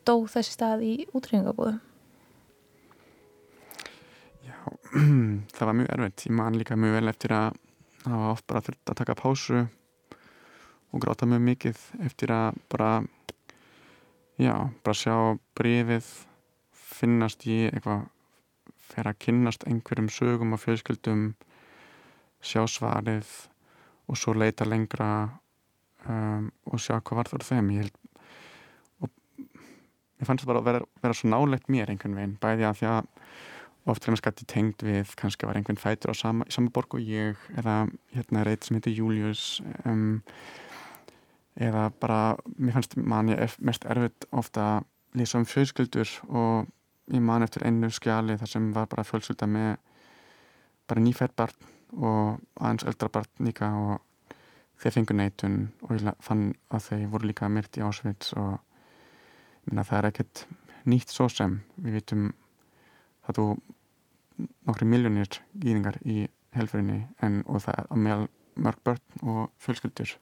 dó 0.05 0.14
þessi 0.26 0.57
stað 0.59 0.82
í 0.82 0.94
útrýngabúðum. 1.14 1.80
það 5.57 5.68
var 5.68 5.76
mjög 5.78 5.93
erfitt. 5.95 6.26
Ég 6.28 6.34
man 6.36 6.59
líka 6.59 6.76
mjög 6.76 6.99
vel 6.99 7.12
eftir 7.12 7.32
að 7.36 7.55
hafa 8.05 8.32
oft 8.32 8.47
bara 8.51 8.64
þurft 8.66 8.93
að 8.93 8.99
taka 8.99 9.16
pásu 9.18 9.62
og 10.93 11.01
gráta 11.01 11.28
mjög 11.28 11.45
mikið 11.47 11.84
eftir 12.05 12.32
að 12.34 12.59
bara 12.72 12.90
já, 14.36 14.53
bara 14.84 14.99
sjá 14.99 15.14
brefið 15.57 16.11
finnast 16.76 17.47
í 17.49 17.62
eitthvað 17.70 18.05
fer 18.93 19.09
að 19.09 19.20
kynnast 19.24 19.64
einhverjum 19.70 20.11
sögum 20.12 20.53
og 20.53 20.61
fjölskyldum 20.61 21.30
sjá 22.45 22.66
svarið 22.68 23.30
og 24.11 24.18
svo 24.18 24.34
leita 24.36 24.66
lengra 24.68 25.09
um, 26.05 26.51
og 26.68 26.82
sjá 26.82 26.99
hvað 26.99 27.22
var 27.22 27.32
það 27.32 27.49
þeim. 27.49 27.72
Ég 27.78 27.86
held 27.86 27.99
ég 30.22 30.28
fannst 30.28 30.45
það 30.45 30.53
bara 30.53 30.61
að 30.62 30.68
vera, 30.68 30.84
vera 31.03 31.16
svo 31.16 31.32
nálegt 31.32 31.72
mér 31.72 31.90
einhvern 31.90 32.18
veginn, 32.18 32.36
bæði 32.43 32.68
að 32.68 32.78
því 32.78 32.90
að 32.93 33.09
oft 33.89 34.07
maður 34.07 34.20
skatti 34.20 34.47
tengd 34.47 34.85
við 34.87 35.14
kannski 35.18 35.49
var 35.49 35.59
einhvern 35.59 35.80
fætur 35.80 36.12
á 36.12 36.16
sama, 36.16 36.47
sama 36.53 36.70
borg 36.74 36.95
og 36.95 37.03
ég 37.03 37.39
eða 37.59 37.87
hérna 38.14 38.45
eitt 38.47 38.66
sem 38.66 38.78
heitir 38.78 38.95
Július 38.95 39.62
um, 39.85 40.20
eða 41.59 41.89
bara, 42.01 42.37
mér 42.57 42.78
fannst 42.78 42.97
man 42.97 43.33
ég 43.33 43.57
mest 43.61 43.85
erfitt 43.91 44.28
ofta 44.30 44.85
lýsa 45.18 45.41
um 45.41 45.49
fjölskyldur 45.49 46.09
og 46.30 46.70
ég 47.12 47.20
man 47.20 47.43
eftir 47.45 47.66
einu 47.66 47.91
skjali 47.93 48.39
þar 48.41 48.53
sem 48.55 48.70
var 48.72 48.89
bara 48.93 49.05
fjölskylda 49.05 49.51
með 49.51 49.74
bara 50.89 51.03
nýfætt 51.03 51.37
barn 51.37 51.70
og 51.93 52.39
aðeins 52.57 52.87
eldra 52.89 53.11
barn 53.12 53.47
líka 53.47 53.68
og 53.76 54.37
þeir 54.83 54.97
fengur 54.97 55.18
neitun 55.18 55.59
og 55.83 55.97
ég 55.97 56.22
fann 56.24 56.53
að 56.72 56.87
þeir 56.89 57.09
voru 57.12 57.28
líka 57.28 57.51
myrt 57.53 57.76
í 57.78 57.85
Ásvits 57.85 58.33
og 58.39 58.57
meina, 59.66 59.85
það 59.85 59.99
er 59.99 60.09
ekkert 60.11 60.45
nýtt 60.89 61.12
svo 61.12 61.28
sem. 61.30 61.61
Við 61.78 62.01
vitum 62.01 62.30
það 63.26 63.38
þú 63.38 63.46
nokkri 64.66 64.88
miljónir 64.88 65.40
gýðingar 65.62 65.98
í 66.02 66.26
helferinni 66.56 67.00
en 67.24 67.40
og 67.46 67.62
það 67.64 67.86
að 67.86 68.02
meðal 68.04 68.28
mörg 68.62 68.82
börn 68.84 69.22
og 69.22 69.42
fjölskyldur. 69.62 70.12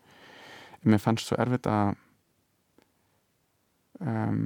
En 0.81 0.93
mér 0.93 1.03
fannst 1.03 1.29
svo 1.29 1.39
erfitt 1.41 1.67
að 1.71 1.95
um, 4.01 4.45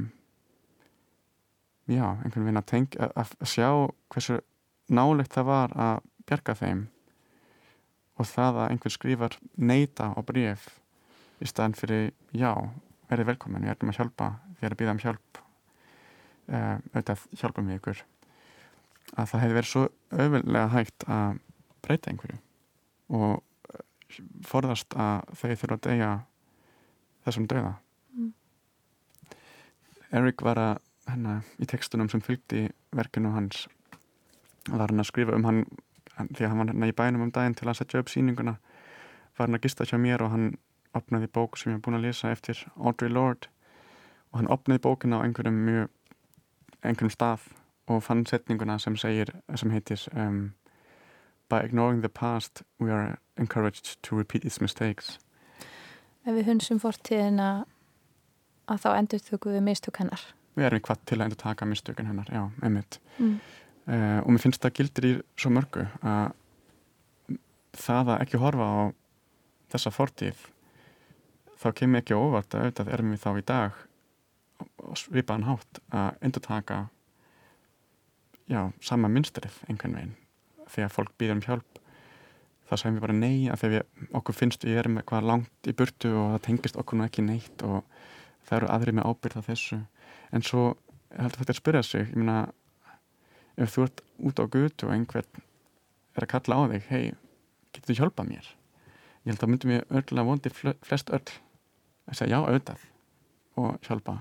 já, 1.90 2.06
einhvern 2.06 2.46
veginn 2.46 2.62
að 2.62 2.70
tengja 2.72 3.10
að, 3.12 3.34
að 3.40 3.52
sjá 3.52 3.68
hversu 4.14 4.40
nálegt 4.88 5.36
það 5.36 5.50
var 5.50 5.76
að 5.76 6.08
bjarga 6.24 6.56
þeim. 6.62 6.86
Og 8.14 8.30
það 8.30 8.62
að 8.62 8.70
einhver 8.70 8.94
skrifar 8.94 9.38
neita 9.58 10.12
á 10.14 10.20
bref 10.24 10.68
í 11.42 11.50
staðan 11.50 11.76
fyrir 11.76 12.12
já, 12.32 12.52
verið 13.10 13.32
velkomin, 13.34 13.66
við 13.66 13.74
erum 13.74 13.92
að 13.92 14.00
hjálpa 14.00 14.30
við 14.58 14.68
erum 14.68 14.76
að 14.76 14.80
býða 14.80 14.94
um 14.94 15.02
hjálp 15.02 15.40
uh, 16.48 16.76
auðvitað 16.94 17.24
hjálpum 17.40 17.68
við 17.68 17.80
ykkur 17.80 18.02
að 19.14 19.30
það 19.30 19.42
hefði 19.44 19.58
verið 19.58 19.70
svo 19.70 19.84
auðvöldlega 20.14 20.72
hægt 20.74 21.06
að 21.10 21.38
breyta 21.84 22.10
einhverju 22.10 22.38
og 23.14 23.30
eh, 23.74 24.18
forðast 24.48 24.96
að 24.96 25.34
þau 25.38 25.48
þurfa 25.60 25.76
að 25.76 25.84
deyja 25.88 26.10
þessum 27.24 27.48
dauða. 27.50 27.72
Mm. 28.16 28.32
Eric 30.20 30.44
var 30.44 30.60
að 30.60 30.74
hennar, 31.10 31.42
í 31.60 31.68
tekstunum 31.68 32.10
sem 32.12 32.22
fylgdi 32.24 32.66
verkinu 32.96 33.34
hans 33.34 33.66
var 34.70 34.88
hann 34.88 35.02
að 35.02 35.10
skrifa 35.10 35.36
um 35.36 35.44
hann, 35.44 35.64
því 36.16 36.46
að 36.46 36.50
hann 36.50 36.62
var 36.62 36.70
hérna 36.72 36.88
í 36.88 36.96
bænum 36.96 37.26
um 37.26 37.34
daginn 37.34 37.56
til 37.58 37.68
að 37.68 37.80
setja 37.80 38.00
upp 38.00 38.12
sýninguna 38.12 38.56
var 39.36 39.48
hann 39.48 39.58
að 39.58 39.66
gista 39.66 39.86
hjá 39.88 39.98
mér 40.00 40.24
og 40.24 40.32
hann 40.32 40.54
opnaði 40.94 41.28
bók 41.34 41.58
sem 41.58 41.72
ég 41.72 41.78
hef 41.78 41.84
búin 41.84 41.98
að 41.98 42.06
lesa 42.06 42.30
eftir 42.30 42.60
Audre 42.76 43.10
Lorde. 43.10 43.50
Og 44.32 44.40
hann 44.40 44.50
opnaði 44.50 44.82
bókina 44.86 45.20
á 45.20 45.24
einhverjum 45.26 45.58
mjög 45.66 45.90
einhverjum 46.84 47.12
stað 47.12 47.48
og 47.88 48.02
fann 48.02 48.24
setninguna 48.26 48.78
sem 48.78 48.96
segir, 48.96 49.30
sem 49.56 49.70
heitir 49.70 50.00
um, 50.16 50.52
By 51.50 51.60
ignoring 51.66 52.00
the 52.00 52.08
past 52.08 52.62
we 52.80 52.90
are 52.90 53.18
encouraged 53.36 53.98
to 54.02 54.16
repeat 54.16 54.44
its 54.44 54.60
mistakes 54.60 55.18
Ef 56.24 56.32
við 56.38 56.46
hunsum 56.48 56.78
fortíðina 56.80 57.66
að 58.72 58.78
þá 58.80 58.88
endur 58.96 59.20
þöku 59.20 59.50
við 59.52 59.60
mistök 59.66 59.98
hennar. 60.00 60.22
við 60.56 60.64
erum 60.70 60.80
hvað 60.86 61.00
til 61.04 61.18
að 61.18 61.24
endur 61.26 61.36
taka 61.42 61.66
mistökun 61.66 62.06
hennar, 62.06 62.28
já, 62.32 62.50
einmitt 62.62 63.00
Mm. 63.18 63.38
uh, 63.86 64.20
og 64.24 64.30
mér 64.32 64.40
finnst 64.42 64.62
það 64.64 64.72
gildir 64.78 65.04
í 65.06 65.12
svo 65.38 65.50
mörgu 65.54 65.84
að 66.02 66.32
það 67.78 68.08
að 68.14 68.22
ekki 68.24 68.40
horfa 68.42 68.66
á 68.66 68.82
þessa 69.74 69.90
fortíð 69.94 70.40
þá 71.62 71.68
kemur 71.78 72.00
ekki 72.00 72.16
óvart 72.16 72.54
að 72.54 72.64
auðvitað 72.64 72.90
erum 72.96 73.12
við 73.14 73.22
þá 73.22 73.30
í 73.38 73.44
dag 73.50 73.78
svipaðan 74.98 75.46
hátt 75.48 75.80
að 75.94 76.18
endur 76.26 76.44
taka 76.44 76.78
já, 78.50 78.60
sama 78.84 79.08
mynstrið 79.08 79.54
einhvern 79.68 79.94
veginn. 79.98 80.14
Þegar 80.74 80.92
fólk 80.94 81.12
býður 81.18 81.36
um 81.38 81.44
hjálp 81.46 81.80
þá 82.68 82.74
segjum 82.80 82.96
við 82.96 83.04
bara 83.04 83.16
nei 83.18 83.48
að 83.52 83.60
þegar 83.60 83.74
við, 83.74 84.08
okkur 84.18 84.34
finnst 84.38 84.64
við 84.64 84.78
erum 84.80 84.98
eitthvað 85.00 85.26
langt 85.28 85.68
í 85.68 85.74
burtu 85.76 86.10
og 86.16 86.30
það 86.34 86.44
tengist 86.46 86.78
okkur 86.80 86.98
nú 86.98 87.04
ekki 87.06 87.24
neitt 87.26 87.64
og 87.68 87.82
það 88.48 88.56
eru 88.58 88.70
aðri 88.74 88.94
með 88.96 89.08
ábyrð 89.10 89.40
á 89.40 89.46
þessu. 89.50 89.78
En 90.32 90.42
svo 90.44 90.64
heldur 91.14 91.42
þetta 91.42 91.54
að 91.54 91.60
spyrja 91.60 91.82
sig 91.86 92.06
ég 92.08 92.16
meina 92.18 92.38
ef 93.60 93.74
þú 93.76 93.84
ert 93.86 94.00
út 94.30 94.40
á 94.40 94.44
gutu 94.50 94.88
og 94.88 94.94
einhvern 94.96 95.44
er 96.16 96.24
að 96.26 96.32
kalla 96.32 96.56
á 96.58 96.62
þig 96.72 96.88
hei, 96.90 97.04
getur 97.74 97.92
þú 97.92 97.98
hjálpað 98.00 98.30
mér? 98.32 98.48
Ég 99.24 99.32
held 99.32 99.44
að 99.44 99.52
myndum 99.52 99.72
við 99.74 99.84
örgulega 100.00 100.28
vondi 100.28 100.50
fle- 100.52 100.78
flest 100.84 101.12
öll 101.14 101.22
að 102.08 102.18
segja 102.18 102.36
já, 102.36 102.40
auðvitað 102.44 102.82
og 103.60 103.76
hjálpa. 103.86 104.16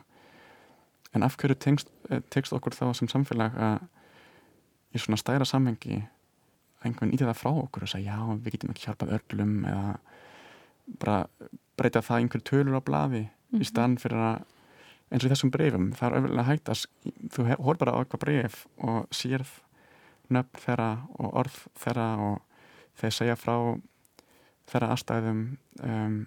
En 1.13 1.23
af 1.25 1.35
hverju 1.37 1.57
tengst, 1.59 1.89
eh, 2.09 2.21
tekst 2.29 2.53
okkur 2.53 2.73
þá 2.75 2.93
sem 2.95 3.07
samfélag 3.11 3.55
að 3.57 3.81
í 4.93 5.01
svona 5.01 5.19
stæra 5.19 5.47
samhengi 5.47 6.01
einhvern 6.83 7.13
íti 7.15 7.25
það 7.25 7.39
frá 7.39 7.51
okkur 7.51 7.85
og 7.85 7.91
segja 7.93 8.15
já, 8.15 8.39
við 8.43 8.55
getum 8.55 8.73
ekki 8.73 8.87
hjálpað 8.87 9.13
öllum 9.19 9.53
eða 9.69 9.93
bara 10.99 11.17
breyta 11.79 12.03
það 12.03 12.23
einhver 12.23 12.43
tölur 12.49 12.79
á 12.79 12.81
blaði 12.83 13.23
í 13.53 13.67
staðan 13.67 13.99
fyrir 14.01 14.19
að 14.19 14.41
eins 15.13 15.23
og 15.23 15.29
í 15.29 15.33
þessum 15.33 15.51
breyfum, 15.53 15.91
það 15.93 16.07
er 16.07 16.17
öfnilega 16.19 16.47
hægt 16.47 16.71
að 16.73 16.83
þú 17.35 17.45
hór 17.53 17.79
bara 17.79 17.93
á 17.93 17.99
eitthvað 18.01 18.23
breyf 18.23 18.63
og 18.81 19.13
sérð 19.13 19.51
nöfn 20.33 20.61
þeirra 20.63 20.89
og 21.19 21.35
orð 21.43 21.59
þeirra 21.83 22.07
og 22.27 22.63
þeir 22.99 23.15
segja 23.17 23.37
frá 23.37 23.55
þeirra 24.71 24.91
aðstæðum 24.95 25.41
um, 25.85 26.17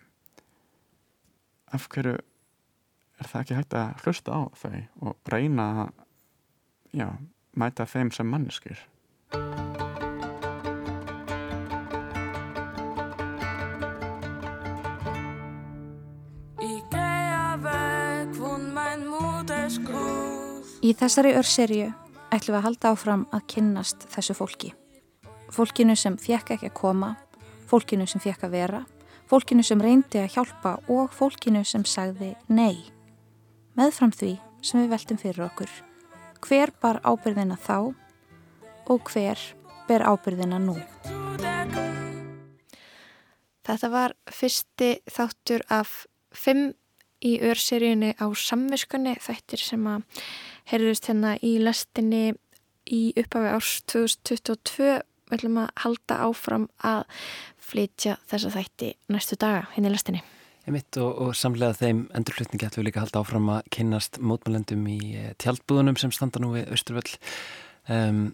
af 1.75 1.89
hverju 1.93 2.15
er 2.17 3.31
það 3.31 3.41
ekki 3.43 3.59
hægt 3.59 3.77
að 3.81 4.05
hlusta 4.05 4.39
á 4.39 4.41
þau 4.61 4.81
og 5.09 5.33
reyna 5.33 5.67
að 5.87 5.91
já, 6.97 7.09
mæta 7.57 7.89
þeim 7.89 8.13
sem 8.15 8.29
manneskir 8.29 8.85
Í 20.87 20.93
þessari 20.95 21.33
örserju 21.35 21.87
ætlum 22.31 22.55
við 22.55 22.59
að 22.61 22.67
halda 22.67 22.91
áfram 22.95 23.23
að 23.35 23.47
kynnast 23.51 24.05
þessu 24.13 24.37
fólki. 24.39 24.69
Fólkinu 25.51 25.97
sem 25.99 26.19
fjekk 26.21 26.53
ekki 26.55 26.69
að 26.71 26.77
koma, 26.79 27.09
fólkinu 27.67 28.07
sem 28.07 28.23
fjekk 28.23 28.45
að 28.47 28.55
vera, 28.55 28.83
fólkinu 29.27 29.65
sem 29.67 29.83
reyndi 29.83 30.23
að 30.23 30.37
hjálpa 30.37 30.77
og 30.93 31.11
fólkinu 31.17 31.65
sem 31.67 31.83
sagði 31.89 32.35
nei. 32.47 32.87
Meðfram 33.75 34.15
því 34.15 34.37
sem 34.63 34.85
við 34.85 34.95
veltum 34.95 35.23
fyrir 35.25 35.49
okkur. 35.49 35.73
Hver 36.47 36.71
bar 36.79 37.01
ábyrðina 37.03 37.57
þá 37.59 37.91
og 38.87 39.09
hver 39.11 39.41
ber 39.89 40.05
ábyrðina 40.07 40.61
nú? 40.63 40.77
Þetta 43.67 43.91
var 43.91 44.15
fyrsti 44.31 44.91
þáttur 45.11 45.65
af 45.75 46.05
fimm 46.31 46.69
í 47.27 47.33
örseríunni 47.43 48.13
á 48.15 48.31
samviskunni 48.31 49.17
þættir 49.19 49.65
sem 49.65 49.91
að 49.91 50.23
heyrðust 50.71 51.11
hérna 51.11 51.35
í 51.43 51.57
lestinni 51.59 52.37
í 52.87 53.03
upphafi 53.19 53.51
árs 53.51 53.75
2022 53.91 54.87
við 55.27 55.35
ætlum 55.41 55.61
að 55.65 55.75
halda 55.83 56.23
áfram 56.29 56.71
að 56.79 57.03
flytja 57.59 58.21
þessa 58.31 58.55
þætti 58.55 58.95
næstu 59.11 59.35
daga 59.35 59.67
hérna 59.75 59.91
í 59.91 59.97
lestinni. 59.97 60.23
Einmitt 60.67 60.99
og, 60.99 61.11
og 61.23 61.37
samlega 61.39 61.77
þeim 61.79 62.07
endurflutningi 62.19 62.67
ætlum 62.67 62.83
við 62.83 62.89
líka 62.89 62.99
að 62.99 63.07
halda 63.07 63.21
áfram 63.23 63.51
að 63.55 63.69
kynnast 63.77 64.19
mótmælendum 64.19 64.83
í 64.91 64.99
eh, 65.15 65.29
tjaldbúðunum 65.43 65.99
sem 66.01 66.11
standa 66.15 66.43
nú 66.43 66.51
við 66.57 66.73
Östurvöll. 66.75 67.21
Um, 67.87 68.25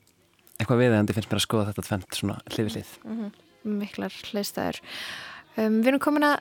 eitthvað 0.57 0.81
viðeigandi 0.81 1.17
finnst 1.19 1.29
mér 1.29 1.43
að 1.43 1.45
skoða 1.45 1.67
þetta 1.69 1.87
tvent 1.91 2.17
svona 2.17 2.39
hlifið 2.55 2.79
hlið. 2.79 2.95
Miklar 3.83 4.17
hliðstæður. 4.31 4.81
Um, 5.59 5.79
við 5.83 5.93
erum 5.93 6.05
komin 6.09 6.29
að 6.31 6.39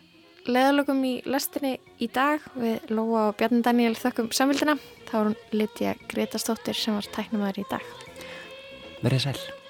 leðalögum 0.48 1.02
í 1.06 1.16
lestinni 1.28 1.76
í 2.02 2.08
dag 2.12 2.44
við 2.56 2.92
Lóa 2.96 3.28
og 3.28 3.39
Bjarni 3.42 3.60
Daniel 3.66 3.96
þökkum 4.00 4.32
samvildina. 4.36 4.80
Þá 5.10 5.16
er 5.20 5.26
hún 5.34 5.39
Lítja 5.52 5.98
Gretastóttir 6.08 6.78
sem 6.78 6.96
var 6.96 7.12
tæknumæður 7.18 7.66
í 7.66 7.72
dag. 7.76 7.98
Verðið 9.04 9.28
sæl. 9.28 9.61